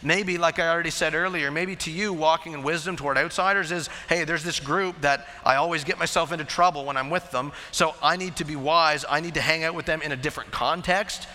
Maybe, 0.04 0.38
like 0.38 0.60
I 0.60 0.70
already 0.70 0.92
said 0.92 1.16
earlier, 1.16 1.50
maybe 1.50 1.76
to 1.78 1.92
you, 1.92 2.14
walking 2.14 2.54
in 2.54 2.62
wisdom 2.62 2.96
toward 2.96 3.18
outsiders 3.18 3.72
is 3.72 3.90
hey, 4.10 4.24
there's 4.24 4.44
this 4.44 4.60
group 4.60 5.02
that 5.02 5.28
I 5.44 5.56
always 5.56 5.84
get 5.84 5.98
myself 5.98 6.32
into 6.32 6.46
trouble 6.46 6.86
when 6.86 6.98
I'm 6.98 7.10
with 7.10 7.32
them, 7.32 7.52
so 7.72 7.96
I 8.02 8.16
need 8.16 8.36
to 8.38 8.46
be 8.46 8.56
wise. 8.56 9.06
I 9.10 9.22
need 9.22 9.34
to 9.34 9.42
hang 9.42 9.64
out 9.64 9.74
with 9.74 9.86
them 9.86 10.02
in 10.02 10.12
a 10.12 10.18
different 10.18 10.52
context. 10.52 11.28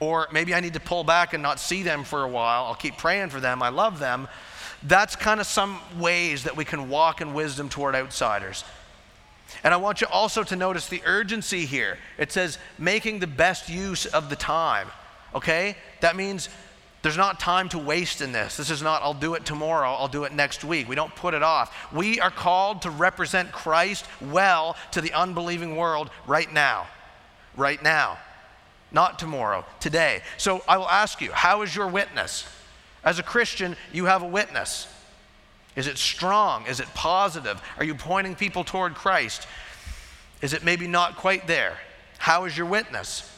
Or 0.00 0.28
maybe 0.30 0.54
I 0.54 0.60
need 0.60 0.74
to 0.74 0.80
pull 0.80 1.02
back 1.02 1.34
and 1.34 1.42
not 1.42 1.58
see 1.58 1.82
them 1.82 2.04
for 2.04 2.22
a 2.22 2.28
while. 2.28 2.66
I'll 2.66 2.76
keep 2.76 2.96
praying 2.96 3.30
for 3.30 3.40
them. 3.40 3.64
I 3.64 3.70
love 3.70 3.98
them 3.98 4.28
that's 4.82 5.16
kind 5.16 5.40
of 5.40 5.46
some 5.46 5.80
ways 5.98 6.44
that 6.44 6.56
we 6.56 6.64
can 6.64 6.88
walk 6.88 7.20
in 7.20 7.34
wisdom 7.34 7.68
toward 7.68 7.94
outsiders. 7.94 8.64
And 9.64 9.72
I 9.72 9.78
want 9.78 10.00
you 10.00 10.06
also 10.08 10.42
to 10.44 10.56
notice 10.56 10.88
the 10.88 11.02
urgency 11.04 11.66
here. 11.66 11.98
It 12.18 12.32
says 12.32 12.58
making 12.78 13.18
the 13.18 13.26
best 13.26 13.68
use 13.68 14.06
of 14.06 14.30
the 14.30 14.36
time. 14.36 14.88
Okay? 15.34 15.76
That 16.00 16.16
means 16.16 16.48
there's 17.02 17.16
not 17.16 17.40
time 17.40 17.68
to 17.70 17.78
waste 17.78 18.20
in 18.20 18.32
this. 18.32 18.56
This 18.56 18.70
is 18.70 18.82
not, 18.82 19.02
I'll 19.02 19.14
do 19.14 19.34
it 19.34 19.44
tomorrow, 19.44 19.90
I'll 19.92 20.08
do 20.08 20.24
it 20.24 20.32
next 20.32 20.64
week. 20.64 20.88
We 20.88 20.96
don't 20.96 21.14
put 21.14 21.34
it 21.34 21.42
off. 21.42 21.74
We 21.92 22.20
are 22.20 22.30
called 22.30 22.82
to 22.82 22.90
represent 22.90 23.52
Christ 23.52 24.04
well 24.20 24.76
to 24.92 25.00
the 25.00 25.12
unbelieving 25.12 25.76
world 25.76 26.10
right 26.26 26.52
now. 26.52 26.86
Right 27.56 27.82
now. 27.82 28.18
Not 28.90 29.18
tomorrow, 29.18 29.64
today. 29.80 30.22
So 30.38 30.62
I 30.66 30.78
will 30.78 30.88
ask 30.88 31.20
you, 31.20 31.30
how 31.32 31.62
is 31.62 31.74
your 31.74 31.88
witness? 31.88 32.46
As 33.04 33.18
a 33.18 33.22
Christian, 33.22 33.76
you 33.92 34.06
have 34.06 34.22
a 34.22 34.28
witness. 34.28 34.86
Is 35.76 35.86
it 35.86 35.98
strong? 35.98 36.66
Is 36.66 36.80
it 36.80 36.88
positive? 36.94 37.62
Are 37.76 37.84
you 37.84 37.94
pointing 37.94 38.34
people 38.34 38.64
toward 38.64 38.94
Christ? 38.94 39.46
Is 40.42 40.52
it 40.52 40.64
maybe 40.64 40.86
not 40.86 41.16
quite 41.16 41.46
there? 41.46 41.76
How 42.18 42.44
is 42.44 42.56
your 42.56 42.66
witness? 42.66 43.30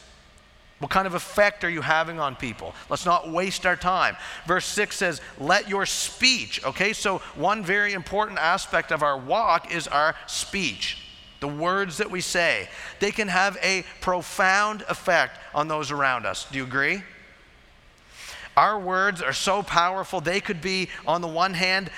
What 0.79 0.89
kind 0.89 1.05
of 1.05 1.13
effect 1.13 1.63
are 1.63 1.69
you 1.69 1.81
having 1.81 2.19
on 2.19 2.35
people? 2.35 2.73
Let's 2.89 3.05
not 3.05 3.31
waste 3.31 3.67
our 3.67 3.75
time. 3.75 4.17
Verse 4.47 4.65
6 4.65 4.97
says, 4.97 5.21
Let 5.39 5.69
your 5.69 5.85
speech, 5.85 6.59
okay? 6.65 6.93
So, 6.93 7.19
one 7.35 7.63
very 7.63 7.93
important 7.93 8.39
aspect 8.39 8.91
of 8.91 9.03
our 9.03 9.15
walk 9.15 9.71
is 9.71 9.87
our 9.87 10.15
speech. 10.25 10.97
The 11.39 11.47
words 11.47 11.97
that 11.97 12.09
we 12.09 12.21
say, 12.21 12.67
they 12.99 13.11
can 13.11 13.27
have 13.27 13.57
a 13.61 13.83
profound 13.99 14.83
effect 14.89 15.37
on 15.53 15.67
those 15.67 15.91
around 15.91 16.25
us. 16.25 16.47
Do 16.51 16.57
you 16.57 16.63
agree? 16.63 17.03
Our 18.57 18.79
words 18.79 19.21
are 19.21 19.33
so 19.33 19.63
powerful, 19.63 20.21
they 20.21 20.41
could 20.41 20.61
be, 20.61 20.89
on 21.07 21.21
the 21.21 21.27
one 21.27 21.53
hand, 21.53 21.89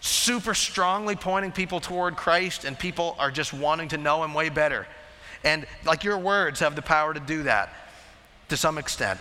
super 0.00 0.54
strongly 0.54 1.16
pointing 1.16 1.50
people 1.50 1.80
toward 1.80 2.16
Christ, 2.16 2.64
and 2.64 2.78
people 2.78 3.16
are 3.18 3.30
just 3.30 3.52
wanting 3.52 3.88
to 3.88 3.96
know 3.96 4.22
Him 4.22 4.34
way 4.34 4.50
better. 4.50 4.86
And 5.42 5.66
like 5.84 6.04
your 6.04 6.18
words 6.18 6.60
have 6.60 6.76
the 6.76 6.82
power 6.82 7.12
to 7.12 7.20
do 7.20 7.42
that 7.44 7.72
to 8.48 8.56
some 8.56 8.78
extent. 8.78 9.20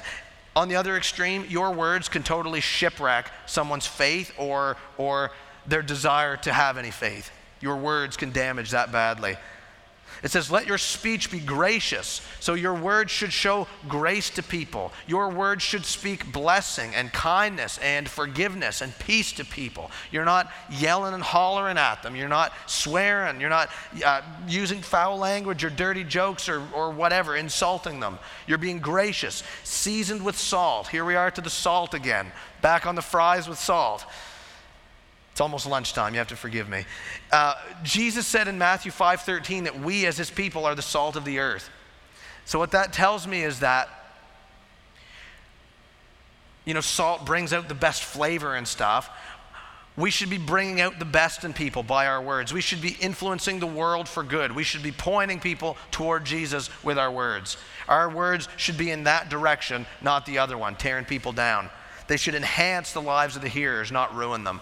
On 0.56 0.68
the 0.68 0.76
other 0.76 0.96
extreme, 0.96 1.46
your 1.50 1.72
words 1.72 2.08
can 2.08 2.22
totally 2.22 2.62
shipwreck 2.62 3.32
someone's 3.46 3.88
faith 3.88 4.32
or, 4.38 4.78
or 4.98 5.32
their 5.66 5.82
desire 5.82 6.38
to 6.38 6.54
have 6.54 6.78
any 6.78 6.92
faith. 6.92 7.32
Your 7.60 7.78
words 7.78 8.18
can 8.18 8.32
damage 8.32 8.72
that 8.72 8.92
badly. 8.92 9.36
It 10.24 10.32
says, 10.32 10.50
Let 10.50 10.68
your 10.68 10.78
speech 10.78 11.30
be 11.30 11.40
gracious. 11.40 12.22
So 12.40 12.54
your 12.54 12.74
words 12.74 13.12
should 13.12 13.34
show 13.34 13.68
grace 13.90 14.30
to 14.32 14.42
people. 14.42 14.94
Your 15.06 15.30
words 15.30 15.62
should 15.62 15.86
speak 15.86 16.32
blessing 16.32 16.96
and 16.96 17.12
kindness 17.12 17.78
and 17.80 18.08
forgiveness 18.08 18.82
and 18.82 18.98
peace 19.00 19.34
to 19.34 19.44
people. 19.44 19.92
You're 20.12 20.24
not 20.24 20.50
yelling 20.72 21.14
and 21.14 21.22
hollering 21.22 21.78
at 21.78 22.04
them. 22.04 22.16
You're 22.16 22.30
not 22.30 22.54
swearing. 22.68 23.42
You're 23.42 23.50
not 23.50 23.70
uh, 24.04 24.22
using 24.48 24.82
foul 24.82 25.18
language 25.18 25.66
or 25.66 25.70
dirty 25.70 26.06
jokes 26.06 26.48
or, 26.48 26.64
or 26.74 26.92
whatever, 26.92 27.36
insulting 27.36 28.00
them. 28.00 28.18
You're 28.48 28.58
being 28.58 28.80
gracious, 28.80 29.44
seasoned 29.66 30.24
with 30.24 30.38
salt. 30.38 30.88
Here 30.88 31.04
we 31.04 31.16
are 31.16 31.32
to 31.32 31.42
the 31.42 31.50
salt 31.50 31.94
again, 31.94 32.32
back 32.62 32.86
on 32.86 32.96
the 32.96 33.02
fries 33.02 33.50
with 33.50 33.60
salt. 33.60 34.06
It's 35.34 35.41
almost 35.41 35.65
lunchtime. 35.65 36.13
You 36.13 36.19
have 36.19 36.28
to 36.28 36.36
forgive 36.36 36.69
me. 36.69 36.86
Uh, 37.32 37.56
Jesus 37.82 38.28
said 38.28 38.48
in 38.48 38.60
Matthew 38.60 38.91
5:13 38.91 39.63
that 39.63 39.80
we, 39.80 40.06
as 40.06 40.15
His 40.15 40.30
people, 40.30 40.63
are 40.63 40.76
the 40.76 40.84
salt 40.84 41.15
of 41.15 41.26
the 41.26 41.39
earth. 41.39 41.72
So 42.46 42.60
what 42.60 42.69
that 42.72 42.93
tells 42.93 43.26
me 43.26 43.41
is 43.41 43.62
that 43.62 43.89
you 46.65 46.76
know 46.76 46.82
salt 46.82 47.26
brings 47.26 47.52
out 47.52 47.67
the 47.67 47.74
best 47.74 48.04
flavor 48.04 48.54
and 48.54 48.67
stuff. 48.67 49.10
We 49.98 50.12
should 50.12 50.30
be 50.30 50.38
bringing 50.38 50.82
out 50.82 51.00
the 51.00 51.06
best 51.06 51.43
in 51.43 51.54
people 51.54 51.82
by 51.82 52.06
our 52.06 52.22
words. 52.22 52.54
We 52.54 52.62
should 52.62 52.82
be 52.82 52.96
influencing 53.02 53.60
the 53.60 53.65
world 53.65 54.08
for 54.08 54.22
good. 54.22 54.52
We 54.52 54.63
should 54.63 54.84
be 54.84 54.91
pointing 54.91 55.39
people 55.39 55.78
toward 55.89 56.26
Jesus 56.26 56.69
with 56.84 57.00
our 57.00 57.12
words. 57.12 57.58
Our 57.88 58.08
words 58.08 58.48
should 58.58 58.78
be 58.78 58.91
in 58.91 59.06
that 59.06 59.30
direction, 59.30 59.88
not 60.00 60.28
the 60.28 60.38
other 60.38 60.60
one, 60.60 60.76
tearing 60.76 61.06
people 61.06 61.32
down. 61.32 61.72
They 62.08 62.17
should 62.17 62.36
enhance 62.36 62.93
the 62.93 63.02
lives 63.02 63.36
of 63.36 63.41
the 63.41 63.50
hearers, 63.50 63.91
not 63.91 64.15
ruin 64.15 64.43
them. 64.43 64.62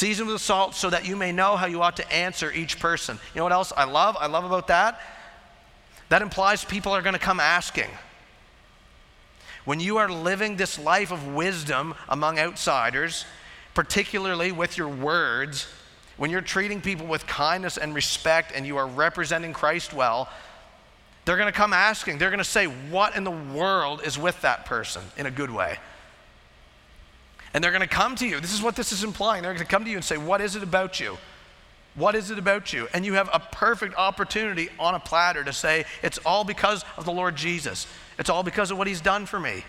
Season 0.00 0.26
with 0.26 0.40
salt 0.40 0.74
so 0.74 0.88
that 0.88 1.06
you 1.06 1.14
may 1.14 1.30
know 1.30 1.56
how 1.56 1.66
you 1.66 1.82
ought 1.82 1.98
to 1.98 2.10
answer 2.10 2.50
each 2.50 2.78
person. 2.78 3.18
You 3.34 3.40
know 3.40 3.44
what 3.44 3.52
else 3.52 3.70
I 3.76 3.84
love? 3.84 4.16
I 4.18 4.28
love 4.28 4.44
about 4.44 4.68
that? 4.68 4.98
That 6.08 6.22
implies 6.22 6.64
people 6.64 6.92
are 6.92 7.02
going 7.02 7.12
to 7.12 7.18
come 7.18 7.38
asking. 7.38 7.90
When 9.66 9.78
you 9.78 9.98
are 9.98 10.08
living 10.08 10.56
this 10.56 10.78
life 10.78 11.12
of 11.12 11.34
wisdom 11.34 11.94
among 12.08 12.38
outsiders, 12.38 13.26
particularly 13.74 14.52
with 14.52 14.78
your 14.78 14.88
words, 14.88 15.66
when 16.16 16.30
you're 16.30 16.40
treating 16.40 16.80
people 16.80 17.06
with 17.06 17.26
kindness 17.26 17.76
and 17.76 17.94
respect 17.94 18.52
and 18.54 18.66
you 18.66 18.78
are 18.78 18.86
representing 18.86 19.52
Christ 19.52 19.92
well, 19.92 20.30
they're 21.26 21.36
going 21.36 21.52
to 21.52 21.58
come 21.58 21.74
asking. 21.74 22.16
They're 22.16 22.30
going 22.30 22.38
to 22.38 22.44
say, 22.44 22.64
What 22.64 23.16
in 23.16 23.24
the 23.24 23.30
world 23.30 24.00
is 24.02 24.18
with 24.18 24.40
that 24.40 24.64
person 24.64 25.02
in 25.18 25.26
a 25.26 25.30
good 25.30 25.50
way? 25.50 25.76
And 27.52 27.62
they're 27.62 27.72
going 27.72 27.80
to 27.80 27.88
come 27.88 28.14
to 28.16 28.26
you. 28.26 28.40
This 28.40 28.52
is 28.52 28.62
what 28.62 28.76
this 28.76 28.92
is 28.92 29.02
implying. 29.02 29.42
They're 29.42 29.52
going 29.52 29.64
to 29.64 29.70
come 29.70 29.84
to 29.84 29.90
you 29.90 29.96
and 29.96 30.04
say, 30.04 30.16
What 30.16 30.40
is 30.40 30.56
it 30.56 30.62
about 30.62 31.00
you? 31.00 31.18
What 31.96 32.14
is 32.14 32.30
it 32.30 32.38
about 32.38 32.72
you? 32.72 32.86
And 32.94 33.04
you 33.04 33.14
have 33.14 33.28
a 33.32 33.40
perfect 33.40 33.96
opportunity 33.96 34.68
on 34.78 34.94
a 34.94 35.00
platter 35.00 35.42
to 35.42 35.52
say, 35.52 35.84
It's 36.02 36.18
all 36.18 36.44
because 36.44 36.84
of 36.96 37.04
the 37.04 37.12
Lord 37.12 37.36
Jesus. 37.36 37.86
It's 38.18 38.30
all 38.30 38.42
because 38.42 38.70
of 38.70 38.78
what 38.78 38.86
He's 38.86 39.00
done 39.00 39.26
for 39.26 39.40
me. 39.40 39.64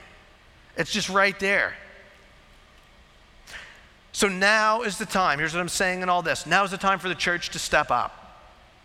It's 0.77 0.91
just 0.91 1.09
right 1.09 1.37
there. 1.39 1.73
So 4.13 4.27
now 4.27 4.81
is 4.81 4.97
the 4.97 5.05
time. 5.05 5.39
Here's 5.39 5.53
what 5.53 5.61
I'm 5.61 5.69
saying 5.69 6.01
in 6.01 6.09
all 6.09 6.21
this. 6.21 6.45
Now 6.45 6.63
is 6.63 6.71
the 6.71 6.77
time 6.77 6.99
for 6.99 7.09
the 7.09 7.15
church 7.15 7.49
to 7.51 7.59
step 7.59 7.91
up. 7.91 8.17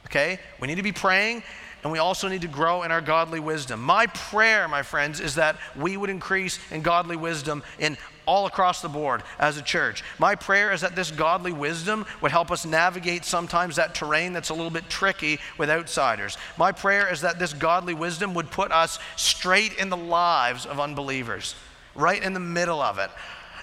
Okay? 0.07 0.39
We 0.61 0.69
need 0.69 0.77
to 0.77 0.83
be 0.83 0.93
praying 0.93 1.43
and 1.83 1.93
we 1.93 1.99
also 1.99 2.29
need 2.29 2.43
to 2.43 2.49
grow 2.49 2.83
in 2.83 2.91
our 2.91 3.01
godly 3.01 3.39
wisdom. 3.39 3.81
My 3.81 4.07
prayer, 4.07 4.67
my 4.67 4.83
friends, 4.83 5.21
is 5.21 5.37
that 5.37 5.57
we 5.77 5.97
would 5.97 6.11
increase 6.11 6.59
in 6.71 6.83
godly 6.83 7.17
wisdom 7.17 7.63
in 7.79 7.97
all 8.27 8.47
across 8.47 8.83
the 8.83 8.89
board 8.89 9.23
as 9.39 9.57
a 9.57 9.63
church. 9.63 10.03
My 10.19 10.35
prayer 10.35 10.73
is 10.73 10.81
that 10.83 10.97
this 10.97 11.11
godly 11.11 11.53
wisdom 11.53 12.05
would 12.21 12.33
help 12.33 12.51
us 12.51 12.67
navigate 12.67 13.25
sometimes 13.25 13.77
that 13.77 13.95
terrain 13.95 14.33
that's 14.33 14.51
a 14.51 14.55
little 14.55 14.71
bit 14.71 14.89
tricky 14.89 15.39
with 15.59 15.71
outsiders. 15.71 16.37
My 16.59 16.73
prayer 16.73 17.11
is 17.13 17.21
that 17.23 17.39
this 17.39 17.53
godly 17.53 17.95
wisdom 17.95 18.35
would 18.35 18.51
put 18.51 18.73
us 18.73 18.99
straight 19.17 19.75
in 19.79 19.89
the 19.89 19.97
lives 19.97 20.67
of 20.67 20.81
unbelievers, 20.81 21.55
right 21.95 22.23
in 22.23 22.35
the 22.35 22.41
middle 22.41 22.83
of 22.83 22.99
it. 22.99 23.11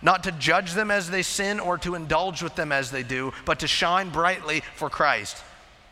Not 0.01 0.23
to 0.25 0.31
judge 0.33 0.73
them 0.73 0.91
as 0.91 1.09
they 1.09 1.21
sin 1.21 1.59
or 1.59 1.77
to 1.79 1.95
indulge 1.95 2.43
with 2.43 2.55
them 2.55 2.71
as 2.71 2.91
they 2.91 3.03
do, 3.03 3.31
but 3.45 3.59
to 3.59 3.67
shine 3.67 4.09
brightly 4.09 4.61
for 4.75 4.89
Christ. 4.89 5.37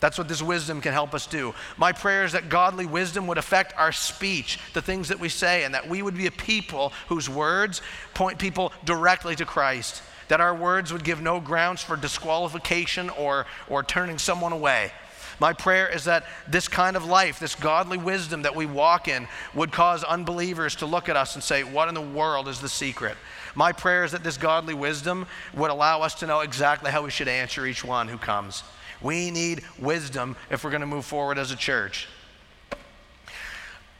That's 0.01 0.17
what 0.17 0.27
this 0.27 0.41
wisdom 0.41 0.81
can 0.81 0.93
help 0.93 1.13
us 1.13 1.27
do. 1.27 1.53
My 1.77 1.91
prayer 1.91 2.25
is 2.25 2.31
that 2.33 2.49
godly 2.49 2.87
wisdom 2.87 3.27
would 3.27 3.37
affect 3.37 3.77
our 3.77 3.91
speech, 3.91 4.59
the 4.73 4.81
things 4.81 5.07
that 5.09 5.19
we 5.19 5.29
say, 5.29 5.63
and 5.63 5.75
that 5.75 5.87
we 5.87 6.01
would 6.01 6.17
be 6.17 6.25
a 6.25 6.31
people 6.31 6.91
whose 7.07 7.29
words 7.29 7.81
point 8.15 8.39
people 8.39 8.73
directly 8.83 9.35
to 9.35 9.45
Christ. 9.45 10.01
That 10.27 10.41
our 10.41 10.55
words 10.55 10.91
would 10.91 11.03
give 11.03 11.21
no 11.21 11.39
grounds 11.39 11.83
for 11.83 11.95
disqualification 11.95 13.11
or, 13.11 13.45
or 13.69 13.83
turning 13.83 14.17
someone 14.17 14.53
away. 14.53 14.91
My 15.39 15.53
prayer 15.53 15.87
is 15.87 16.05
that 16.05 16.25
this 16.47 16.67
kind 16.67 16.95
of 16.95 17.05
life, 17.05 17.39
this 17.39 17.55
godly 17.55 17.97
wisdom 17.97 18.41
that 18.43 18.55
we 18.55 18.65
walk 18.65 19.07
in, 19.07 19.27
would 19.53 19.71
cause 19.71 20.03
unbelievers 20.03 20.75
to 20.77 20.85
look 20.87 21.09
at 21.09 21.15
us 21.15 21.35
and 21.35 21.43
say, 21.43 21.63
What 21.63 21.89
in 21.89 21.95
the 21.95 22.01
world 22.01 22.47
is 22.47 22.59
the 22.59 22.69
secret? 22.69 23.17
My 23.53 23.71
prayer 23.71 24.03
is 24.03 24.13
that 24.13 24.23
this 24.23 24.37
godly 24.37 24.73
wisdom 24.73 25.27
would 25.53 25.71
allow 25.71 26.01
us 26.01 26.15
to 26.15 26.27
know 26.27 26.39
exactly 26.39 26.91
how 26.91 27.03
we 27.03 27.11
should 27.11 27.27
answer 27.27 27.65
each 27.65 27.83
one 27.83 28.07
who 28.07 28.17
comes. 28.17 28.63
We 29.01 29.31
need 29.31 29.63
wisdom 29.79 30.35
if 30.49 30.63
we're 30.63 30.69
going 30.69 30.81
to 30.81 30.87
move 30.87 31.05
forward 31.05 31.37
as 31.37 31.51
a 31.51 31.55
church. 31.55 32.07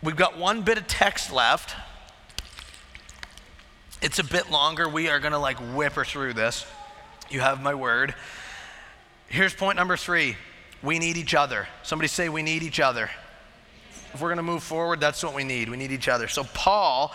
We've 0.03 0.15
got 0.15 0.37
one 0.37 0.63
bit 0.63 0.77
of 0.77 0.87
text 0.87 1.31
left. 1.31 1.75
It's 4.01 4.19
a 4.19 4.23
bit 4.23 4.49
longer. 4.49 4.89
We 4.89 5.09
are 5.09 5.19
going 5.19 5.33
to 5.33 5.37
like 5.37 5.57
whipper 5.75 6.03
through 6.03 6.33
this. 6.33 6.65
You 7.29 7.39
have 7.39 7.61
my 7.61 7.75
word. 7.75 8.15
Here's 9.27 9.53
point 9.53 9.77
number 9.77 9.95
three 9.95 10.35
we 10.83 10.97
need 10.97 11.17
each 11.17 11.35
other. 11.35 11.67
Somebody 11.83 12.07
say, 12.07 12.29
We 12.29 12.41
need 12.41 12.63
each 12.63 12.79
other. 12.79 13.09
If 14.13 14.19
we're 14.19 14.29
going 14.29 14.37
to 14.37 14.43
move 14.43 14.63
forward, 14.63 14.99
that's 14.99 15.23
what 15.23 15.33
we 15.33 15.43
need. 15.43 15.69
We 15.69 15.77
need 15.77 15.91
each 15.91 16.09
other. 16.09 16.27
So, 16.27 16.43
Paul 16.43 17.13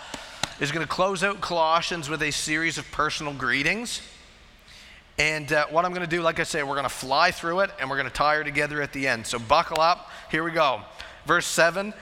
is 0.59 0.71
going 0.71 0.85
to 0.85 0.91
close 0.91 1.23
out 1.23 1.41
Colossians 1.41 2.09
with 2.09 2.23
a 2.23 2.31
series 2.31 2.77
of 2.77 2.89
personal 2.91 3.33
greetings. 3.33 4.01
And 5.17 5.51
uh, 5.51 5.65
what 5.67 5.83
I'm 5.83 5.91
going 5.91 6.07
to 6.07 6.15
do, 6.15 6.21
like 6.21 6.39
I 6.39 6.43
say, 6.43 6.61
we're 6.61 6.75
going 6.75 6.83
to 6.83 6.89
fly 6.89 7.31
through 7.31 7.61
it 7.61 7.71
and 7.79 7.89
we're 7.89 7.97
going 7.97 8.07
to 8.07 8.13
tie 8.13 8.35
her 8.35 8.43
together 8.43 8.81
at 8.81 8.93
the 8.93 9.07
end. 9.07 9.25
So 9.25 9.39
buckle 9.39 9.81
up. 9.81 10.11
Here 10.29 10.43
we 10.43 10.51
go. 10.51 10.81
Verse 11.25 11.47
7 11.47 11.93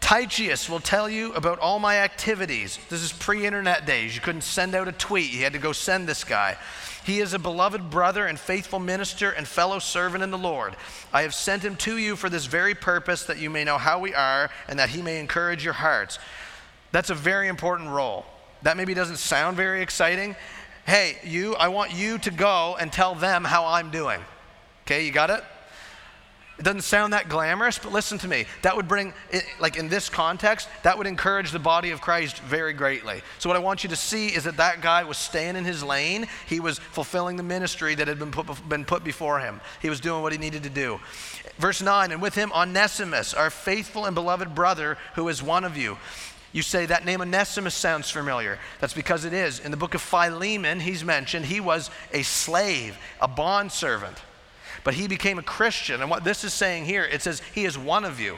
Tychicus 0.00 0.68
will 0.68 0.80
tell 0.80 1.08
you 1.08 1.32
about 1.34 1.60
all 1.60 1.78
my 1.78 1.98
activities. 1.98 2.78
This 2.90 3.02
is 3.02 3.12
pre 3.12 3.46
internet 3.46 3.86
days. 3.86 4.14
You 4.14 4.20
couldn't 4.20 4.42
send 4.42 4.74
out 4.74 4.88
a 4.88 4.92
tweet, 4.92 5.32
you 5.32 5.42
had 5.44 5.52
to 5.52 5.60
go 5.60 5.72
send 5.72 6.08
this 6.08 6.24
guy. 6.24 6.56
He 7.04 7.20
is 7.20 7.34
a 7.34 7.38
beloved 7.38 7.88
brother 7.88 8.26
and 8.26 8.38
faithful 8.38 8.78
minister 8.78 9.30
and 9.30 9.46
fellow 9.46 9.78
servant 9.78 10.22
in 10.22 10.30
the 10.30 10.38
Lord. 10.38 10.76
I 11.12 11.22
have 11.22 11.34
sent 11.34 11.64
him 11.64 11.76
to 11.76 11.98
you 11.98 12.16
for 12.16 12.28
this 12.28 12.46
very 12.46 12.74
purpose, 12.74 13.24
that 13.24 13.38
you 13.38 13.48
may 13.48 13.64
know 13.64 13.78
how 13.78 14.00
we 14.00 14.14
are 14.14 14.50
and 14.68 14.78
that 14.78 14.90
he 14.90 15.02
may 15.02 15.18
encourage 15.18 15.64
your 15.64 15.72
hearts. 15.72 16.18
That's 16.90 17.10
a 17.10 17.14
very 17.14 17.48
important 17.48 17.90
role. 17.90 18.24
That 18.62 18.76
maybe 18.76 18.94
doesn't 18.94 19.16
sound 19.16 19.56
very 19.56 19.82
exciting, 19.82 20.36
hey, 20.86 21.18
you, 21.24 21.54
I 21.54 21.68
want 21.68 21.92
you 21.92 22.18
to 22.18 22.30
go 22.30 22.76
and 22.78 22.92
tell 22.92 23.14
them 23.14 23.44
how 23.44 23.66
I'm 23.66 23.90
doing. 23.90 24.20
Okay, 24.84 25.06
you 25.06 25.12
got 25.12 25.30
it? 25.30 25.44
It 26.58 26.64
doesn't 26.64 26.82
sound 26.82 27.12
that 27.12 27.28
glamorous, 27.28 27.78
but 27.78 27.92
listen 27.92 28.18
to 28.18 28.28
me. 28.28 28.44
That 28.60 28.76
would 28.76 28.86
bring, 28.86 29.14
like 29.58 29.76
in 29.76 29.88
this 29.88 30.08
context, 30.08 30.68
that 30.82 30.96
would 30.98 31.06
encourage 31.06 31.50
the 31.50 31.58
body 31.58 31.90
of 31.90 32.00
Christ 32.00 32.38
very 32.40 32.72
greatly. 32.72 33.22
So, 33.38 33.48
what 33.48 33.56
I 33.56 33.58
want 33.58 33.82
you 33.82 33.90
to 33.90 33.96
see 33.96 34.28
is 34.28 34.44
that 34.44 34.58
that 34.58 34.80
guy 34.80 35.02
was 35.02 35.16
staying 35.16 35.56
in 35.56 35.64
his 35.64 35.82
lane. 35.82 36.28
He 36.46 36.60
was 36.60 36.78
fulfilling 36.78 37.36
the 37.36 37.42
ministry 37.42 37.94
that 37.94 38.06
had 38.06 38.18
been 38.18 38.30
put, 38.30 38.68
been 38.68 38.84
put 38.84 39.02
before 39.02 39.40
him, 39.40 39.60
he 39.80 39.88
was 39.88 39.98
doing 39.98 40.22
what 40.22 40.32
he 40.32 40.38
needed 40.38 40.62
to 40.62 40.70
do. 40.70 41.00
Verse 41.58 41.82
9, 41.82 42.12
and 42.12 42.22
with 42.22 42.34
him 42.34 42.52
Onesimus, 42.52 43.34
our 43.34 43.50
faithful 43.50 44.04
and 44.04 44.14
beloved 44.14 44.54
brother, 44.54 44.98
who 45.14 45.28
is 45.28 45.42
one 45.42 45.64
of 45.64 45.76
you. 45.76 45.98
You 46.52 46.62
say 46.62 46.86
that 46.86 47.04
name 47.04 47.22
Onesimus 47.22 47.74
sounds 47.74 48.10
familiar. 48.10 48.58
That's 48.80 48.92
because 48.92 49.24
it 49.24 49.32
is. 49.32 49.58
In 49.58 49.70
the 49.70 49.76
book 49.76 49.94
of 49.94 50.02
Philemon, 50.02 50.80
he's 50.80 51.02
mentioned 51.02 51.46
he 51.46 51.60
was 51.60 51.90
a 52.12 52.22
slave, 52.22 52.98
a 53.20 53.28
bondservant. 53.28 54.18
But 54.84 54.94
he 54.94 55.08
became 55.08 55.38
a 55.38 55.42
Christian. 55.42 56.02
And 56.02 56.10
what 56.10 56.24
this 56.24 56.44
is 56.44 56.52
saying 56.52 56.84
here, 56.84 57.04
it 57.04 57.22
says 57.22 57.40
he 57.54 57.64
is 57.64 57.78
one 57.78 58.04
of 58.04 58.20
you. 58.20 58.36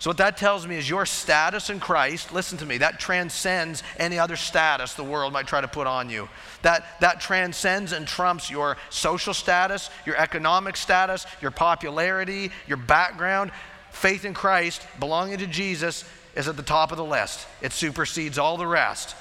So, 0.00 0.10
what 0.10 0.18
that 0.18 0.36
tells 0.36 0.64
me 0.66 0.76
is 0.76 0.88
your 0.88 1.04
status 1.06 1.70
in 1.70 1.80
Christ, 1.80 2.32
listen 2.32 2.56
to 2.58 2.66
me, 2.66 2.78
that 2.78 3.00
transcends 3.00 3.82
any 3.96 4.16
other 4.16 4.36
status 4.36 4.94
the 4.94 5.02
world 5.02 5.32
might 5.32 5.48
try 5.48 5.60
to 5.60 5.66
put 5.66 5.88
on 5.88 6.08
you. 6.08 6.28
That, 6.62 7.00
that 7.00 7.20
transcends 7.20 7.90
and 7.90 8.06
trumps 8.06 8.48
your 8.48 8.76
social 8.90 9.34
status, 9.34 9.90
your 10.06 10.16
economic 10.16 10.76
status, 10.76 11.26
your 11.42 11.50
popularity, 11.50 12.52
your 12.68 12.76
background. 12.76 13.50
Faith 13.90 14.24
in 14.24 14.34
Christ, 14.34 14.86
belonging 15.00 15.38
to 15.38 15.46
Jesus, 15.46 16.04
is 16.38 16.46
at 16.46 16.56
the 16.56 16.62
top 16.62 16.92
of 16.92 16.96
the 16.96 17.04
list, 17.04 17.46
it 17.60 17.72
supersedes 17.72 18.38
all 18.38 18.56
the 18.56 18.66
rest. 18.66 19.16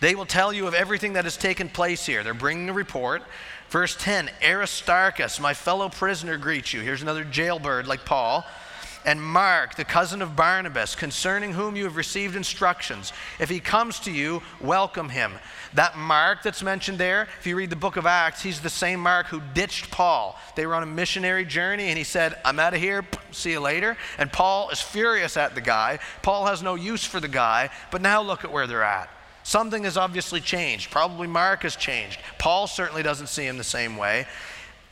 They 0.00 0.14
will 0.14 0.24
tell 0.24 0.52
you 0.52 0.68
of 0.68 0.74
everything 0.74 1.14
that 1.14 1.24
has 1.24 1.36
taken 1.36 1.68
place 1.68 2.06
here. 2.06 2.22
They're 2.22 2.34
bringing 2.34 2.68
a 2.68 2.72
report. 2.72 3.22
Verse 3.68 3.96
10 3.96 4.30
Aristarchus, 4.44 5.40
my 5.40 5.54
fellow 5.54 5.88
prisoner, 5.88 6.38
greets 6.38 6.72
you. 6.72 6.82
Here's 6.82 7.02
another 7.02 7.24
jailbird 7.24 7.88
like 7.88 8.04
Paul 8.04 8.46
and 9.04 9.20
Mark, 9.22 9.74
the 9.74 9.84
cousin 9.84 10.22
of 10.22 10.36
Barnabas, 10.36 10.94
concerning 10.94 11.52
whom 11.52 11.76
you 11.76 11.84
have 11.84 11.96
received 11.96 12.36
instructions. 12.36 13.12
If 13.40 13.48
he 13.48 13.60
comes 13.60 14.00
to 14.00 14.12
you, 14.12 14.42
welcome 14.60 15.08
him. 15.08 15.32
That 15.76 15.98
Mark 15.98 16.42
that's 16.42 16.62
mentioned 16.62 16.96
there, 16.96 17.28
if 17.38 17.46
you 17.46 17.54
read 17.54 17.68
the 17.68 17.76
book 17.76 17.98
of 17.98 18.06
Acts, 18.06 18.40
he's 18.40 18.60
the 18.60 18.70
same 18.70 18.98
Mark 18.98 19.26
who 19.26 19.42
ditched 19.52 19.90
Paul. 19.90 20.38
They 20.54 20.64
were 20.66 20.74
on 20.74 20.82
a 20.82 20.86
missionary 20.86 21.44
journey 21.44 21.88
and 21.88 21.98
he 21.98 22.04
said, 22.04 22.34
I'm 22.46 22.58
out 22.58 22.72
of 22.72 22.80
here, 22.80 23.04
see 23.30 23.50
you 23.50 23.60
later. 23.60 23.98
And 24.16 24.32
Paul 24.32 24.70
is 24.70 24.80
furious 24.80 25.36
at 25.36 25.54
the 25.54 25.60
guy. 25.60 25.98
Paul 26.22 26.46
has 26.46 26.62
no 26.62 26.76
use 26.76 27.04
for 27.04 27.20
the 27.20 27.28
guy, 27.28 27.68
but 27.90 28.00
now 28.00 28.22
look 28.22 28.42
at 28.42 28.50
where 28.50 28.66
they're 28.66 28.82
at. 28.82 29.10
Something 29.42 29.84
has 29.84 29.98
obviously 29.98 30.40
changed. 30.40 30.90
Probably 30.90 31.26
Mark 31.26 31.62
has 31.64 31.76
changed. 31.76 32.20
Paul 32.38 32.66
certainly 32.68 33.02
doesn't 33.02 33.26
see 33.26 33.46
him 33.46 33.58
the 33.58 33.64
same 33.64 33.98
way. 33.98 34.26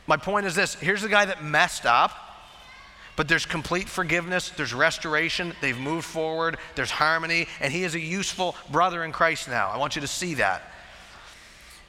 My 0.05 0.17
point 0.17 0.45
is 0.45 0.53
this 0.53 0.75
here's 0.75 1.01
the 1.01 1.09
guy 1.09 1.25
that 1.25 1.43
messed 1.43 1.87
up 1.87 2.11
but 3.15 3.29
there's 3.29 3.45
complete 3.45 3.87
forgiveness, 3.87 4.49
there's 4.49 4.73
restoration, 4.73 5.53
they've 5.61 5.77
moved 5.77 6.05
forward, 6.05 6.57
there's 6.75 6.91
harmony, 6.91 7.47
and 7.61 7.71
he 7.71 7.85
is 7.85 7.95
a 7.95 7.99
useful 7.99 8.57
brother 8.69 9.05
in 9.05 9.13
Christ 9.13 9.47
now. 9.47 9.69
I 9.69 9.77
want 9.77 9.95
you 9.95 10.01
to 10.01 10.07
see 10.07 10.33
that. 10.33 10.69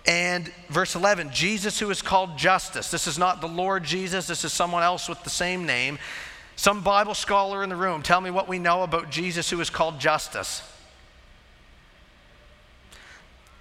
And 0.07 0.53
verse 0.69 0.95
11, 0.95 1.31
Jesus 1.33 1.81
who 1.81 1.91
is 1.91 2.01
called 2.01 2.39
Justus. 2.39 2.91
This 2.91 3.07
is 3.07 3.19
not 3.19 3.41
the 3.41 3.49
Lord 3.49 3.85
Jesus, 3.85 4.27
this 4.27 4.45
is 4.45 4.53
someone 4.53 4.83
else 4.83 5.09
with 5.09 5.23
the 5.25 5.31
same 5.31 5.67
name. 5.67 5.99
Some 6.55 6.83
Bible 6.83 7.15
scholar 7.15 7.63
in 7.63 7.69
the 7.69 7.77
room, 7.77 8.03
tell 8.03 8.21
me 8.21 8.31
what 8.31 8.49
we 8.49 8.59
know 8.59 8.83
about 8.83 9.11
Jesus 9.11 9.51
who 9.51 9.61
is 9.61 9.69
called 9.69 9.99
Justus. 9.99 10.63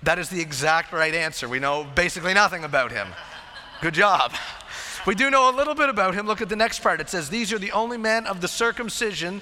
That 0.04 0.20
is 0.20 0.30
the 0.30 0.40
exact 0.40 0.94
right 0.94 1.14
answer. 1.14 1.50
We 1.50 1.60
know 1.60 1.84
basically 1.96 2.36
nothing 2.36 2.64
about 2.64 2.92
him. 2.92 3.08
Good 3.82 3.96
job. 3.96 4.34
We 5.06 5.16
do 5.16 5.30
know 5.30 5.50
a 5.50 5.56
little 5.56 5.76
bit 5.76 5.90
about 5.90 6.14
him. 6.14 6.26
Look 6.26 6.42
at 6.42 6.50
the 6.50 6.56
next 6.56 6.82
part. 6.82 7.02
It 7.02 7.10
says, 7.10 7.30
These 7.30 7.52
are 7.52 7.60
the 7.60 7.72
only 7.72 7.98
men 7.98 8.28
of 8.28 8.40
the 8.40 8.48
circumcision 8.48 9.42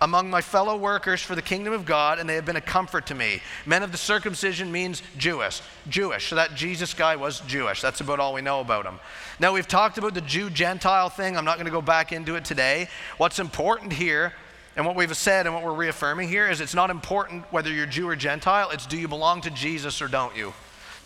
among 0.00 0.30
my 0.30 0.40
fellow 0.40 0.76
workers 0.76 1.20
for 1.20 1.34
the 1.34 1.42
kingdom 1.42 1.74
of 1.74 1.84
God, 1.84 2.18
and 2.18 2.28
they 2.28 2.34
have 2.34 2.46
been 2.46 2.56
a 2.56 2.60
comfort 2.60 3.06
to 3.06 3.14
me. 3.14 3.42
Men 3.66 3.82
of 3.82 3.92
the 3.92 3.98
circumcision 3.98 4.72
means 4.72 5.02
Jewish. 5.18 5.60
Jewish. 5.88 6.28
So 6.28 6.36
that 6.36 6.54
Jesus 6.54 6.94
guy 6.94 7.16
was 7.16 7.40
Jewish. 7.40 7.82
That's 7.82 8.00
about 8.00 8.18
all 8.18 8.32
we 8.32 8.40
know 8.40 8.60
about 8.60 8.86
him. 8.86 8.98
Now, 9.38 9.52
we've 9.52 9.68
talked 9.68 9.98
about 9.98 10.14
the 10.14 10.22
Jew 10.22 10.48
Gentile 10.48 11.10
thing. 11.10 11.36
I'm 11.36 11.44
not 11.44 11.56
going 11.56 11.66
to 11.66 11.72
go 11.72 11.82
back 11.82 12.12
into 12.12 12.36
it 12.36 12.44
today. 12.44 12.88
What's 13.18 13.38
important 13.38 13.92
here, 13.92 14.32
and 14.74 14.86
what 14.86 14.96
we've 14.96 15.14
said 15.14 15.46
and 15.46 15.54
what 15.54 15.64
we're 15.64 15.74
reaffirming 15.74 16.28
here, 16.28 16.48
is 16.48 16.62
it's 16.62 16.74
not 16.74 16.88
important 16.88 17.44
whether 17.52 17.70
you're 17.70 17.86
Jew 17.86 18.08
or 18.08 18.16
Gentile, 18.16 18.70
it's 18.70 18.86
do 18.86 18.96
you 18.96 19.08
belong 19.08 19.42
to 19.42 19.50
Jesus 19.50 20.00
or 20.00 20.08
don't 20.08 20.34
you? 20.34 20.54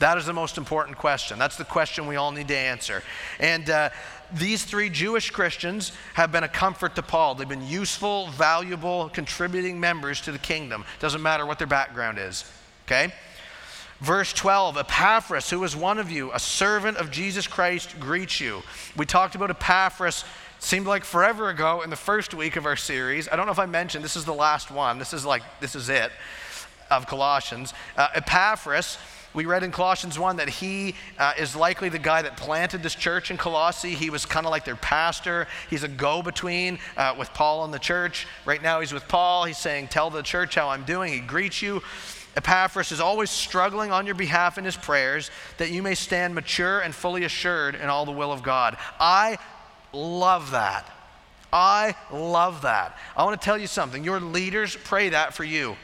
That 0.00 0.18
is 0.18 0.26
the 0.26 0.32
most 0.32 0.58
important 0.58 0.98
question. 0.98 1.38
That's 1.38 1.56
the 1.56 1.64
question 1.64 2.06
we 2.06 2.16
all 2.16 2.32
need 2.32 2.48
to 2.48 2.56
answer. 2.56 3.02
And 3.38 3.70
uh, 3.70 3.90
these 4.32 4.64
three 4.64 4.88
Jewish 4.90 5.30
Christians 5.30 5.92
have 6.14 6.32
been 6.32 6.44
a 6.44 6.48
comfort 6.48 6.94
to 6.96 7.02
Paul. 7.02 7.34
They've 7.34 7.48
been 7.48 7.66
useful, 7.66 8.28
valuable, 8.28 9.10
contributing 9.10 9.78
members 9.78 10.20
to 10.22 10.32
the 10.32 10.38
kingdom. 10.38 10.84
Doesn't 11.00 11.22
matter 11.22 11.46
what 11.46 11.58
their 11.58 11.66
background 11.66 12.18
is. 12.18 12.44
Okay? 12.86 13.12
Verse 14.00 14.32
12 14.32 14.76
Epaphras, 14.76 15.50
who 15.50 15.62
is 15.64 15.76
one 15.76 15.98
of 15.98 16.10
you, 16.10 16.32
a 16.32 16.38
servant 16.38 16.96
of 16.98 17.10
Jesus 17.10 17.46
Christ, 17.46 17.98
greets 18.00 18.40
you. 18.40 18.62
We 18.96 19.06
talked 19.06 19.34
about 19.34 19.50
Epaphras 19.50 20.24
seemed 20.58 20.86
like 20.86 21.04
forever 21.04 21.48
ago 21.50 21.82
in 21.82 21.90
the 21.90 21.96
first 21.96 22.34
week 22.34 22.56
of 22.56 22.66
our 22.66 22.76
series. 22.76 23.28
I 23.28 23.36
don't 23.36 23.46
know 23.46 23.52
if 23.52 23.58
I 23.58 23.66
mentioned 23.66 24.04
this 24.04 24.16
is 24.16 24.24
the 24.24 24.34
last 24.34 24.70
one. 24.70 24.98
This 24.98 25.12
is 25.12 25.24
like 25.24 25.42
this 25.60 25.74
is 25.74 25.88
it 25.88 26.10
of 26.90 27.06
Colossians. 27.06 27.72
Uh, 27.96 28.08
Epaphras 28.14 28.98
we 29.34 29.46
read 29.46 29.64
in 29.64 29.72
Colossians 29.72 30.16
1 30.16 30.36
that 30.36 30.48
he 30.48 30.94
uh, 31.18 31.34
is 31.36 31.56
likely 31.56 31.88
the 31.88 31.98
guy 31.98 32.22
that 32.22 32.36
planted 32.36 32.84
this 32.84 32.94
church 32.94 33.32
in 33.32 33.36
Colossae. 33.36 33.94
He 33.94 34.08
was 34.08 34.24
kind 34.24 34.46
of 34.46 34.52
like 34.52 34.64
their 34.64 34.76
pastor. 34.76 35.48
He's 35.68 35.82
a 35.82 35.88
go 35.88 36.22
between 36.22 36.78
uh, 36.96 37.16
with 37.18 37.34
Paul 37.34 37.64
and 37.64 37.74
the 37.74 37.80
church. 37.80 38.28
Right 38.46 38.62
now, 38.62 38.78
he's 38.78 38.92
with 38.92 39.08
Paul. 39.08 39.44
He's 39.44 39.58
saying, 39.58 39.88
Tell 39.88 40.08
the 40.08 40.22
church 40.22 40.54
how 40.54 40.68
I'm 40.68 40.84
doing. 40.84 41.12
He 41.12 41.18
greets 41.18 41.60
you. 41.60 41.82
Epaphras 42.36 42.92
is 42.92 43.00
always 43.00 43.30
struggling 43.30 43.90
on 43.90 44.06
your 44.06 44.14
behalf 44.14 44.56
in 44.56 44.64
his 44.64 44.76
prayers 44.76 45.30
that 45.58 45.70
you 45.70 45.82
may 45.82 45.94
stand 45.94 46.34
mature 46.34 46.80
and 46.80 46.94
fully 46.94 47.24
assured 47.24 47.74
in 47.74 47.88
all 47.88 48.04
the 48.04 48.12
will 48.12 48.32
of 48.32 48.42
God. 48.42 48.76
I 49.00 49.38
love 49.92 50.52
that. 50.52 50.90
I 51.52 51.94
love 52.12 52.62
that. 52.62 52.96
I 53.16 53.24
want 53.24 53.40
to 53.40 53.44
tell 53.44 53.58
you 53.58 53.68
something. 53.68 54.02
Your 54.02 54.20
leaders 54.20 54.76
pray 54.84 55.10
that 55.10 55.34
for 55.34 55.44
you. 55.44 55.76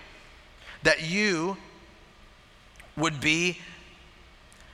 That 0.83 1.09
you 1.09 1.57
would 2.97 3.21
be 3.21 3.59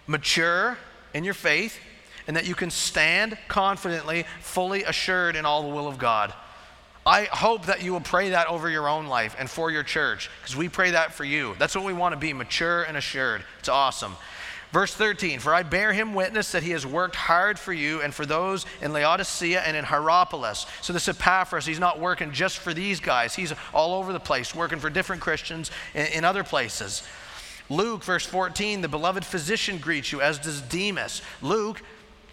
mature 0.06 0.78
in 1.14 1.24
your 1.24 1.34
faith 1.34 1.78
and 2.26 2.36
that 2.36 2.46
you 2.46 2.54
can 2.54 2.70
stand 2.70 3.38
confidently, 3.48 4.24
fully 4.40 4.84
assured 4.84 5.36
in 5.36 5.44
all 5.44 5.62
the 5.62 5.68
will 5.68 5.86
of 5.86 5.98
God. 5.98 6.32
I 7.04 7.24
hope 7.24 7.66
that 7.66 7.84
you 7.84 7.92
will 7.92 8.00
pray 8.00 8.30
that 8.30 8.48
over 8.48 8.68
your 8.68 8.88
own 8.88 9.06
life 9.06 9.36
and 9.38 9.48
for 9.48 9.70
your 9.70 9.84
church, 9.84 10.28
because 10.40 10.56
we 10.56 10.68
pray 10.68 10.90
that 10.90 11.14
for 11.14 11.24
you. 11.24 11.54
That's 11.56 11.76
what 11.76 11.84
we 11.84 11.92
want 11.92 12.14
to 12.14 12.18
be 12.18 12.32
mature 12.32 12.82
and 12.82 12.96
assured. 12.96 13.44
It's 13.60 13.68
awesome. 13.68 14.16
Verse 14.72 14.92
13, 14.92 15.38
for 15.38 15.54
I 15.54 15.62
bear 15.62 15.92
him 15.92 16.14
witness 16.14 16.50
that 16.50 16.64
he 16.64 16.72
has 16.72 16.84
worked 16.84 17.14
hard 17.14 17.60
for 17.60 17.72
you 17.72 18.02
and 18.02 18.12
for 18.12 18.26
those 18.26 18.66
in 18.82 18.92
Laodicea 18.92 19.60
and 19.60 19.76
in 19.76 19.84
Hierapolis. 19.84 20.66
So 20.82 20.92
this 20.92 21.06
Epaphras, 21.08 21.64
he's 21.64 21.78
not 21.78 22.00
working 22.00 22.32
just 22.32 22.58
for 22.58 22.74
these 22.74 22.98
guys. 22.98 23.36
He's 23.36 23.54
all 23.72 23.94
over 23.94 24.12
the 24.12 24.20
place, 24.20 24.52
working 24.54 24.80
for 24.80 24.90
different 24.90 25.22
Christians 25.22 25.70
in, 25.94 26.06
in 26.06 26.24
other 26.24 26.42
places. 26.42 27.04
Luke, 27.68 28.04
verse 28.04 28.24
14, 28.24 28.80
the 28.80 28.88
beloved 28.88 29.24
physician 29.24 29.78
greets 29.78 30.12
you, 30.12 30.20
as 30.20 30.38
does 30.38 30.60
Demas. 30.62 31.22
Luke, 31.42 31.82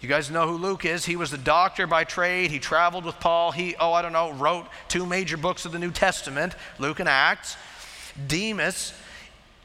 you 0.00 0.08
guys 0.08 0.30
know 0.30 0.46
who 0.46 0.56
Luke 0.56 0.84
is. 0.84 1.06
He 1.06 1.16
was 1.16 1.30
the 1.30 1.38
doctor 1.38 1.86
by 1.86 2.04
trade. 2.04 2.50
He 2.50 2.58
traveled 2.58 3.04
with 3.04 3.18
Paul. 3.20 3.52
He, 3.52 3.74
oh, 3.76 3.92
I 3.92 4.02
don't 4.02 4.12
know, 4.12 4.32
wrote 4.32 4.66
two 4.88 5.06
major 5.06 5.36
books 5.36 5.64
of 5.64 5.72
the 5.72 5.78
New 5.78 5.90
Testament, 5.90 6.54
Luke 6.78 7.00
and 7.00 7.08
Acts. 7.08 7.56
Demas, 8.26 8.92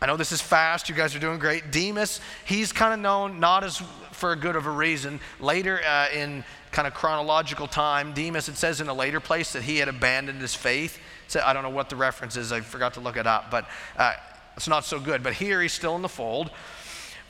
I 0.02 0.06
know 0.06 0.16
this 0.16 0.32
is 0.32 0.42
fast. 0.42 0.88
You 0.88 0.96
guys 0.96 1.14
are 1.14 1.20
doing 1.20 1.40
great. 1.40 1.72
Demas, 1.72 2.22
he's 2.46 2.72
kind 2.72 2.94
of 2.94 3.00
known 3.00 3.40
not 3.40 3.64
as 3.64 3.82
for 4.12 4.32
a 4.32 4.36
good 4.36 4.56
of 4.56 4.66
a 4.66 4.72
reason. 4.72 5.20
Later 5.40 5.82
uh, 5.86 6.08
in 6.14 6.44
kind 6.72 6.88
of 6.88 6.94
chronological 6.94 7.68
time, 7.68 8.14
Demas, 8.14 8.48
it 8.48 8.56
says 8.56 8.80
in 8.80 8.88
a 8.88 8.94
later 8.94 9.20
place 9.20 9.54
that 9.54 9.64
he 9.64 9.78
had 9.78 9.90
abandoned 9.90 10.40
his 10.40 10.56
faith. 10.56 11.00
So 11.28 11.42
I 11.46 11.54
don't 11.54 11.64
know 11.64 11.70
what 11.70 11.90
the 11.90 11.96
reference 11.96 12.38
is. 12.38 12.52
I 12.52 12.62
forgot 12.62 12.94
to 12.94 13.02
look 13.02 13.18
it 13.18 13.28
up, 13.28 13.52
but 13.52 13.68
uh, 13.98 14.14
it's 14.60 14.68
not 14.68 14.84
so 14.84 15.00
good. 15.00 15.24
But 15.24 15.32
here 15.32 15.62
he's 15.62 15.72
still 15.72 15.96
in 15.96 16.02
the 16.02 16.10
fold. 16.10 16.52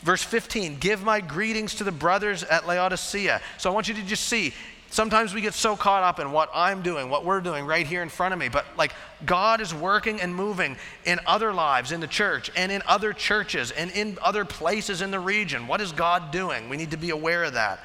Verse 0.01 0.23
15, 0.23 0.77
give 0.79 1.03
my 1.03 1.21
greetings 1.21 1.75
to 1.75 1.83
the 1.83 1.91
brothers 1.91 2.41
at 2.41 2.65
Laodicea. 2.65 3.39
So 3.59 3.69
I 3.69 3.73
want 3.73 3.87
you 3.87 3.93
to 3.93 4.01
just 4.01 4.25
see, 4.25 4.51
sometimes 4.89 5.35
we 5.35 5.41
get 5.41 5.53
so 5.53 5.75
caught 5.75 6.01
up 6.01 6.19
in 6.19 6.31
what 6.31 6.49
I'm 6.55 6.81
doing, 6.81 7.07
what 7.07 7.25
we're 7.25 7.41
doing 7.41 7.67
right 7.67 7.85
here 7.85 8.01
in 8.01 8.09
front 8.09 8.33
of 8.33 8.39
me, 8.39 8.49
but 8.49 8.65
like 8.77 8.95
God 9.27 9.61
is 9.61 9.75
working 9.75 10.19
and 10.21 10.33
moving 10.33 10.75
in 11.05 11.19
other 11.27 11.53
lives 11.53 11.91
in 11.91 11.99
the 11.99 12.07
church 12.07 12.49
and 12.55 12.71
in 12.71 12.81
other 12.87 13.13
churches 13.13 13.69
and 13.69 13.91
in 13.91 14.17
other 14.23 14.43
places 14.43 15.03
in 15.03 15.11
the 15.11 15.19
region. 15.19 15.67
What 15.67 15.81
is 15.81 15.91
God 15.91 16.31
doing? 16.31 16.67
We 16.67 16.77
need 16.77 16.89
to 16.91 16.97
be 16.97 17.11
aware 17.11 17.43
of 17.43 17.53
that. 17.53 17.79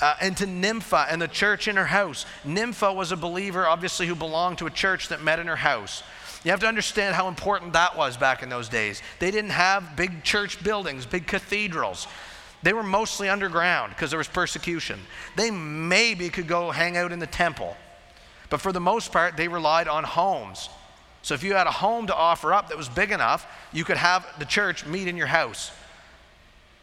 Uh, 0.00 0.14
and 0.22 0.34
to 0.38 0.46
Nympha 0.46 1.06
and 1.10 1.20
the 1.20 1.28
church 1.28 1.68
in 1.68 1.76
her 1.76 1.84
house. 1.84 2.24
Nympha 2.46 2.90
was 2.90 3.12
a 3.12 3.16
believer, 3.16 3.66
obviously, 3.66 4.06
who 4.06 4.14
belonged 4.14 4.56
to 4.56 4.66
a 4.66 4.70
church 4.70 5.08
that 5.08 5.22
met 5.22 5.38
in 5.38 5.48
her 5.48 5.56
house. 5.56 6.02
You 6.44 6.50
have 6.52 6.60
to 6.60 6.66
understand 6.66 7.14
how 7.14 7.28
important 7.28 7.74
that 7.74 7.96
was 7.96 8.16
back 8.16 8.42
in 8.42 8.48
those 8.48 8.68
days. 8.68 9.02
They 9.18 9.30
didn't 9.30 9.50
have 9.50 9.94
big 9.96 10.24
church 10.24 10.62
buildings, 10.64 11.04
big 11.04 11.26
cathedrals. 11.26 12.06
They 12.62 12.72
were 12.72 12.82
mostly 12.82 13.28
underground 13.28 13.90
because 13.90 14.10
there 14.10 14.18
was 14.18 14.28
persecution. 14.28 15.00
They 15.36 15.50
maybe 15.50 16.28
could 16.30 16.46
go 16.46 16.70
hang 16.70 16.96
out 16.96 17.12
in 17.12 17.18
the 17.18 17.26
temple, 17.26 17.76
but 18.48 18.60
for 18.60 18.72
the 18.72 18.80
most 18.80 19.12
part, 19.12 19.36
they 19.36 19.48
relied 19.48 19.88
on 19.88 20.04
homes. 20.04 20.68
So 21.22 21.34
if 21.34 21.42
you 21.42 21.54
had 21.54 21.66
a 21.66 21.72
home 21.72 22.06
to 22.06 22.14
offer 22.14 22.52
up 22.54 22.68
that 22.68 22.78
was 22.78 22.88
big 22.88 23.12
enough, 23.12 23.46
you 23.72 23.84
could 23.84 23.98
have 23.98 24.26
the 24.38 24.46
church 24.46 24.86
meet 24.86 25.08
in 25.08 25.16
your 25.16 25.26
house. 25.26 25.70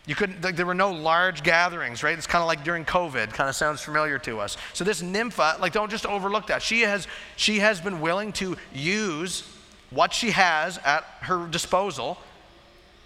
You 0.08 0.16
couldn't, 0.16 0.42
like, 0.44 0.56
there 0.56 0.66
were 0.66 0.74
no 0.74 0.92
large 0.92 1.44
gatherings, 1.44 2.02
right? 2.02 2.18
It's 2.18 2.26
kind 2.26 2.42
of 2.42 2.48
like 2.48 2.64
during 2.64 2.86
COVID, 2.86 3.34
kind 3.34 3.50
of 3.50 3.56
sounds 3.56 3.82
familiar 3.82 4.18
to 4.20 4.40
us. 4.40 4.58
So 4.74 4.84
this 4.84 5.02
nympha, 5.02 5.58
like, 5.60 5.74
don't 5.74 5.92
just 5.92 6.06
overlook 6.06 6.48
that. 6.48 6.62
She 6.64 6.82
has, 6.82 7.08
she 7.36 7.60
has 7.60 7.82
been 7.82 8.00
willing 8.00 8.32
to 8.34 8.58
use 8.74 9.44
what 9.90 10.14
she 10.14 10.32
has 10.32 10.78
at 10.80 11.04
her 11.22 11.46
disposal, 11.46 12.18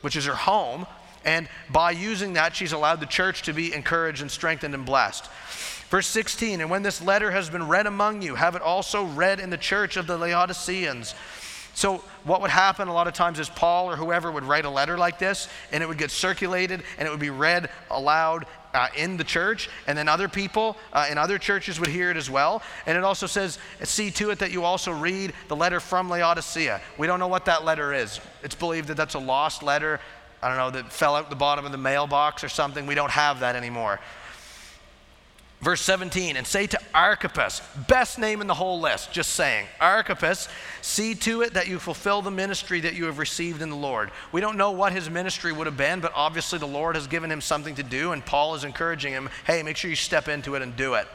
which 0.01 0.15
is 0.15 0.25
her 0.25 0.35
home, 0.35 0.85
and 1.25 1.47
by 1.71 1.91
using 1.91 2.33
that, 2.33 2.55
she's 2.55 2.71
allowed 2.71 2.99
the 2.99 3.05
church 3.05 3.43
to 3.43 3.53
be 3.53 3.73
encouraged 3.73 4.21
and 4.21 4.31
strengthened 4.31 4.73
and 4.73 4.85
blessed. 4.85 5.27
Verse 5.89 6.07
16, 6.07 6.61
and 6.61 6.69
when 6.69 6.83
this 6.83 7.01
letter 7.01 7.31
has 7.31 7.49
been 7.49 7.67
read 7.67 7.85
among 7.85 8.21
you, 8.21 8.35
have 8.35 8.55
it 8.55 8.61
also 8.61 9.03
read 9.03 9.39
in 9.39 9.49
the 9.49 9.57
church 9.57 9.97
of 9.97 10.07
the 10.07 10.17
Laodiceans. 10.17 11.13
So, 11.73 12.03
what 12.23 12.41
would 12.41 12.51
happen 12.51 12.87
a 12.87 12.93
lot 12.93 13.07
of 13.07 13.13
times 13.13 13.39
is 13.39 13.49
Paul 13.49 13.89
or 13.89 13.95
whoever 13.95 14.31
would 14.31 14.43
write 14.43 14.65
a 14.65 14.69
letter 14.69 14.97
like 14.97 15.17
this, 15.19 15.47
and 15.71 15.81
it 15.81 15.87
would 15.87 15.97
get 15.97 16.11
circulated 16.11 16.83
and 16.97 17.07
it 17.07 17.11
would 17.11 17.19
be 17.19 17.29
read 17.29 17.69
aloud 17.89 18.45
uh, 18.73 18.87
in 18.95 19.17
the 19.17 19.23
church, 19.23 19.69
and 19.87 19.97
then 19.97 20.07
other 20.07 20.27
people 20.27 20.77
uh, 20.93 21.07
in 21.09 21.17
other 21.17 21.37
churches 21.37 21.79
would 21.79 21.89
hear 21.89 22.09
it 22.11 22.17
as 22.17 22.29
well. 22.29 22.61
And 22.85 22.97
it 22.97 23.03
also 23.03 23.27
says, 23.27 23.57
see 23.83 24.11
to 24.11 24.29
it 24.31 24.39
that 24.39 24.51
you 24.51 24.63
also 24.63 24.91
read 24.91 25.33
the 25.47 25.55
letter 25.55 25.79
from 25.79 26.09
Laodicea. 26.09 26.81
We 26.97 27.07
don't 27.07 27.19
know 27.19 27.27
what 27.27 27.45
that 27.45 27.65
letter 27.65 27.93
is. 27.93 28.19
It's 28.43 28.55
believed 28.55 28.87
that 28.89 28.97
that's 28.97 29.15
a 29.15 29.19
lost 29.19 29.63
letter, 29.63 29.99
I 30.41 30.47
don't 30.47 30.57
know, 30.57 30.71
that 30.71 30.91
fell 30.91 31.15
out 31.15 31.29
the 31.29 31.35
bottom 31.35 31.65
of 31.65 31.71
the 31.71 31.77
mailbox 31.77 32.43
or 32.43 32.49
something. 32.49 32.85
We 32.85 32.95
don't 32.95 33.11
have 33.11 33.41
that 33.41 33.55
anymore. 33.55 33.99
Verse 35.61 35.81
17, 35.81 36.37
and 36.37 36.47
say 36.47 36.65
to 36.65 36.79
Archippus, 36.91 37.61
best 37.87 38.17
name 38.17 38.41
in 38.41 38.47
the 38.47 38.53
whole 38.53 38.79
list, 38.79 39.11
just 39.11 39.33
saying, 39.33 39.67
Archippus, 39.79 40.47
see 40.81 41.13
to 41.13 41.43
it 41.43 41.53
that 41.53 41.67
you 41.67 41.77
fulfill 41.77 42.23
the 42.23 42.31
ministry 42.31 42.79
that 42.79 42.95
you 42.95 43.05
have 43.05 43.19
received 43.19 43.61
in 43.61 43.69
the 43.69 43.75
Lord. 43.75 44.09
We 44.31 44.41
don't 44.41 44.57
know 44.57 44.71
what 44.71 44.91
his 44.91 45.07
ministry 45.07 45.53
would 45.53 45.67
have 45.67 45.77
been, 45.77 45.99
but 45.99 46.13
obviously 46.15 46.57
the 46.57 46.65
Lord 46.65 46.95
has 46.95 47.05
given 47.05 47.31
him 47.31 47.41
something 47.41 47.75
to 47.75 47.83
do, 47.83 48.11
and 48.11 48.25
Paul 48.25 48.55
is 48.55 48.63
encouraging 48.63 49.13
him, 49.13 49.29
hey, 49.45 49.61
make 49.61 49.77
sure 49.77 49.91
you 49.91 49.95
step 49.95 50.27
into 50.27 50.55
it 50.55 50.63
and 50.63 50.75
do 50.75 50.95
it. 50.95 51.07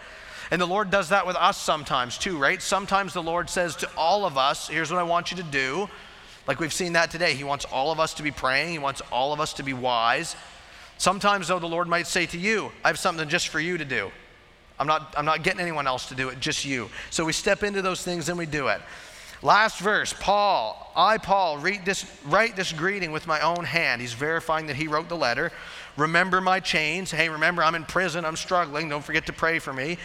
And 0.52 0.60
the 0.62 0.66
Lord 0.66 0.90
does 0.90 1.08
that 1.08 1.26
with 1.26 1.34
us 1.34 1.60
sometimes 1.60 2.16
too, 2.16 2.38
right? 2.38 2.62
Sometimes 2.62 3.14
the 3.14 3.24
Lord 3.24 3.50
says 3.50 3.74
to 3.76 3.90
all 3.96 4.24
of 4.24 4.38
us, 4.38 4.68
here's 4.68 4.92
what 4.92 5.00
I 5.00 5.02
want 5.02 5.32
you 5.32 5.38
to 5.38 5.42
do. 5.42 5.88
Like 6.46 6.60
we've 6.60 6.72
seen 6.72 6.92
that 6.92 7.10
today. 7.10 7.34
He 7.34 7.42
wants 7.42 7.64
all 7.64 7.90
of 7.90 7.98
us 7.98 8.14
to 8.14 8.22
be 8.22 8.30
praying, 8.30 8.70
He 8.70 8.78
wants 8.78 9.02
all 9.10 9.32
of 9.32 9.40
us 9.40 9.54
to 9.54 9.64
be 9.64 9.72
wise. 9.72 10.36
Sometimes, 10.98 11.48
though, 11.48 11.58
the 11.58 11.66
Lord 11.66 11.88
might 11.88 12.06
say 12.06 12.26
to 12.26 12.38
you, 12.38 12.70
I 12.84 12.88
have 12.88 12.98
something 12.98 13.28
just 13.28 13.48
for 13.48 13.58
you 13.58 13.76
to 13.76 13.84
do. 13.84 14.12
I'm 14.78 14.86
not, 14.86 15.14
I'm 15.16 15.24
not 15.24 15.42
getting 15.42 15.60
anyone 15.60 15.86
else 15.86 16.08
to 16.08 16.14
do 16.14 16.28
it, 16.28 16.40
just 16.40 16.64
you. 16.64 16.90
So 17.10 17.24
we 17.24 17.32
step 17.32 17.62
into 17.62 17.82
those 17.82 18.02
things 18.02 18.28
and 18.28 18.38
we 18.38 18.46
do 18.46 18.68
it. 18.68 18.80
Last 19.42 19.78
verse, 19.80 20.14
Paul, 20.18 20.92
I, 20.96 21.18
Paul, 21.18 21.58
this, 21.58 22.04
write 22.24 22.56
this 22.56 22.72
greeting 22.72 23.12
with 23.12 23.26
my 23.26 23.40
own 23.40 23.64
hand. 23.64 24.00
He's 24.00 24.14
verifying 24.14 24.66
that 24.66 24.76
he 24.76 24.88
wrote 24.88 25.08
the 25.08 25.16
letter. 25.16 25.52
Remember 25.96 26.40
my 26.40 26.60
chains. 26.60 27.10
Hey, 27.10 27.28
remember, 27.28 27.62
I'm 27.62 27.74
in 27.74 27.84
prison, 27.84 28.24
I'm 28.24 28.36
struggling. 28.36 28.88
Don't 28.88 29.04
forget 29.04 29.26
to 29.26 29.32
pray 29.32 29.58
for 29.58 29.72
me. 29.72 29.98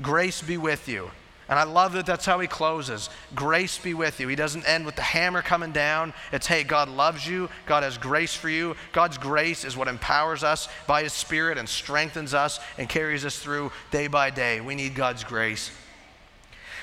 Grace 0.00 0.42
be 0.42 0.56
with 0.56 0.88
you. 0.88 1.10
And 1.52 1.58
I 1.58 1.64
love 1.64 1.92
that 1.92 2.06
that's 2.06 2.24
how 2.24 2.40
he 2.40 2.46
closes. 2.46 3.10
Grace 3.34 3.76
be 3.76 3.92
with 3.92 4.18
you. 4.20 4.26
He 4.26 4.36
doesn't 4.36 4.66
end 4.66 4.86
with 4.86 4.96
the 4.96 5.02
hammer 5.02 5.42
coming 5.42 5.70
down. 5.70 6.14
It's, 6.32 6.46
hey, 6.46 6.64
God 6.64 6.88
loves 6.88 7.26
you. 7.26 7.50
God 7.66 7.82
has 7.82 7.98
grace 7.98 8.34
for 8.34 8.48
you. 8.48 8.74
God's 8.92 9.18
grace 9.18 9.62
is 9.62 9.76
what 9.76 9.86
empowers 9.86 10.42
us 10.42 10.70
by 10.86 11.02
his 11.02 11.12
spirit 11.12 11.58
and 11.58 11.68
strengthens 11.68 12.32
us 12.32 12.58
and 12.78 12.88
carries 12.88 13.26
us 13.26 13.38
through 13.38 13.70
day 13.90 14.06
by 14.06 14.30
day. 14.30 14.62
We 14.62 14.74
need 14.74 14.94
God's 14.94 15.24
grace. 15.24 15.70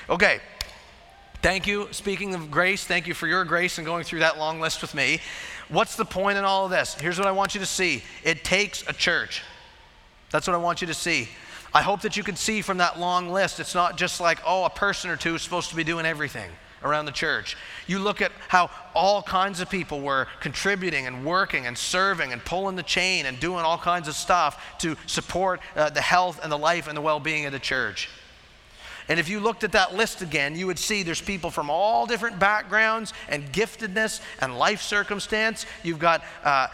Okay. 0.08 0.38
Thank 1.42 1.66
you. 1.66 1.88
Speaking 1.90 2.36
of 2.36 2.48
grace, 2.52 2.84
thank 2.84 3.08
you 3.08 3.14
for 3.14 3.26
your 3.26 3.44
grace 3.44 3.78
and 3.78 3.84
going 3.84 4.04
through 4.04 4.20
that 4.20 4.38
long 4.38 4.60
list 4.60 4.82
with 4.82 4.94
me. 4.94 5.18
What's 5.68 5.96
the 5.96 6.04
point 6.04 6.38
in 6.38 6.44
all 6.44 6.66
of 6.66 6.70
this? 6.70 6.94
Here's 6.94 7.18
what 7.18 7.26
I 7.26 7.32
want 7.32 7.54
you 7.54 7.60
to 7.60 7.66
see 7.66 8.04
it 8.22 8.44
takes 8.44 8.84
a 8.86 8.92
church. 8.92 9.42
That's 10.30 10.46
what 10.46 10.54
I 10.54 10.58
want 10.58 10.80
you 10.80 10.86
to 10.86 10.94
see. 10.94 11.28
I 11.72 11.82
hope 11.82 12.00
that 12.02 12.16
you 12.16 12.22
can 12.22 12.36
see 12.36 12.62
from 12.62 12.78
that 12.78 12.98
long 12.98 13.30
list, 13.30 13.60
it's 13.60 13.74
not 13.74 13.96
just 13.96 14.20
like, 14.20 14.40
oh, 14.44 14.64
a 14.64 14.70
person 14.70 15.10
or 15.10 15.16
two 15.16 15.36
is 15.36 15.42
supposed 15.42 15.70
to 15.70 15.76
be 15.76 15.84
doing 15.84 16.04
everything 16.04 16.50
around 16.82 17.04
the 17.04 17.12
church. 17.12 17.56
You 17.86 17.98
look 17.98 18.20
at 18.20 18.32
how 18.48 18.70
all 18.94 19.22
kinds 19.22 19.60
of 19.60 19.70
people 19.70 20.00
were 20.00 20.26
contributing 20.40 21.06
and 21.06 21.24
working 21.24 21.66
and 21.66 21.76
serving 21.76 22.32
and 22.32 22.44
pulling 22.44 22.76
the 22.76 22.82
chain 22.82 23.26
and 23.26 23.38
doing 23.38 23.64
all 23.64 23.78
kinds 23.78 24.08
of 24.08 24.14
stuff 24.14 24.78
to 24.78 24.96
support 25.06 25.60
uh, 25.76 25.90
the 25.90 26.00
health 26.00 26.40
and 26.42 26.50
the 26.50 26.58
life 26.58 26.88
and 26.88 26.96
the 26.96 27.02
well 27.02 27.20
being 27.20 27.46
of 27.46 27.52
the 27.52 27.58
church. 27.58 28.08
And 29.08 29.18
if 29.18 29.28
you 29.28 29.40
looked 29.40 29.64
at 29.64 29.72
that 29.72 29.94
list 29.94 30.22
again, 30.22 30.54
you 30.54 30.68
would 30.68 30.78
see 30.78 31.02
there's 31.02 31.20
people 31.20 31.50
from 31.50 31.68
all 31.68 32.06
different 32.06 32.38
backgrounds 32.38 33.12
and 33.28 33.52
giftedness 33.52 34.20
and 34.40 34.56
life 34.56 34.82
circumstance. 34.82 35.66
You've 35.82 35.98
got 35.98 36.22
uh, 36.44 36.68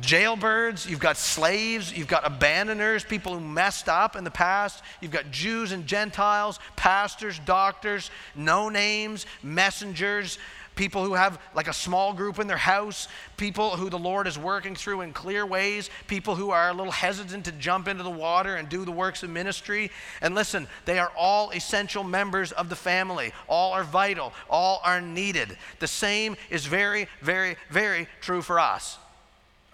jailbirds, 0.00 0.88
you've 0.88 1.00
got 1.00 1.16
slaves, 1.16 1.96
you've 1.96 2.08
got 2.08 2.26
abandoners, 2.26 3.04
people 3.04 3.34
who 3.34 3.40
messed 3.40 3.88
up 3.88 4.16
in 4.16 4.24
the 4.24 4.30
past, 4.30 4.82
you've 5.00 5.10
got 5.10 5.30
Jews 5.30 5.72
and 5.72 5.86
Gentiles, 5.86 6.58
pastors, 6.76 7.38
doctors, 7.40 8.10
no 8.34 8.68
names, 8.68 9.26
messengers, 9.42 10.38
people 10.74 11.04
who 11.04 11.14
have 11.14 11.38
like 11.54 11.68
a 11.68 11.72
small 11.72 12.12
group 12.12 12.38
in 12.38 12.46
their 12.46 12.56
house, 12.56 13.08
people 13.36 13.70
who 13.76 13.90
the 13.90 13.98
Lord 13.98 14.26
is 14.26 14.38
working 14.38 14.74
through 14.74 15.02
in 15.02 15.12
clear 15.12 15.44
ways, 15.44 15.90
people 16.06 16.34
who 16.34 16.50
are 16.50 16.70
a 16.70 16.72
little 16.72 16.92
hesitant 16.92 17.44
to 17.44 17.52
jump 17.52 17.88
into 17.88 18.02
the 18.02 18.10
water 18.10 18.56
and 18.56 18.68
do 18.68 18.84
the 18.84 18.92
works 18.92 19.22
of 19.22 19.30
ministry. 19.30 19.90
And 20.20 20.34
listen, 20.34 20.66
they 20.84 20.98
are 20.98 21.12
all 21.16 21.50
essential 21.50 22.04
members 22.04 22.52
of 22.52 22.68
the 22.68 22.76
family. 22.76 23.32
All 23.48 23.72
are 23.72 23.84
vital, 23.84 24.32
all 24.48 24.80
are 24.84 25.00
needed. 25.00 25.58
The 25.78 25.88
same 25.88 26.36
is 26.50 26.66
very, 26.66 27.08
very, 27.20 27.56
very 27.70 28.08
true 28.20 28.42
for 28.42 28.58
us 28.58 28.98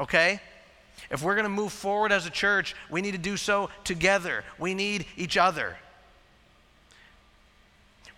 okay? 0.01 0.41
If 1.11 1.23
we're 1.23 1.35
going 1.35 1.45
to 1.45 1.49
move 1.49 1.73
forward 1.73 2.13
as 2.13 2.27
a 2.27 2.31
church, 2.31 2.75
we 2.91 3.01
need 3.01 3.13
to 3.13 3.19
do 3.19 3.37
so 3.37 3.71
together. 3.85 4.45
We 4.59 4.75
need 4.75 5.07
each 5.17 5.37
other. 5.37 5.77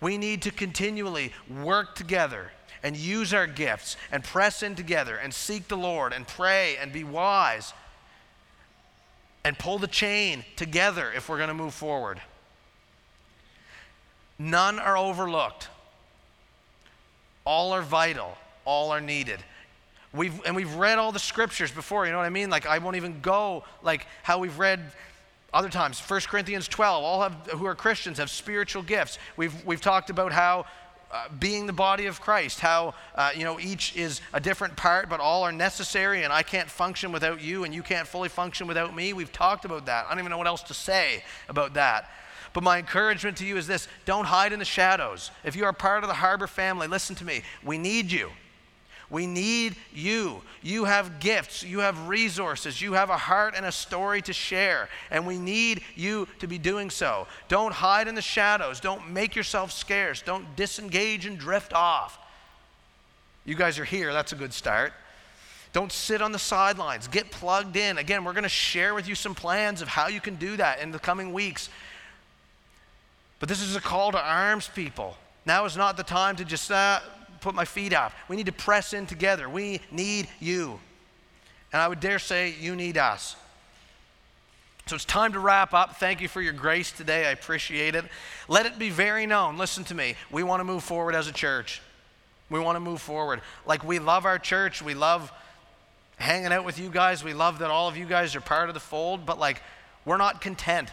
We 0.01 0.17
need 0.17 0.43
to 0.43 0.51
continually 0.51 1.33
work 1.49 1.95
together 1.95 2.53
and 2.83 2.97
use 2.97 3.35
our 3.35 3.47
gifts 3.47 3.99
and 4.11 4.25
press 4.25 4.63
in 4.63 4.75
together 4.75 5.17
and 5.17 5.35
seek 5.35 5.69
the 5.69 5.77
Lord 5.77 6.15
and 6.15 6.27
pray 6.27 6.77
and 6.81 6.93
be 6.93 7.05
wise. 7.05 7.75
and 9.45 9.59
pull 9.59 9.79
the 9.79 9.87
chain 9.87 10.45
together 10.57 11.11
if 11.15 11.29
we're 11.29 11.37
going 11.39 11.49
to 11.49 11.55
move 11.55 11.75
forward. 11.75 12.21
None 14.39 14.79
are 14.79 14.97
overlooked. 14.97 15.69
All 17.45 17.73
are 17.73 17.83
vital, 17.83 18.37
all 18.65 18.91
are 18.91 19.01
needed. 19.01 19.43
We've, 20.13 20.41
and 20.45 20.57
we've 20.57 20.75
read 20.75 20.99
all 20.99 21.13
the 21.13 21.21
scriptures 21.21 21.71
before, 21.71 22.05
you 22.05 22.13
know 22.13 22.19
what 22.19 22.27
I 22.27 22.31
mean? 22.31 22.51
Like, 22.51 22.67
I 22.67 22.79
won't 22.79 22.97
even 22.97 23.21
go 23.21 23.65
like 23.83 24.07
how 24.23 24.39
we've 24.39 24.59
read 24.59 24.81
other 25.53 25.69
times. 25.69 26.01
1 26.01 26.21
Corinthians 26.23 26.67
12, 26.67 27.05
all 27.05 27.23
have, 27.23 27.33
who 27.53 27.67
are 27.67 27.75
Christians 27.75 28.19
have 28.19 28.31
spiritual 28.31 28.83
gifts. 28.83 29.19
We've, 29.37 29.65
we've 29.65 29.81
talked 29.81 30.11
about 30.11 30.33
how 30.33 30.67
uh, 31.13 31.29
being 31.41 31.67
the 31.67 31.73
body 31.73 32.07
of 32.07 32.21
Christ, 32.21 32.61
how 32.61 32.95
uh, 33.17 33.31
you 33.35 33.43
know 33.43 33.59
each 33.59 33.97
is 33.97 34.21
a 34.33 34.39
different 34.39 34.77
part, 34.77 35.09
but 35.09 35.19
all 35.19 35.43
are 35.43 35.51
necessary, 35.51 36.23
and 36.23 36.33
I 36.33 36.45
can't 36.45 36.71
function 36.71 37.11
without 37.11 37.41
you, 37.41 37.65
and 37.65 37.75
you 37.75 37.83
can't 37.83 38.07
fully 38.07 38.29
function 38.29 38.69
without 38.69 38.95
me. 38.95 39.13
We've 39.13 39.33
talked 39.33 39.65
about 39.65 39.87
that. 39.87 40.07
I 40.07 40.11
don't 40.11 40.21
even 40.21 40.31
know 40.31 40.39
what 40.39 40.47
else 40.47 40.63
to 40.65 40.75
say 40.75 41.25
about 41.49 41.75
that. 41.75 42.11
But 42.53 42.63
my 42.63 42.79
encouragement 42.79 43.37
to 43.39 43.45
you 43.45 43.57
is 43.57 43.67
this 43.67 43.89
don't 44.05 44.25
hide 44.25 44.53
in 44.53 44.61
the 44.61 44.65
shadows. 44.65 45.33
If 45.43 45.57
you 45.57 45.65
are 45.65 45.73
part 45.73 46.05
of 46.05 46.09
the 46.09 46.15
Harbor 46.15 46.47
family, 46.47 46.87
listen 46.87 47.17
to 47.17 47.25
me. 47.25 47.43
We 47.65 47.77
need 47.77 48.13
you. 48.13 48.31
We 49.11 49.27
need 49.27 49.75
you. 49.93 50.41
You 50.63 50.85
have 50.85 51.19
gifts, 51.19 51.65
you 51.65 51.81
have 51.81 52.09
resources, 52.09 52.81
you 52.81 52.93
have 52.93 53.11
a 53.11 53.17
heart 53.17 53.55
and 53.57 53.67
a 53.67 53.73
story 53.73 54.23
to 54.23 54.33
share, 54.33 54.89
and 55.11 55.27
we 55.27 55.37
need 55.37 55.83
you 55.97 56.29
to 56.39 56.47
be 56.47 56.59
doing 56.59 56.91
so. 56.91 57.27
Don't 57.49 57.73
hide 57.73 58.07
in 58.07 58.15
the 58.15 58.23
shadows. 58.23 58.79
Don't 58.79 59.11
make 59.11 59.35
yourself 59.35 59.73
scarce. 59.73 60.23
Don't 60.23 60.55
disengage 60.55 61.27
and 61.27 61.39
drift 61.39 61.73
off. 61.73 62.19
You 63.45 63.57
guys 63.57 63.79
are 63.81 63.85
here, 63.85 64.13
that's 64.13 64.33
a 64.33 64.37
good 64.37 64.53
start. 64.53 64.93
Don't 65.73 65.93
sit 65.93 66.21
on 66.21 66.33
the 66.33 66.39
sidelines. 66.39 67.09
Get 67.09 67.31
plugged 67.31 67.77
in. 67.77 67.99
Again, 67.99 68.25
we're 68.25 68.33
going 68.33 68.43
to 68.43 68.49
share 68.49 68.93
with 68.95 69.09
you 69.09 69.15
some 69.15 69.35
plans 69.35 69.83
of 69.83 69.89
how 69.89 70.09
you 70.09 70.21
can 70.21 70.35
do 70.37 70.57
that 70.57 70.81
in 70.81 70.91
the 70.91 70.99
coming 70.99 71.33
weeks. 71.33 71.69
But 73.39 73.49
this 73.49 73.63
is 73.63 73.77
a 73.77 73.81
call 73.81 74.13
to 74.13 74.21
arms, 74.21 74.69
people. 74.69 75.17
Now 75.47 75.65
is 75.65 75.77
not 75.77 75.97
the 75.97 76.03
time 76.03 76.37
to 76.37 76.45
just 76.45 76.71
uh, 76.71 77.01
put 77.41 77.55
my 77.55 77.65
feet 77.65 77.93
up. 77.93 78.13
We 78.29 78.37
need 78.37 78.47
to 78.47 78.53
press 78.53 78.93
in 78.93 79.07
together. 79.07 79.49
We 79.49 79.81
need 79.91 80.29
you. 80.41 80.81
And 81.73 81.81
I 81.81 81.89
would 81.89 82.01
dare 82.01 82.19
say, 82.19 82.55
you 82.59 82.75
need 82.77 82.99
us. 82.99 83.37
So 84.87 84.97
it's 84.97 85.05
time 85.05 85.33
to 85.35 85.39
wrap 85.39 85.73
up. 85.73 85.97
Thank 85.97 86.21
you 86.21 86.27
for 86.27 86.41
your 86.41 86.53
grace 86.53 86.91
today. 86.91 87.27
I 87.27 87.31
appreciate 87.31 87.95
it. 87.95 88.05
Let 88.49 88.67
it 88.67 88.79
be 88.79 88.91
very 88.91 89.25
known. 89.25 89.57
Listen 89.57 89.85
to 89.85 89.95
me. 89.95 90.17
We 90.33 90.43
want 90.43 90.61
to 90.61 90.65
move 90.65 90.83
forward 90.83 91.15
as 91.15 91.29
a 91.29 91.33
church. 91.33 91.81
We 92.49 92.59
want 92.59 92.77
to 92.77 92.81
move 92.81 93.01
forward. 93.01 93.41
Like 93.65 93.85
we 93.85 94.01
love 94.01 94.25
our 94.27 94.39
church. 94.39 94.83
We 94.83 94.95
love 94.95 95.33
hanging 96.17 96.53
out 96.53 96.65
with 96.65 96.79
you 96.79 96.91
guys. 96.91 97.23
We 97.23 97.35
love 97.35 97.61
that 97.61 97.71
all 97.71 97.89
of 97.89 97.97
you 97.97 98.05
guys 98.05 98.35
are 98.35 98.41
part 98.41 98.69
of 98.69 98.75
the 98.75 98.81
fold, 98.81 99.25
but 99.25 99.39
like 99.39 99.63
we're 100.05 100.17
not 100.17 100.41
content. 100.41 100.91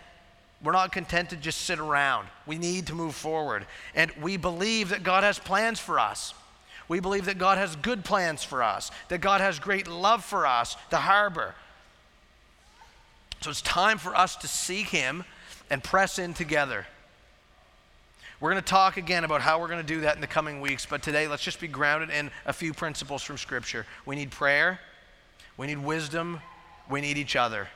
We're 0.63 0.71
not 0.71 0.91
content 0.91 1.29
to 1.29 1.35
just 1.35 1.61
sit 1.61 1.79
around. 1.79 2.27
We 2.45 2.57
need 2.57 2.87
to 2.87 2.95
move 2.95 3.15
forward. 3.15 3.65
And 3.93 4.11
we 4.19 4.37
believe 4.37 4.89
that 4.89 5.03
God 5.03 5.23
has 5.23 5.37
plans 5.37 5.79
for 5.79 5.99
us. 5.99 6.33
We 6.87 6.99
believe 6.99 7.25
that 7.25 7.37
God 7.37 7.57
has 7.57 7.75
good 7.75 8.03
plans 8.05 8.43
for 8.43 8.63
us, 8.63 8.91
that 9.09 9.19
God 9.19 9.41
has 9.41 9.59
great 9.59 9.87
love 9.87 10.23
for 10.23 10.47
us, 10.47 10.77
the 10.89 10.97
harbor. 10.97 11.53
So 13.41 13.49
it's 13.49 13.61
time 13.61 13.97
for 13.97 14.15
us 14.15 14.35
to 14.37 14.47
seek 14.47 14.87
Him 14.87 15.25
and 15.69 15.83
press 15.83 16.17
in 16.17 16.33
together. 16.33 16.87
We're 18.39 18.51
going 18.51 18.63
to 18.63 18.69
talk 18.69 18.97
again 18.97 19.23
about 19.23 19.41
how 19.41 19.59
we're 19.59 19.67
going 19.67 19.85
to 19.85 19.93
do 19.93 20.01
that 20.01 20.15
in 20.15 20.21
the 20.21 20.27
coming 20.27 20.61
weeks, 20.61 20.85
but 20.85 21.01
today 21.01 21.27
let's 21.27 21.43
just 21.43 21.59
be 21.59 21.67
grounded 21.67 22.09
in 22.09 22.31
a 22.45 22.53
few 22.53 22.73
principles 22.73 23.23
from 23.23 23.37
Scripture. 23.37 23.85
We 24.05 24.15
need 24.15 24.31
prayer, 24.31 24.79
we 25.57 25.67
need 25.67 25.79
wisdom, 25.79 26.39
we 26.89 27.01
need 27.01 27.17
each 27.17 27.35
other. 27.35 27.67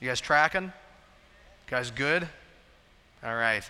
You 0.00 0.08
guys 0.08 0.20
tracking? 0.20 0.72
Guys, 1.68 1.90
good? 1.90 2.28
All 3.24 3.34
right. 3.34 3.68